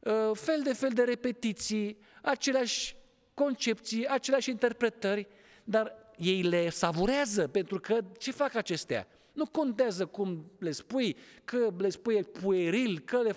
uh, 0.00 0.30
fel 0.32 0.62
de 0.62 0.72
fel 0.72 0.90
de 0.90 1.02
repetiții, 1.02 1.98
aceleași 2.22 2.96
concepții, 3.34 4.08
aceleași 4.08 4.50
interpretări, 4.50 5.26
dar 5.64 5.92
ei 6.16 6.42
le 6.42 6.68
savurează, 6.68 7.48
pentru 7.48 7.80
că 7.80 7.98
ce 8.18 8.30
fac 8.30 8.54
acestea? 8.54 9.06
Nu 9.32 9.46
contează 9.46 10.06
cum 10.06 10.50
le 10.58 10.70
spui, 10.70 11.16
că 11.44 11.74
le 11.76 11.88
spui 11.88 12.24
pueril, 12.24 12.98
că 12.98 13.22
le, 13.22 13.36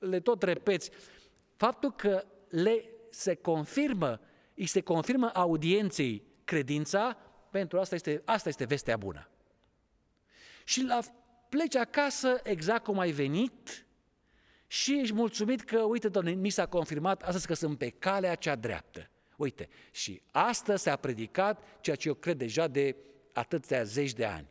le 0.00 0.20
tot 0.20 0.42
repeți. 0.42 0.90
Faptul 1.56 1.92
că 1.92 2.24
le 2.48 2.84
se 3.10 3.34
confirmă, 3.34 4.20
îi 4.54 4.66
se 4.66 4.80
confirmă 4.80 5.30
audienței 5.34 6.22
credința, 6.44 7.16
pentru 7.50 7.78
asta 7.78 7.94
este, 7.94 8.22
asta 8.24 8.48
este 8.48 8.64
vestea 8.64 8.96
bună. 8.96 9.28
Și 10.64 10.82
la, 10.82 11.00
pleci 11.48 11.76
acasă 11.76 12.40
exact 12.42 12.84
cum 12.84 12.98
ai 12.98 13.10
venit 13.10 13.86
și 14.66 14.98
ești 15.00 15.14
mulțumit 15.14 15.60
că, 15.60 15.78
uite, 15.78 16.08
doamne, 16.08 16.30
mi 16.30 16.50
s-a 16.50 16.66
confirmat 16.66 17.22
astăzi 17.22 17.46
că 17.46 17.54
sunt 17.54 17.78
pe 17.78 17.88
calea 17.88 18.34
cea 18.34 18.54
dreaptă. 18.54 19.10
Uite, 19.38 19.68
și 19.90 20.22
astăzi 20.30 20.82
s-a 20.82 20.96
predicat 20.96 21.62
ceea 21.80 21.96
ce 21.96 22.08
eu 22.08 22.14
cred 22.14 22.36
deja 22.36 22.66
de 22.66 22.96
atâția 23.32 23.82
zeci 23.82 24.12
de 24.12 24.24
ani. 24.24 24.48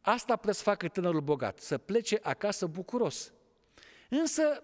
Asta 0.00 0.36
putea 0.36 0.52
să 0.52 0.62
facă 0.62 0.88
tânărul 0.88 1.20
bogat, 1.20 1.58
să 1.58 1.78
plece 1.78 2.18
acasă 2.22 2.66
bucuros. 2.66 3.32
Însă, 4.08 4.62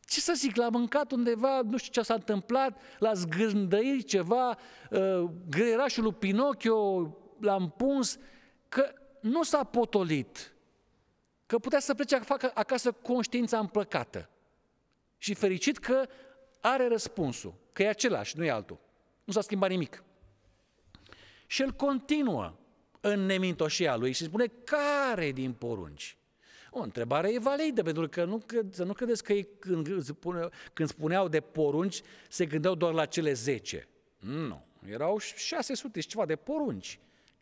ce 0.00 0.20
să 0.20 0.32
zic, 0.36 0.56
l-a 0.56 0.68
mâncat 0.68 1.12
undeva, 1.12 1.60
nu 1.60 1.76
știu 1.76 1.92
ce 1.92 2.02
s-a 2.02 2.14
întâmplat, 2.14 2.80
l-a 2.98 3.12
zgândăit 3.12 4.06
ceva, 4.06 4.58
uh, 4.90 5.30
greierașul 5.48 6.02
lui 6.02 6.12
Pinocchio 6.12 7.16
l-a 7.40 7.54
împuns, 7.54 8.18
că 8.68 8.92
nu 9.20 9.42
s-a 9.42 9.64
potolit, 9.64 10.54
că 11.46 11.58
putea 11.58 11.80
să 11.80 11.94
plece 11.94 12.20
acasă 12.54 12.92
conștiința 12.92 13.58
împlăcată. 13.58 14.30
Și 15.18 15.34
fericit 15.34 15.78
că 15.78 16.08
are 16.60 16.88
răspunsul, 16.88 17.54
că 17.72 17.82
e 17.82 17.88
același, 17.88 18.38
nu 18.38 18.44
e 18.44 18.50
altul. 18.50 18.78
Nu 19.24 19.32
s-a 19.32 19.40
schimbat 19.40 19.70
nimic. 19.70 20.02
Și 21.46 21.62
el 21.62 21.72
continuă 21.72 22.54
în 23.00 23.26
nemintoșia 23.26 23.96
lui 23.96 24.12
și 24.12 24.24
spune 24.24 24.46
care 24.64 25.30
din 25.30 25.52
porunci? 25.52 26.16
O 26.70 26.80
întrebare 26.80 27.32
e 27.32 27.38
validă, 27.38 27.82
pentru 27.82 28.08
că 28.08 28.24
nu, 28.24 28.44
să 28.70 28.84
nu 28.84 28.92
credeți 28.92 29.22
că 29.22 29.32
ei 29.32 29.48
când, 29.58 30.02
spune, 30.02 30.48
când 30.72 30.88
spuneau 30.88 31.28
de 31.28 31.40
porunci 31.40 32.02
se 32.28 32.46
gândeau 32.46 32.74
doar 32.74 32.92
la 32.92 33.06
cele 33.06 33.32
zece. 33.32 33.88
Nu, 34.18 34.64
erau 34.88 35.18
600 35.18 36.00
și 36.00 36.08
ceva 36.08 36.26
de 36.26 36.36
porunci. 36.36 36.98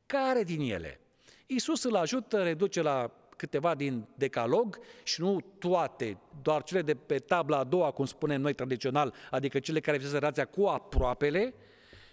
Care 0.07 0.43
din 0.43 0.61
ele? 0.61 1.01
Iisus 1.47 1.83
îl 1.83 1.97
ajută, 1.97 2.43
reduce 2.43 2.83
la 2.83 3.11
câteva 3.41 3.74
din 3.74 4.09
decalog 4.14 4.78
și 5.03 5.20
nu 5.20 5.41
toate, 5.59 6.18
doar 6.43 6.62
cele 6.62 6.82
de 6.82 6.95
pe 6.95 7.18
tabla 7.18 7.59
a 7.59 7.64
doua, 7.64 7.91
cum 7.91 8.05
spunem 8.05 8.41
noi 8.41 8.55
tradițional, 8.55 9.14
adică 9.30 9.59
cele 9.59 9.80
care 9.80 9.97
vizează 9.97 10.18
relația 10.18 10.45
cu 10.45 10.64
aproapele 10.64 11.55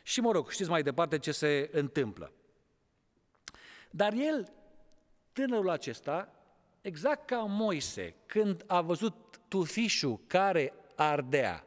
și, 0.04 0.22
mă 0.22 0.32
rog, 0.32 0.50
știți 0.50 0.70
mai 0.70 0.84
departe 0.84 1.20
ce 1.20 1.32
se 1.32 1.70
întâmplă. 1.72 2.32
Dar 3.90 4.14
el, 4.14 4.54
tânărul 5.34 5.70
acesta, 5.70 6.34
exact 6.82 7.28
ca 7.28 7.38
Moise, 7.38 8.16
când 8.26 8.64
a 8.68 8.82
văzut 8.82 9.16
tufișul 9.48 10.20
care 10.28 10.74
ardea. 10.96 11.66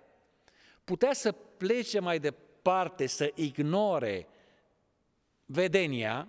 Putea 0.84 1.12
să 1.12 1.32
plece 1.32 2.00
mai 2.00 2.18
departe, 2.18 3.06
să 3.06 3.32
ignore 3.34 4.26
vedenia 5.46 6.28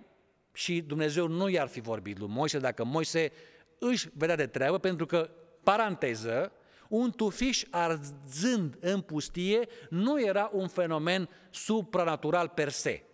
și 0.52 0.80
Dumnezeu 0.80 1.26
nu 1.26 1.48
i-ar 1.48 1.68
fi 1.68 1.80
vorbit 1.80 2.18
lui 2.18 2.28
Moise 2.28 2.58
dacă 2.58 2.84
Moise 2.84 3.32
își 3.78 4.08
vedea 4.14 4.36
de 4.36 4.46
treabă, 4.46 4.78
pentru 4.78 5.06
că, 5.06 5.30
paranteză, 5.62 6.52
un 6.88 7.10
tufiș 7.10 7.64
arzând 7.70 8.76
în 8.80 9.00
pustie 9.00 9.68
nu 9.90 10.22
era 10.22 10.50
un 10.52 10.68
fenomen 10.68 11.28
supranatural 11.50 12.48
per 12.48 12.68
se. 12.68 13.04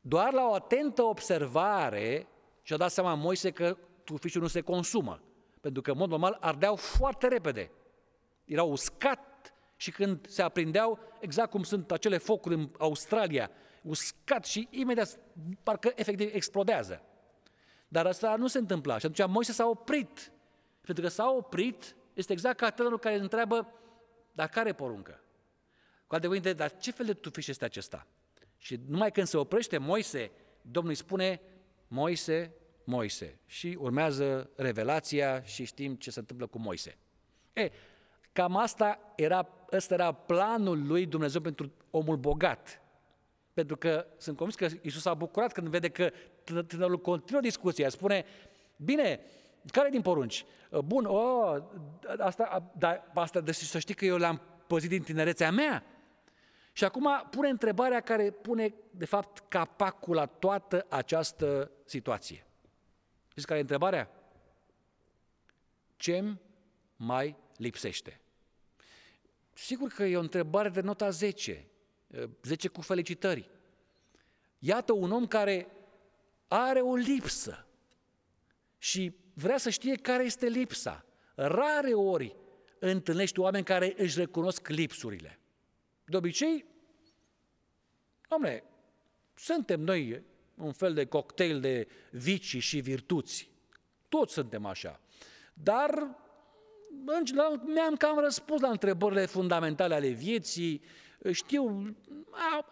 Doar 0.00 0.32
la 0.32 0.48
o 0.48 0.54
atentă 0.54 1.02
observare 1.02 2.26
și-a 2.62 2.76
dat 2.76 2.90
seama 2.90 3.14
Moise 3.14 3.50
că 3.50 3.76
tufișul 4.04 4.42
nu 4.42 4.48
se 4.48 4.60
consumă, 4.60 5.22
pentru 5.60 5.82
că, 5.82 5.90
în 5.90 5.96
mod 5.98 6.08
normal, 6.08 6.36
ardeau 6.40 6.76
foarte 6.76 7.28
repede. 7.28 7.70
Erau 8.44 8.70
uscat 8.70 9.54
și 9.76 9.90
când 9.90 10.28
se 10.28 10.42
aprindeau, 10.42 10.98
exact 11.20 11.50
cum 11.50 11.62
sunt 11.62 11.90
acele 11.90 12.18
focuri 12.18 12.54
în 12.54 12.70
Australia, 12.78 13.50
uscat 13.88 14.44
și 14.44 14.68
imediat 14.70 15.18
parcă 15.62 15.92
efectiv 15.94 16.34
explodează. 16.34 17.02
Dar 17.88 18.06
asta 18.06 18.36
nu 18.36 18.46
se 18.46 18.58
întâmpla 18.58 18.98
și 18.98 19.06
atunci 19.06 19.30
Moise 19.30 19.52
s-a 19.52 19.66
oprit. 19.66 20.32
Pentru 20.80 21.04
că 21.04 21.08
s-a 21.10 21.30
oprit, 21.30 21.96
este 22.14 22.32
exact 22.32 22.58
ca 22.58 22.70
tânărul 22.70 22.98
care 22.98 23.14
îl 23.14 23.20
întreabă, 23.20 23.72
dar 24.32 24.48
care 24.48 24.72
poruncă? 24.72 25.20
Cu 26.06 26.14
alte 26.14 26.26
cuvinte, 26.26 26.52
dar 26.52 26.76
ce 26.76 26.90
fel 26.90 27.06
de 27.06 27.14
tufiș 27.14 27.46
este 27.46 27.64
acesta? 27.64 28.06
Și 28.56 28.80
numai 28.86 29.10
când 29.10 29.26
se 29.26 29.36
oprește 29.36 29.78
Moise, 29.78 30.30
Domnul 30.62 30.92
îi 30.92 30.98
spune, 30.98 31.40
Moise, 31.88 32.54
Moise. 32.84 33.38
Și 33.46 33.76
urmează 33.80 34.50
revelația 34.56 35.42
și 35.42 35.64
știm 35.64 35.94
ce 35.94 36.10
se 36.10 36.18
întâmplă 36.18 36.46
cu 36.46 36.58
Moise. 36.58 36.98
E, 37.52 37.70
cam 38.32 38.56
asta 38.56 39.12
era, 39.16 39.48
ăsta 39.72 39.94
era 39.94 40.12
planul 40.12 40.86
lui 40.86 41.06
Dumnezeu 41.06 41.40
pentru 41.40 41.72
omul 41.90 42.16
bogat. 42.16 42.82
Pentru 43.58 43.76
că 43.76 44.06
sunt 44.16 44.36
convins 44.36 44.58
că 44.58 44.78
Isus 44.82 45.04
a 45.04 45.14
bucurat 45.14 45.52
când 45.52 45.68
vede 45.68 45.88
că 45.88 46.10
tânărul 46.66 47.00
continuă 47.00 47.40
discuția, 47.40 47.88
spune, 47.88 48.24
bine, 48.76 49.20
care 49.72 49.88
din 49.88 50.02
porunci? 50.02 50.44
Bun, 50.84 51.04
oh, 51.04 51.62
asta, 52.18 52.72
dar 52.78 53.10
asta 53.14 53.40
de 53.40 53.52
să 53.52 53.78
știi 53.78 53.94
că 53.94 54.04
eu 54.04 54.16
l-am 54.16 54.42
păzit 54.66 54.88
din 54.88 55.02
tinerețea 55.02 55.50
mea. 55.50 55.84
Și 56.72 56.84
acum 56.84 57.08
pune 57.30 57.48
întrebarea 57.48 58.00
care 58.00 58.30
pune, 58.30 58.74
de 58.90 59.04
fapt, 59.04 59.44
capacul 59.48 60.14
la 60.14 60.26
toată 60.26 60.86
această 60.88 61.70
situație. 61.84 62.46
Știți 63.28 63.46
care 63.46 63.58
e 63.58 63.62
întrebarea? 63.62 64.10
ce 65.96 66.36
mai 66.96 67.36
lipsește? 67.56 68.20
Sigur 69.52 69.88
că 69.88 70.04
e 70.04 70.16
o 70.16 70.20
întrebare 70.20 70.68
de 70.68 70.80
nota 70.80 71.10
10, 71.10 71.67
10 72.42 72.68
cu 72.68 72.80
felicitări. 72.80 73.50
Iată 74.58 74.92
un 74.92 75.12
om 75.12 75.26
care 75.26 75.68
are 76.48 76.80
o 76.80 76.94
lipsă 76.94 77.66
și 78.78 79.12
vrea 79.34 79.58
să 79.58 79.70
știe 79.70 79.94
care 79.94 80.24
este 80.24 80.46
lipsa. 80.46 81.04
Rare 81.34 81.94
ori 81.94 82.36
întâlnești 82.78 83.40
oameni 83.40 83.64
care 83.64 83.94
își 83.96 84.18
recunosc 84.18 84.68
lipsurile. 84.68 85.38
De 86.04 86.16
obicei, 86.16 86.64
domnule, 88.28 88.64
suntem 89.34 89.80
noi 89.80 90.22
un 90.54 90.72
fel 90.72 90.94
de 90.94 91.06
cocktail 91.06 91.60
de 91.60 91.88
vicii 92.10 92.60
și 92.60 92.80
virtuți. 92.80 93.50
Toți 94.08 94.32
suntem 94.32 94.64
așa. 94.64 95.00
Dar 95.54 96.16
mi-am 97.64 97.96
cam 97.96 98.18
răspuns 98.18 98.60
la 98.60 98.70
întrebările 98.70 99.26
fundamentale 99.26 99.94
ale 99.94 100.08
vieții, 100.08 100.82
știu, 101.32 101.94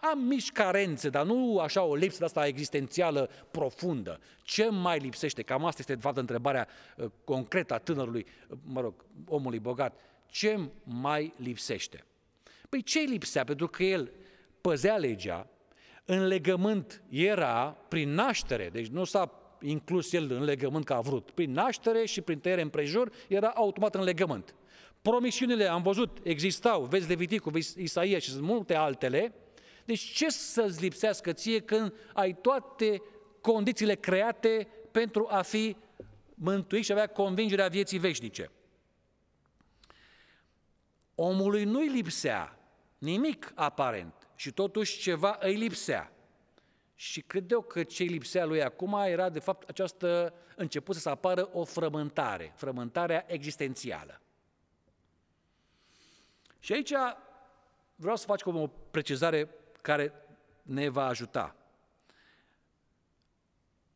am 0.00 0.18
mici 0.18 0.52
carențe, 0.52 1.08
dar 1.08 1.24
nu 1.24 1.58
așa 1.58 1.82
o 1.82 1.94
lipsă 1.94 2.18
de 2.18 2.24
asta 2.24 2.46
existențială 2.46 3.30
profundă. 3.50 4.20
Ce 4.42 4.68
mai 4.68 4.98
lipsește? 4.98 5.42
Cam 5.42 5.64
asta 5.64 5.76
este, 5.80 5.94
de 5.94 6.00
fapt, 6.00 6.16
întrebarea 6.16 6.68
uh, 6.96 7.06
concretă 7.24 7.74
a 7.74 7.78
tânărului, 7.78 8.26
uh, 8.48 8.56
mă 8.64 8.80
rog, 8.80 9.04
omului 9.28 9.58
bogat. 9.58 10.00
Ce 10.26 10.60
mai 10.84 11.32
lipsește? 11.36 12.04
Păi 12.68 12.82
ce 12.82 13.00
lipsea? 13.00 13.44
Pentru 13.44 13.66
că 13.68 13.82
el 13.82 14.10
păzea 14.60 14.96
legea, 14.96 15.46
în 16.04 16.26
legământ 16.26 17.02
era 17.08 17.76
prin 17.88 18.10
naștere, 18.14 18.68
deci 18.72 18.86
nu 18.86 19.04
s-a 19.04 19.46
inclus 19.60 20.12
el 20.12 20.30
în 20.30 20.44
legământ 20.44 20.84
ca 20.84 20.96
a 20.96 21.00
vrut. 21.00 21.30
Prin 21.30 21.52
naștere 21.52 22.04
și 22.04 22.20
prin 22.20 22.38
tăiere 22.38 22.60
împrejur 22.60 23.12
era 23.28 23.48
automat 23.48 23.94
în 23.94 24.02
legământ. 24.02 24.54
Promisiunile, 25.10 25.66
am 25.66 25.82
văzut, 25.82 26.18
existau, 26.22 26.84
vezi 26.84 27.08
Leviticul, 27.08 27.52
vezi 27.52 27.82
Isaia 27.82 28.18
și 28.18 28.30
sunt 28.30 28.42
multe 28.42 28.74
altele. 28.74 29.34
Deci 29.84 30.00
ce 30.00 30.28
să-ți 30.28 30.80
lipsească 30.80 31.32
ție 31.32 31.60
când 31.60 31.92
ai 32.12 32.34
toate 32.34 33.02
condițiile 33.40 33.94
create 33.94 34.68
pentru 34.90 35.26
a 35.30 35.42
fi 35.42 35.76
mântuit 36.34 36.84
și 36.84 36.92
avea 36.92 37.06
convingerea 37.06 37.68
vieții 37.68 37.98
veșnice? 37.98 38.50
Omului 41.14 41.64
nu-i 41.64 41.88
lipsea 41.88 42.58
nimic 42.98 43.52
aparent 43.54 44.28
și 44.34 44.52
totuși 44.52 44.98
ceva 44.98 45.38
îi 45.40 45.54
lipsea. 45.54 46.12
Și 46.94 47.20
cred 47.20 47.50
eu 47.50 47.60
că 47.60 47.82
ce 47.82 48.02
îi 48.02 48.08
lipsea 48.08 48.44
lui 48.44 48.62
acum 48.62 48.94
era 49.04 49.28
de 49.28 49.38
fapt 49.38 49.68
această 49.68 50.34
început 50.56 50.96
să 50.96 51.08
apară 51.08 51.48
o 51.52 51.64
frământare, 51.64 52.52
frământarea 52.56 53.24
existențială. 53.28 54.20
Și 56.66 56.72
aici 56.72 56.92
vreau 57.94 58.16
să 58.16 58.26
facem 58.26 58.56
o 58.56 58.66
precizare 58.90 59.48
care 59.82 60.12
ne 60.62 60.88
va 60.88 61.06
ajuta. 61.06 61.56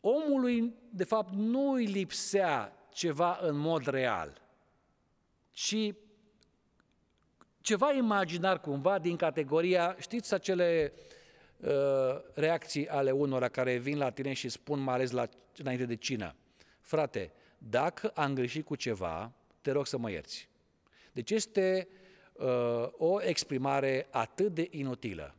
Omului, 0.00 0.74
de 0.90 1.04
fapt, 1.04 1.32
nu 1.32 1.72
îi 1.72 1.84
lipsea 1.84 2.72
ceva 2.92 3.38
în 3.42 3.56
mod 3.56 3.86
real, 3.86 4.42
ci 5.50 5.92
ceva 7.60 7.92
imaginar 7.92 8.60
cumva 8.60 8.98
din 8.98 9.16
categoria, 9.16 9.96
știți 9.98 10.34
acele 10.34 10.92
uh, 11.56 11.70
reacții 12.34 12.88
ale 12.88 13.10
unora 13.10 13.48
care 13.48 13.76
vin 13.76 13.98
la 13.98 14.10
tine 14.10 14.32
și 14.32 14.48
spun, 14.48 14.80
mai 14.80 14.94
ales 14.94 15.10
la, 15.10 15.28
înainte 15.56 15.84
de 15.84 15.96
cină, 15.96 16.34
frate, 16.80 17.32
dacă 17.58 18.08
am 18.08 18.34
greșit 18.34 18.64
cu 18.64 18.74
ceva, 18.74 19.32
te 19.60 19.70
rog 19.70 19.86
să 19.86 19.98
mă 19.98 20.10
ierți. 20.10 20.48
Deci 21.12 21.30
este 21.30 21.88
uh, 21.90 21.99
o 22.98 23.22
exprimare 23.22 24.06
atât 24.10 24.54
de 24.54 24.68
inutilă, 24.70 25.34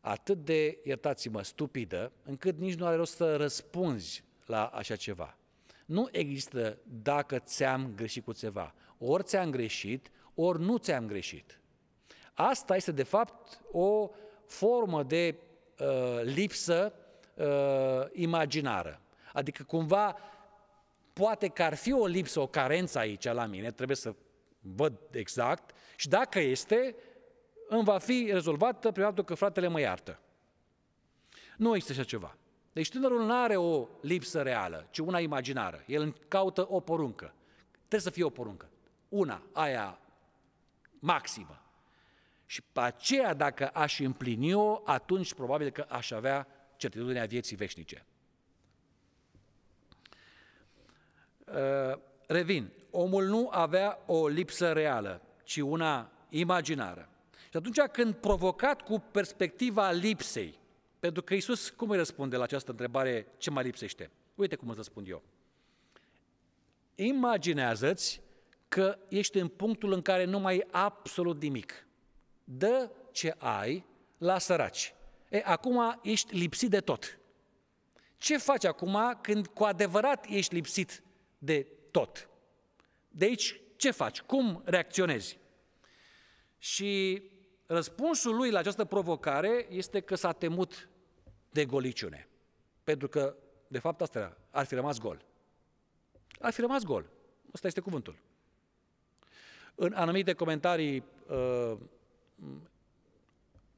atât 0.00 0.44
de, 0.44 0.78
iertați-mă, 0.84 1.42
stupidă, 1.42 2.12
încât 2.24 2.58
nici 2.58 2.74
nu 2.74 2.86
are 2.86 2.96
rost 2.96 3.14
să 3.14 3.36
răspunzi 3.36 4.24
la 4.46 4.64
așa 4.64 4.96
ceva. 4.96 5.36
Nu 5.86 6.08
există 6.12 6.78
dacă 7.02 7.38
ți-am 7.38 7.92
greșit 7.96 8.24
cu 8.24 8.32
ceva. 8.32 8.74
Ori 8.98 9.22
ți-am 9.22 9.50
greșit, 9.50 10.10
ori 10.34 10.60
nu 10.60 10.76
ți-am 10.76 11.06
greșit. 11.06 11.60
Asta 12.34 12.76
este, 12.76 12.92
de 12.92 13.02
fapt, 13.02 13.60
o 13.72 14.10
formă 14.46 15.02
de 15.02 15.34
uh, 15.78 16.20
lipsă 16.22 16.92
uh, 17.34 17.46
imaginară. 18.12 19.00
Adică, 19.32 19.62
cumva, 19.62 20.16
poate 21.12 21.48
că 21.48 21.62
ar 21.62 21.74
fi 21.74 21.92
o 21.92 22.06
lipsă, 22.06 22.40
o 22.40 22.46
carență 22.46 22.98
aici 22.98 23.24
la 23.24 23.46
mine, 23.46 23.70
trebuie 23.70 23.96
să 23.96 24.14
văd 24.60 24.98
exact, 25.10 25.74
și 25.96 26.08
dacă 26.08 26.40
este, 26.40 26.94
îmi 27.68 27.84
va 27.84 27.98
fi 27.98 28.28
rezolvată 28.32 28.90
prin 28.90 29.04
faptul 29.04 29.24
că 29.24 29.34
fratele 29.34 29.68
mă 29.68 29.80
iartă. 29.80 30.20
Nu 31.56 31.74
există 31.74 32.00
așa 32.00 32.08
ceva. 32.08 32.36
Deci 32.72 32.90
tânărul 32.90 33.24
nu 33.24 33.42
are 33.42 33.56
o 33.56 33.88
lipsă 34.00 34.42
reală, 34.42 34.86
ci 34.90 34.98
una 34.98 35.18
imaginară. 35.18 35.84
El 35.86 36.14
caută 36.28 36.66
o 36.70 36.80
poruncă. 36.80 37.34
Trebuie 37.78 38.00
să 38.00 38.10
fie 38.10 38.24
o 38.24 38.30
poruncă. 38.30 38.68
Una, 39.08 39.42
aia 39.52 39.98
maximă. 40.98 41.62
Și 42.46 42.62
pe 42.72 42.80
aceea, 42.80 43.34
dacă 43.34 43.68
aș 43.68 43.98
împlini-o, 43.98 44.82
atunci 44.84 45.34
probabil 45.34 45.70
că 45.70 45.86
aș 45.88 46.10
avea 46.10 46.46
certitudinea 46.76 47.24
vieții 47.24 47.56
veșnice. 47.56 48.04
Uh, 51.46 51.98
revin, 52.26 52.72
omul 52.90 53.24
nu 53.24 53.48
avea 53.50 53.98
o 54.06 54.28
lipsă 54.28 54.72
reală, 54.72 55.22
ci 55.44 55.56
una 55.56 56.10
imaginară. 56.28 57.08
Și 57.50 57.56
atunci 57.56 57.80
când 57.80 58.14
provocat 58.14 58.82
cu 58.82 59.02
perspectiva 59.10 59.90
lipsei, 59.90 60.58
pentru 61.00 61.22
că 61.22 61.34
Iisus 61.34 61.70
cum 61.70 61.90
îi 61.90 61.96
răspunde 61.96 62.36
la 62.36 62.42
această 62.42 62.70
întrebare, 62.70 63.26
ce 63.36 63.50
mai 63.50 63.64
lipsește? 63.64 64.10
Uite 64.34 64.56
cum 64.56 64.68
îți 64.68 64.76
răspund 64.76 65.08
eu. 65.08 65.22
Imaginează-ți 66.94 68.20
că 68.68 68.98
ești 69.08 69.38
în 69.38 69.48
punctul 69.48 69.92
în 69.92 70.02
care 70.02 70.24
nu 70.24 70.38
mai 70.38 70.52
ai 70.52 70.66
absolut 70.70 71.42
nimic. 71.42 71.86
Dă 72.44 72.90
ce 73.12 73.34
ai 73.38 73.84
la 74.18 74.38
săraci. 74.38 74.94
E, 75.28 75.42
acum 75.44 76.00
ești 76.02 76.34
lipsit 76.34 76.70
de 76.70 76.80
tot. 76.80 77.18
Ce 78.16 78.38
faci 78.38 78.64
acum 78.64 79.18
când 79.20 79.46
cu 79.46 79.64
adevărat 79.64 80.26
ești 80.28 80.54
lipsit 80.54 81.02
de 81.38 81.66
tot? 81.90 82.29
De 83.10 83.24
aici 83.24 83.60
ce 83.76 83.90
faci? 83.90 84.20
Cum 84.20 84.62
reacționezi? 84.64 85.38
Și 86.58 87.22
răspunsul 87.66 88.36
lui 88.36 88.50
la 88.50 88.58
această 88.58 88.84
provocare 88.84 89.66
este 89.70 90.00
că 90.00 90.14
s-a 90.14 90.32
temut 90.32 90.88
de 91.50 91.64
goliciune. 91.64 92.28
Pentru 92.84 93.08
că, 93.08 93.36
de 93.68 93.78
fapt, 93.78 94.00
asta 94.00 94.18
era, 94.18 94.36
ar 94.50 94.64
fi 94.64 94.74
rămas 94.74 94.98
gol. 94.98 95.24
Ar 96.40 96.52
fi 96.52 96.60
rămas 96.60 96.82
gol. 96.82 97.10
Asta 97.52 97.66
este 97.66 97.80
cuvântul. 97.80 98.18
În 99.74 99.92
anumite 99.92 100.32
comentarii, 100.32 101.04
uh, 101.28 101.78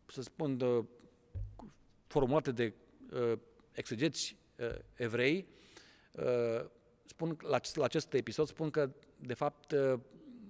să 0.07 0.22
spun, 0.22 0.57
de, 0.57 0.85
formulate 2.07 2.53
de 2.53 2.72
uh, 3.12 3.39
exegeți 3.72 4.37
uh, 4.59 4.74
evrei, 4.95 5.47
spun 7.12 7.36
la 7.42 7.60
acest 7.82 8.12
episod, 8.12 8.46
spun 8.46 8.70
că, 8.70 8.90
de 9.16 9.34
fapt, 9.34 9.74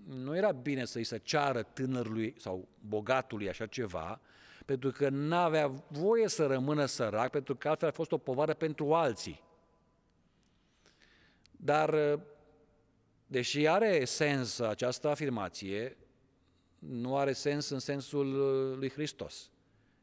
nu 0.05 0.37
era 0.37 0.53
bine 0.53 0.85
să-i 0.85 1.05
se 1.05 1.19
ceară 1.19 1.63
tânărului 1.63 2.35
sau 2.39 2.69
bogatului 2.81 3.49
așa 3.49 3.67
ceva, 3.67 4.21
pentru 4.67 4.91
că 4.91 5.09
n-avea 5.09 5.69
voie 5.89 6.29
să 6.29 6.47
rămână 6.47 6.85
sărac, 6.85 7.31
pentru 7.31 7.57
că 7.57 7.69
altfel 7.69 7.89
a 7.89 7.93
fost 7.93 8.13
o 8.13 8.19
povară 8.19 8.55
pentru 8.55 8.95
alții. 8.95 9.43
Dar, 11.51 12.21
deși 13.27 13.69
are 13.69 14.05
sens 14.05 14.59
această 14.59 15.09
afirmație, 15.09 15.97
nu 16.79 17.17
are 17.17 17.33
sens 17.33 17.69
în 17.69 17.79
sensul 17.79 18.29
lui 18.79 18.91
Hristos. 18.91 19.51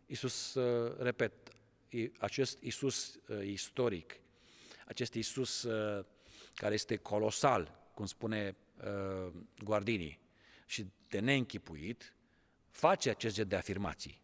Iisus, 0.05 0.57
repet, 0.97 1.33
acest 2.17 2.61
Iisus 2.61 3.19
istoric, 3.43 4.19
acest 4.85 5.13
Iisus 5.13 5.67
care 6.59 6.73
este 6.73 6.95
colosal, 6.95 7.89
cum 7.93 8.05
spune 8.05 8.55
uh, 8.77 9.31
Guardini, 9.63 10.19
și 10.65 10.85
de 11.07 11.19
neînchipuit, 11.19 12.13
face 12.69 13.09
acest 13.09 13.35
gen 13.35 13.47
de 13.47 13.55
afirmații. 13.55 14.21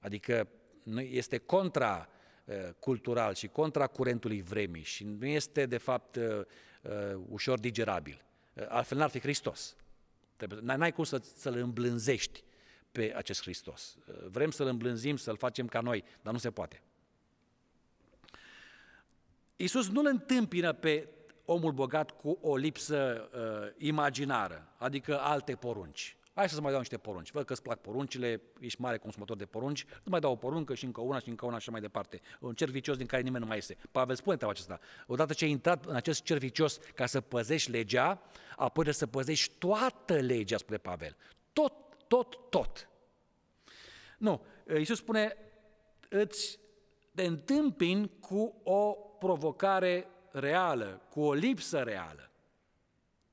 Adică 0.00 0.48
este 0.94 1.38
contra 1.38 2.08
uh, 2.44 2.54
cultural 2.78 3.34
și 3.34 3.48
contra 3.48 3.86
curentului 3.86 4.42
vremii 4.42 4.82
și 4.82 5.04
nu 5.04 5.26
este, 5.26 5.66
de 5.66 5.76
fapt, 5.78 6.16
uh, 6.16 6.40
uh, 6.82 7.20
ușor 7.28 7.58
digerabil. 7.58 8.24
Uh, 8.54 8.64
altfel 8.68 8.98
n-ar 8.98 9.10
fi 9.10 9.20
Hristos. 9.20 9.76
N-ai 10.60 10.92
cum 10.92 11.04
să, 11.04 11.18
să-L 11.36 11.56
îmblânzești 11.56 12.44
pe 12.92 13.12
acest 13.16 13.40
Hristos. 13.40 13.96
Uh, 14.06 14.26
vrem 14.26 14.50
să-L 14.50 14.66
îmblânzim, 14.66 15.16
să-L 15.16 15.36
facem 15.36 15.66
ca 15.66 15.80
noi, 15.80 16.04
dar 16.22 16.32
nu 16.32 16.38
se 16.38 16.50
poate. 16.50 16.82
Iisus 19.56 19.88
nu-L 19.88 20.06
întâmpină 20.06 20.72
pe 20.72 21.08
omul 21.50 21.72
bogat 21.72 22.10
cu 22.10 22.38
o 22.40 22.56
lipsă 22.56 23.28
uh, 23.34 23.84
imaginară, 23.86 24.72
adică 24.76 25.20
alte 25.20 25.54
porunci. 25.54 26.16
Hai 26.34 26.48
să 26.48 26.60
mai 26.60 26.70
dau 26.70 26.80
niște 26.80 26.98
porunci. 26.98 27.30
Văd 27.30 27.44
că 27.44 27.52
îți 27.52 27.62
plac 27.62 27.80
poruncile, 27.80 28.42
ești 28.60 28.80
mare 28.80 28.98
consumator 28.98 29.36
de 29.36 29.44
porunci, 29.44 29.84
nu 29.84 30.10
mai 30.10 30.20
dau 30.20 30.32
o 30.32 30.36
poruncă 30.36 30.74
și 30.74 30.84
încă 30.84 31.00
una 31.00 31.18
și 31.18 31.28
încă 31.28 31.46
una 31.46 31.58
și 31.58 31.70
mai 31.70 31.80
departe. 31.80 32.20
Un 32.40 32.54
cer 32.54 32.68
vicios 32.68 32.96
din 32.96 33.06
care 33.06 33.22
nimeni 33.22 33.42
nu 33.42 33.48
mai 33.48 33.56
iese. 33.56 33.76
Pavel 33.90 34.16
spune 34.16 34.36
treaba 34.36 34.52
acesta. 34.52 34.80
Odată 35.06 35.32
ce 35.32 35.44
ai 35.44 35.50
intrat 35.50 35.84
în 35.84 35.94
acest 35.94 36.22
cer 36.22 36.38
vicios 36.38 36.78
ca 36.94 37.06
să 37.06 37.20
păzești 37.20 37.70
legea, 37.70 38.22
apoi 38.50 38.70
trebuie 38.72 38.94
să 38.94 39.06
păzești 39.06 39.54
toată 39.58 40.14
legea, 40.14 40.56
spune 40.56 40.78
Pavel. 40.78 41.16
Tot, 41.52 41.72
tot, 42.08 42.38
tot. 42.50 42.88
Nu, 44.18 44.42
Iisus 44.76 44.98
spune, 44.98 45.36
îți 46.08 46.58
te 47.14 47.24
întâmpini 47.24 48.10
cu 48.20 48.60
o 48.62 48.92
provocare 49.18 50.08
reală, 50.38 51.00
cu 51.10 51.20
o 51.20 51.32
lipsă 51.32 51.78
reală. 51.78 52.30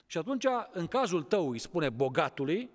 Și 0.05 0.17
atunci, 0.17 0.45
în 0.71 0.87
cazul 0.87 1.23
tău, 1.23 1.49
îi 1.49 1.59
spune 1.59 1.89
bogatului, 1.89 2.69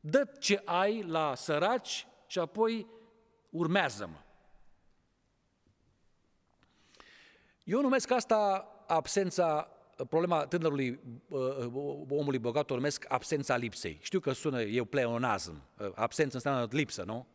dă 0.00 0.24
ce 0.38 0.62
ai 0.64 1.02
la 1.02 1.34
săraci 1.34 2.06
și 2.26 2.38
apoi 2.38 2.86
urmează-mă. 3.50 4.18
Eu 7.64 7.80
numesc 7.80 8.10
asta 8.10 8.68
absența, 8.86 9.68
problema 10.08 10.46
tânărului 10.46 11.00
uh, 11.28 11.40
omului 12.08 12.38
bogat, 12.38 12.70
o 12.70 12.74
numesc 12.74 13.04
absența 13.08 13.56
lipsei. 13.56 13.98
Știu 14.02 14.20
că 14.20 14.32
sună, 14.32 14.62
eu 14.62 14.84
pleonazm, 14.84 15.62
uh, 15.78 15.90
absență 15.94 16.36
înseamnă 16.36 16.68
lipsă, 16.70 17.02
nu? 17.02 17.26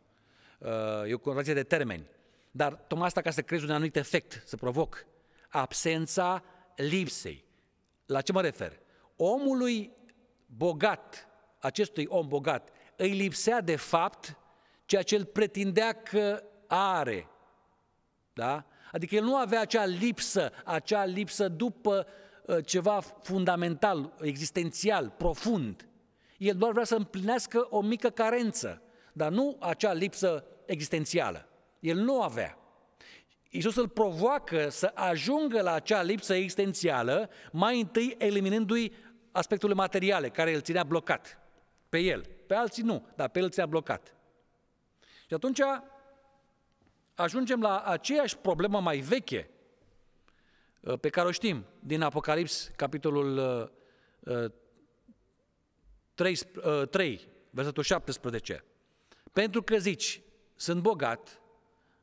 Uh, 0.58 0.68
e 1.08 1.14
o 1.14 1.18
conversație 1.18 1.62
de 1.62 1.62
termeni. 1.62 2.06
Dar 2.50 2.74
tocmai 2.74 3.06
asta 3.06 3.20
ca 3.20 3.30
să 3.30 3.42
crezi 3.42 3.64
un 3.64 3.70
anumit 3.70 3.96
efect, 3.96 4.42
să 4.44 4.56
provoc 4.56 5.06
absența 5.48 6.42
lipsei. 6.76 7.44
La 8.06 8.20
ce 8.20 8.32
mă 8.32 8.40
refer? 8.40 8.80
Omului 9.16 9.92
bogat, 10.46 11.28
acestui 11.58 12.06
om 12.08 12.28
bogat, 12.28 12.68
îi 12.96 13.10
lipsea 13.10 13.60
de 13.60 13.76
fapt 13.76 14.36
ceea 14.84 15.02
ce 15.02 15.14
el 15.14 15.24
pretindea 15.24 15.92
că 15.92 16.42
are. 16.66 17.28
Da? 18.32 18.64
Adică 18.92 19.14
el 19.14 19.24
nu 19.24 19.36
avea 19.36 19.60
acea 19.60 19.84
lipsă, 19.84 20.52
acea 20.64 21.04
lipsă 21.04 21.48
după 21.48 22.06
uh, 22.46 22.64
ceva 22.64 23.00
fundamental, 23.00 24.14
existențial, 24.20 25.14
profund. 25.16 25.88
El 26.38 26.56
doar 26.56 26.72
vrea 26.72 26.84
să 26.84 26.94
împlinească 26.94 27.66
o 27.70 27.80
mică 27.80 28.10
carență, 28.10 28.82
dar 29.12 29.30
nu 29.30 29.56
acea 29.60 29.92
lipsă 29.92 30.44
existențială. 30.66 31.48
El 31.80 31.96
nu 31.96 32.22
avea. 32.22 32.58
Iisus 33.50 33.76
îl 33.76 33.88
provoacă 33.88 34.68
să 34.68 34.90
ajungă 34.94 35.62
la 35.62 35.72
acea 35.72 36.02
lipsă 36.02 36.34
existențială, 36.34 37.30
mai 37.52 37.80
întâi 37.80 38.14
eliminându-i 38.18 38.92
aspectele 39.32 39.74
materiale, 39.74 40.28
care 40.28 40.54
îl 40.54 40.60
ținea 40.60 40.84
blocat 40.84 41.38
pe 41.88 41.98
el. 41.98 42.24
Pe 42.46 42.54
alții 42.54 42.82
nu, 42.82 43.06
dar 43.14 43.28
pe 43.28 43.38
el 43.38 43.50
ținea 43.50 43.66
blocat. 43.66 44.16
Și 45.26 45.34
atunci 45.34 45.60
ajungem 47.14 47.60
la 47.60 47.80
aceeași 47.80 48.36
problemă 48.36 48.80
mai 48.80 48.98
veche 48.98 49.50
uh, 50.80 50.98
pe 50.98 51.08
care 51.08 51.28
o 51.28 51.30
știm 51.30 51.64
din 51.80 52.02
Apocalips, 52.02 52.70
capitolul 52.76 53.70
3, 56.14 56.38
uh, 56.64 56.88
3 56.88 57.12
uh, 57.12 57.20
versetul 57.50 57.82
17. 57.82 58.64
Pentru 59.32 59.62
că 59.62 59.76
zici, 59.76 60.20
sunt 60.54 60.82
bogat, 60.82 61.40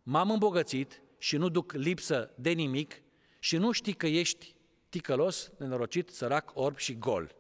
m-am 0.04 0.32
îmbogățit 0.32 1.03
și 1.24 1.38
nu 1.38 1.50
duc 1.50 1.72
lipsă 1.72 2.34
de 2.36 2.50
nimic 2.50 3.02
și 3.40 3.58
nu 3.58 3.72
știi 3.72 3.94
că 3.94 4.08
ești 4.08 4.56
ticălos, 4.90 5.52
nenorocit, 5.58 6.10
sărac, 6.10 6.52
orb 6.54 6.78
și 6.78 6.98
gol. 6.98 7.36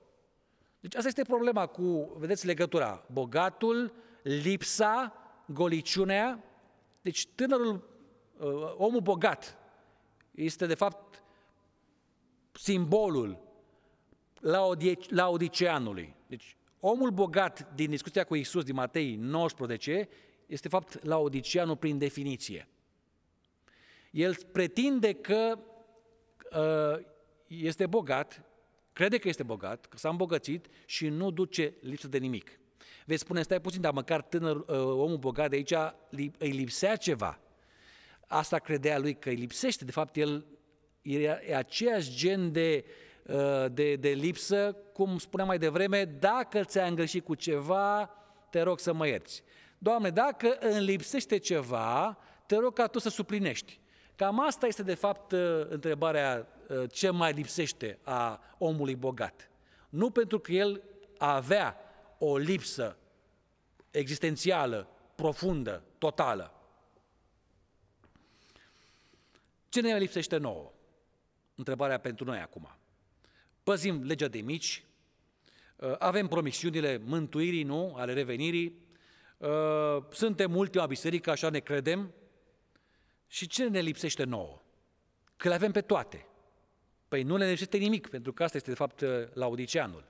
Deci 0.79 0.95
asta 0.95 1.07
este 1.07 1.23
problema 1.23 1.67
cu, 1.67 2.15
vedeți 2.17 2.45
legătura, 2.45 3.05
bogatul, 3.11 3.93
lipsa, 4.21 5.13
goliciunea. 5.45 6.43
Deci 7.01 7.27
tânărul, 7.27 7.89
uh, 8.37 8.73
omul 8.77 9.01
bogat, 9.01 9.57
este 10.31 10.65
de 10.65 10.75
fapt 10.75 11.23
simbolul 12.51 13.39
laodiceanului. 15.09 16.15
Deci 16.27 16.57
omul 16.79 17.09
bogat 17.09 17.73
din 17.75 17.89
discuția 17.89 18.23
cu 18.23 18.35
Isus 18.35 18.63
din 18.63 18.75
Matei 18.75 19.15
19 19.15 20.09
este 20.45 20.67
de 20.67 20.75
fapt 20.75 21.05
laodiceanul 21.05 21.77
prin 21.77 21.97
definiție. 21.97 22.67
El 24.13 24.35
pretinde 24.51 25.13
că 25.13 25.59
uh, 26.55 27.05
este 27.47 27.85
bogat, 27.85 28.43
crede 28.93 29.17
că 29.17 29.27
este 29.27 29.43
bogat, 29.43 29.85
că 29.85 29.97
s-a 29.97 30.09
îmbogățit 30.09 30.67
și 30.85 31.07
nu 31.07 31.31
duce 31.31 31.73
lipsă 31.81 32.07
de 32.07 32.17
nimic. 32.17 32.59
Veți 33.05 33.21
spune, 33.21 33.41
stai 33.41 33.61
puțin, 33.61 33.81
dar 33.81 33.93
măcar 33.93 34.21
tânăr, 34.21 34.55
uh, 34.55 34.65
omul 34.77 35.17
bogat 35.17 35.49
de 35.49 35.55
aici 35.55 35.73
îi 36.37 36.49
lipsea 36.49 36.95
ceva. 36.95 37.39
Asta 38.27 38.59
credea 38.59 38.99
lui 38.99 39.13
că 39.13 39.29
îi 39.29 39.35
lipsește. 39.35 39.85
De 39.85 39.91
fapt, 39.91 40.15
el 40.15 40.45
e 41.01 41.55
aceeași 41.55 42.15
gen 42.15 42.51
de, 42.51 42.85
uh, 43.27 43.65
de, 43.71 43.95
de 43.95 44.09
lipsă, 44.09 44.77
cum 44.93 45.17
spuneam 45.17 45.47
mai 45.47 45.57
devreme, 45.57 46.05
dacă 46.05 46.63
ți-a 46.63 46.85
îngreșit 46.85 47.23
cu 47.25 47.35
ceva, 47.35 48.09
te 48.49 48.61
rog 48.61 48.79
să 48.79 48.93
mă 48.93 49.07
ierți. 49.07 49.43
Doamne, 49.77 50.09
dacă 50.09 50.57
îmi 50.59 50.85
lipsește 50.85 51.37
ceva, 51.37 52.17
te 52.45 52.55
rog 52.55 52.73
ca 52.73 52.87
tu 52.87 52.99
să 52.99 53.09
suplinești. 53.09 53.81
Cam 54.23 54.39
asta 54.39 54.67
este, 54.67 54.83
de 54.83 54.93
fapt, 54.93 55.31
uh, 55.31 55.65
întrebarea 55.69 56.47
uh, 56.67 56.83
ce 56.91 57.09
mai 57.09 57.33
lipsește 57.33 57.99
a 58.03 58.41
omului 58.57 58.95
bogat. 58.95 59.49
Nu 59.89 60.09
pentru 60.09 60.39
că 60.39 60.51
el 60.51 60.81
avea 61.17 61.77
o 62.17 62.37
lipsă 62.37 62.97
existențială, 63.91 64.87
profundă, 65.15 65.83
totală. 65.97 66.53
Ce 69.69 69.81
ne 69.81 69.97
lipsește 69.97 70.37
nouă? 70.37 70.71
Întrebarea 71.55 71.97
pentru 71.97 72.25
noi 72.25 72.39
acum. 72.39 72.77
Păzim 73.63 74.03
legea 74.03 74.27
de 74.27 74.39
mici, 74.39 74.85
uh, 75.75 75.95
avem 75.97 76.27
promisiunile 76.27 77.01
mântuirii, 77.05 77.63
nu, 77.63 77.93
ale 77.95 78.13
revenirii, 78.13 78.81
suntem 80.11 80.55
ultima 80.55 80.85
biserică, 80.85 81.31
așa 81.31 81.49
ne 81.49 81.59
credem, 81.59 82.13
și 83.33 83.47
ce 83.47 83.67
ne 83.67 83.79
lipsește 83.79 84.23
nouă? 84.23 84.61
Că 85.37 85.47
le 85.47 85.53
avem 85.53 85.71
pe 85.71 85.81
toate. 85.81 86.25
Păi 87.07 87.23
nu 87.23 87.35
ne 87.37 87.49
lipsește 87.49 87.77
nimic, 87.77 88.07
pentru 88.07 88.33
că 88.33 88.43
asta 88.43 88.57
este 88.57 88.69
de 88.69 88.75
fapt 88.75 89.03
laudicianul. 89.33 90.05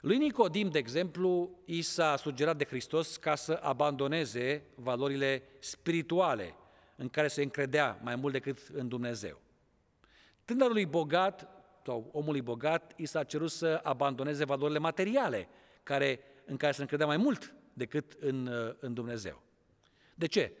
Lui 0.00 0.16
Nicodim, 0.16 0.70
de 0.70 0.78
exemplu, 0.78 1.58
i 1.64 1.82
s-a 1.82 2.16
sugerat 2.16 2.56
de 2.56 2.64
Hristos 2.64 3.16
ca 3.16 3.34
să 3.34 3.58
abandoneze 3.62 4.62
valorile 4.74 5.42
spirituale 5.58 6.54
în 6.96 7.08
care 7.08 7.28
se 7.28 7.42
încredea 7.42 8.00
mai 8.02 8.16
mult 8.16 8.32
decât 8.32 8.58
în 8.72 8.88
Dumnezeu. 8.88 9.40
Tânărului 10.44 10.86
bogat 10.86 11.48
sau 11.84 12.10
omului 12.12 12.42
bogat 12.42 12.92
i 12.96 13.06
s-a 13.06 13.24
cerut 13.24 13.50
să 13.50 13.80
abandoneze 13.82 14.44
valorile 14.44 14.78
materiale 14.78 15.48
care, 15.82 16.20
în 16.44 16.56
care 16.56 16.72
se 16.72 16.80
încredea 16.80 17.06
mai 17.06 17.16
mult 17.16 17.54
decât 17.72 18.16
în, 18.20 18.50
în 18.80 18.94
Dumnezeu. 18.94 19.42
De 20.14 20.26
ce? 20.26 20.52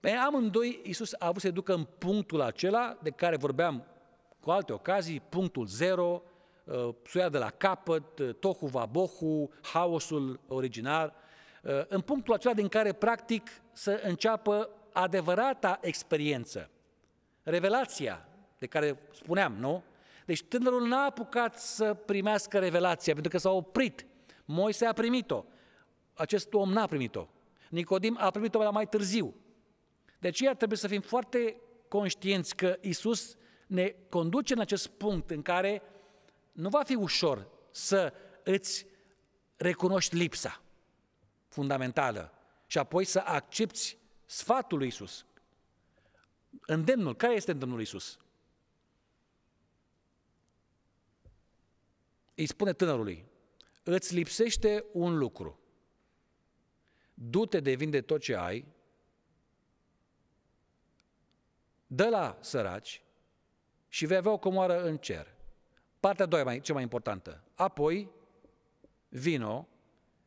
Pe 0.00 0.10
amândoi 0.10 0.80
Iisus 0.84 1.12
a 1.12 1.26
avut 1.26 1.40
să 1.40 1.50
ducă 1.50 1.74
în 1.74 1.86
punctul 1.98 2.40
acela 2.40 2.98
de 3.02 3.10
care 3.10 3.36
vorbeam 3.36 3.86
cu 4.40 4.50
alte 4.50 4.72
ocazii, 4.72 5.22
punctul 5.28 5.66
zero, 5.66 6.22
uh, 6.64 6.88
suia 7.06 7.28
de 7.28 7.38
la 7.38 7.50
capăt, 7.50 8.18
uh, 8.18 8.34
tohu 8.34 8.66
vabohu, 8.66 9.50
haosul 9.62 10.40
original, 10.48 11.14
uh, 11.62 11.86
în 11.88 12.00
punctul 12.00 12.34
acela 12.34 12.54
din 12.54 12.68
care 12.68 12.92
practic 12.92 13.50
să 13.72 14.00
înceapă 14.04 14.68
adevărata 14.92 15.78
experiență, 15.82 16.70
revelația 17.42 18.28
de 18.58 18.66
care 18.66 18.98
spuneam, 19.12 19.52
nu? 19.58 19.82
Deci 20.24 20.42
tânărul 20.42 20.86
n-a 20.86 21.04
apucat 21.04 21.58
să 21.58 21.94
primească 21.94 22.58
revelația, 22.58 23.12
pentru 23.12 23.32
că 23.32 23.38
s-a 23.38 23.50
oprit. 23.50 24.06
Moise 24.44 24.86
a 24.86 24.92
primit-o. 24.92 25.44
Acest 26.14 26.54
om 26.54 26.72
n-a 26.72 26.86
primit-o. 26.86 27.28
Nicodim 27.68 28.16
a 28.20 28.30
primit-o 28.30 28.62
la 28.62 28.70
mai 28.70 28.86
târziu. 28.88 29.34
De 30.20 30.28
aceea 30.28 30.54
trebuie 30.54 30.78
să 30.78 30.88
fim 30.88 31.00
foarte 31.00 31.60
conștienți 31.88 32.56
că 32.56 32.78
Isus 32.80 33.36
ne 33.66 33.94
conduce 34.08 34.52
în 34.52 34.60
acest 34.60 34.88
punct 34.88 35.30
în 35.30 35.42
care 35.42 35.82
nu 36.52 36.68
va 36.68 36.82
fi 36.82 36.94
ușor 36.94 37.48
să 37.70 38.12
îți 38.44 38.86
recunoști 39.56 40.16
lipsa 40.16 40.62
fundamentală 41.48 42.32
și 42.66 42.78
apoi 42.78 43.04
să 43.04 43.18
accepti 43.18 43.98
sfatul 44.26 44.78
lui 44.78 44.86
Isus. 44.86 45.26
Îndemnul, 46.66 47.16
care 47.16 47.34
este 47.34 47.50
îndemnul 47.50 47.76
lui 47.76 47.86
Isus? 47.86 48.18
Îi 52.34 52.46
spune 52.46 52.72
tânărului, 52.72 53.24
îți 53.82 54.14
lipsește 54.14 54.84
un 54.92 55.18
lucru. 55.18 55.58
Du-te 57.14 57.60
de 57.60 57.74
vinde 57.74 58.00
tot 58.00 58.20
ce 58.20 58.36
ai, 58.36 58.66
dă 61.92 62.08
la 62.08 62.38
săraci 62.40 63.02
și 63.88 64.06
vei 64.06 64.16
avea 64.16 64.32
o 64.32 64.38
comoară 64.38 64.82
în 64.82 64.96
cer. 64.96 65.34
Partea 66.00 66.24
a 66.24 66.28
doua 66.28 66.44
mai, 66.44 66.60
cea 66.60 66.72
mai 66.72 66.82
importantă. 66.82 67.44
Apoi, 67.54 68.10
vino, 69.08 69.68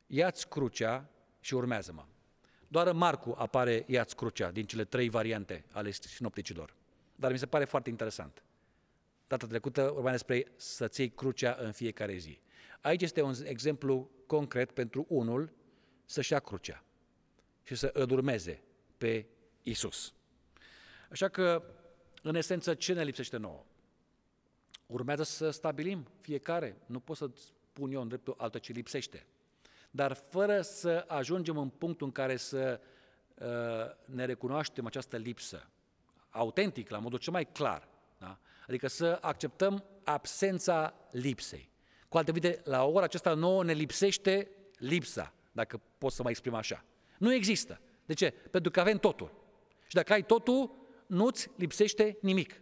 ia-ți 0.07 0.49
crucea 0.49 1.09
și 1.39 1.53
urmează-mă. 1.53 2.05
Doar 2.68 2.88
în 2.88 2.97
Marcu 2.97 3.36
apare 3.38 3.84
ia-ți 3.88 4.16
crucea 4.16 4.51
din 4.51 4.66
cele 4.66 4.86
trei 4.86 5.09
variante 5.09 5.66
ale 5.72 5.91
sinopticilor. 5.91 6.76
Dar 7.16 7.32
mi 7.32 7.38
se 7.38 7.45
pare 7.45 7.66
foarte 7.66 7.89
interesant. 7.89 8.43
Data 9.28 9.47
trecută 9.47 9.91
urma 9.95 10.11
despre 10.11 10.45
să-ți 10.55 10.99
iei 10.99 11.09
crucea 11.09 11.55
în 11.59 11.72
fiecare 11.72 12.16
zi. 12.16 12.39
Aici 12.82 13.01
este 13.01 13.22
un 13.22 13.34
exemplu 13.43 14.09
concret 14.28 14.72
pentru 14.72 15.05
unul 15.09 15.53
să-și 16.05 16.32
ia 16.32 16.39
crucea 16.39 16.84
și 17.64 17.76
să 17.76 17.89
îl 17.93 18.11
urmeze 18.11 18.64
pe 18.97 19.26
Isus. 19.61 20.14
Așa 21.14 21.28
că, 21.28 21.64
în 22.22 22.36
esență, 22.36 22.74
ce 22.74 22.93
ne 22.93 23.03
lipsește 23.03 23.38
nouă? 23.38 23.64
Urmează 24.86 25.24
să 25.24 25.49
stabilim 25.49 26.07
fiecare. 26.22 26.78
Nu 26.86 26.99
pot 26.99 27.18
să 27.18 27.30
spun 27.36 27.91
eu 27.91 28.01
în 28.01 28.07
dreptul 28.07 28.36
altă 28.38 28.57
ce 28.57 28.72
lipsește. 28.72 29.26
Dar 29.91 30.14
fără 30.14 30.61
să 30.61 31.05
ajungem 31.07 31.57
în 31.57 31.70
punctul 31.70 32.05
în 32.05 32.11
care 32.11 32.36
să 32.36 32.80
uh, 33.36 33.45
ne 34.05 34.26
recunoaștem 34.26 34.86
această 34.86 35.18
lipsă, 35.18 35.70
autentic, 36.30 36.89
la 36.89 36.97
modul 36.97 37.20
cel 37.20 37.34
mai 37.34 37.45
clar, 37.45 37.88
da? 38.18 38.39
adică 38.68 38.88
să 38.88 39.18
acceptăm 39.22 39.84
absența 40.03 40.93
lipsei. 41.11 41.70
Cu 42.09 42.18
alte 42.18 42.32
cuvinte, 42.32 42.61
la 42.64 42.86
ora 42.86 43.03
aceasta 43.03 43.34
nouă 43.34 43.64
ne 43.64 43.74
lipsește 43.74 44.49
lipsa, 44.78 45.34
dacă 45.51 45.82
pot 45.97 46.11
să 46.11 46.22
mai 46.22 46.32
exprim 46.32 46.53
așa. 46.53 46.84
Nu 47.18 47.34
există. 47.34 47.82
De 48.05 48.14
ce? 48.14 48.32
Pentru 48.51 48.72
că 48.72 48.80
avem 48.80 48.97
totul. 48.97 49.32
Și 49.88 49.95
dacă 49.95 50.14
ai 50.14 50.24
totul, 50.24 50.82
nu-ți 51.14 51.49
lipsește 51.55 52.18
nimic. 52.22 52.61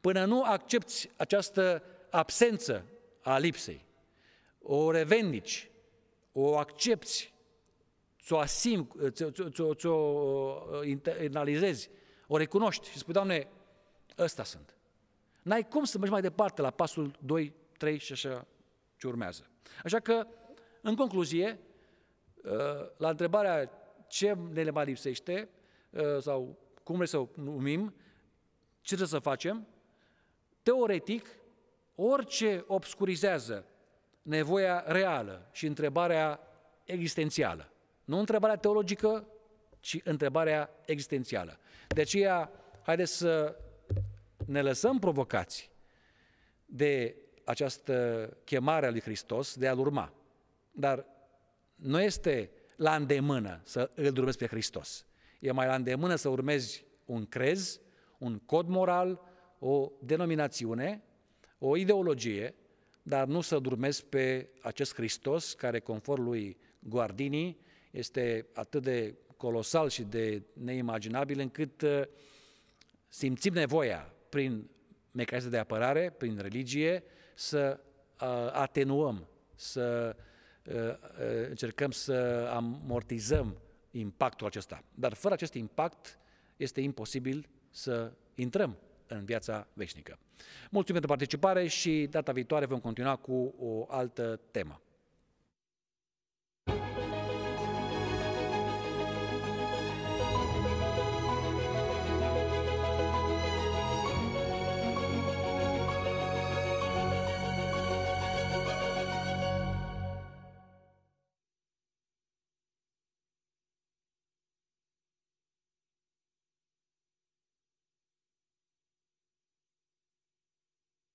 Până 0.00 0.24
nu 0.24 0.42
accepti 0.42 1.10
această 1.16 1.82
absență 2.10 2.86
a 3.20 3.38
lipsei, 3.38 3.86
o 4.62 4.90
revendici, 4.90 5.70
o 6.32 6.56
accepti, 6.56 7.32
ți-o 8.22 8.38
asim, 8.38 9.10
ți-o, 9.10 9.74
ți-o, 9.74 9.92
uh, 9.92 10.86
internalizezi, 10.86 11.90
o 12.26 12.36
recunoști 12.36 12.90
și 12.90 12.98
spui, 12.98 13.12
Doamne, 13.12 13.48
ăsta 14.18 14.44
sunt. 14.44 14.76
N-ai 15.42 15.68
cum 15.68 15.84
să 15.84 15.96
mergi 15.98 16.12
mai 16.12 16.20
departe 16.20 16.60
la 16.60 16.70
pasul 16.70 17.16
2, 17.18 17.54
3 17.78 17.98
și 17.98 18.12
așa 18.12 18.46
ce 18.96 19.06
urmează. 19.06 19.50
Așa 19.84 20.00
că, 20.00 20.26
în 20.80 20.94
concluzie, 20.94 21.58
uh, 22.42 22.50
la 22.96 23.08
întrebarea 23.08 23.70
ce 24.08 24.36
ne 24.52 24.62
le 24.62 24.70
mai 24.70 24.84
lipsește, 24.84 25.48
uh, 25.90 26.18
sau 26.20 26.58
cum 26.82 26.94
vrem 26.94 27.06
să 27.06 27.18
o 27.18 27.28
numim, 27.34 27.94
ce 28.80 28.94
trebuie 28.94 29.08
să 29.08 29.18
facem, 29.18 29.66
teoretic, 30.62 31.26
orice 31.94 32.64
obscurizează 32.66 33.66
nevoia 34.22 34.84
reală 34.86 35.48
și 35.52 35.66
întrebarea 35.66 36.40
existențială, 36.84 37.72
nu 38.04 38.18
întrebarea 38.18 38.56
teologică, 38.56 39.26
ci 39.80 40.00
întrebarea 40.04 40.70
existențială. 40.84 41.58
De 41.88 42.00
aceea, 42.00 42.50
haideți 42.82 43.16
să 43.16 43.56
ne 44.46 44.62
lăsăm 44.62 44.98
provocați 44.98 45.70
de 46.64 47.16
această 47.44 48.28
chemare 48.44 48.86
a 48.86 48.90
lui 48.90 49.00
Hristos 49.00 49.56
de 49.56 49.68
a-L 49.68 49.78
urma. 49.78 50.12
Dar 50.70 51.06
nu 51.74 52.00
este 52.00 52.50
la 52.76 52.94
îndemână 52.94 53.60
să 53.64 53.90
îl 53.94 54.18
urmezi 54.18 54.36
pe 54.36 54.46
Hristos. 54.46 55.06
E 55.42 55.52
mai 55.52 55.66
la 55.66 55.74
îndemână 55.74 56.14
să 56.14 56.28
urmezi 56.28 56.84
un 57.04 57.26
crez, 57.26 57.80
un 58.18 58.38
cod 58.38 58.68
moral, 58.68 59.20
o 59.58 59.90
denominațiune, 60.00 61.02
o 61.58 61.76
ideologie, 61.76 62.54
dar 63.02 63.26
nu 63.26 63.40
să 63.40 63.56
urmezi 63.56 64.04
pe 64.04 64.48
acest 64.60 64.94
Hristos 64.94 65.52
care, 65.52 65.80
conform 65.80 66.22
lui 66.22 66.56
Guardini, 66.78 67.58
este 67.90 68.46
atât 68.52 68.82
de 68.82 69.14
colosal 69.36 69.88
și 69.88 70.02
de 70.02 70.42
neimaginabil 70.52 71.40
încât 71.40 71.82
uh, 71.82 72.02
simțim 73.08 73.52
nevoia 73.52 74.14
prin 74.28 74.70
mecanisme 75.10 75.50
de 75.50 75.58
apărare, 75.58 76.14
prin 76.18 76.38
religie, 76.40 77.02
să 77.34 77.80
uh, 78.20 78.28
atenuăm, 78.52 79.26
să 79.54 80.16
uh, 80.66 80.94
încercăm 81.48 81.90
să 81.90 82.48
amortizăm 82.54 83.56
impactul 83.92 84.46
acesta. 84.46 84.84
Dar 84.94 85.12
fără 85.12 85.34
acest 85.34 85.54
impact 85.54 86.18
este 86.56 86.80
imposibil 86.80 87.48
să 87.70 88.12
intrăm 88.34 88.76
în 89.06 89.24
viața 89.24 89.66
veșnică. 89.72 90.18
Mulțumim 90.70 91.00
pentru 91.00 91.08
participare 91.16 91.66
și 91.66 92.06
data 92.10 92.32
viitoare 92.32 92.66
vom 92.66 92.80
continua 92.80 93.16
cu 93.16 93.54
o 93.58 93.86
altă 93.88 94.40
temă. 94.50 94.80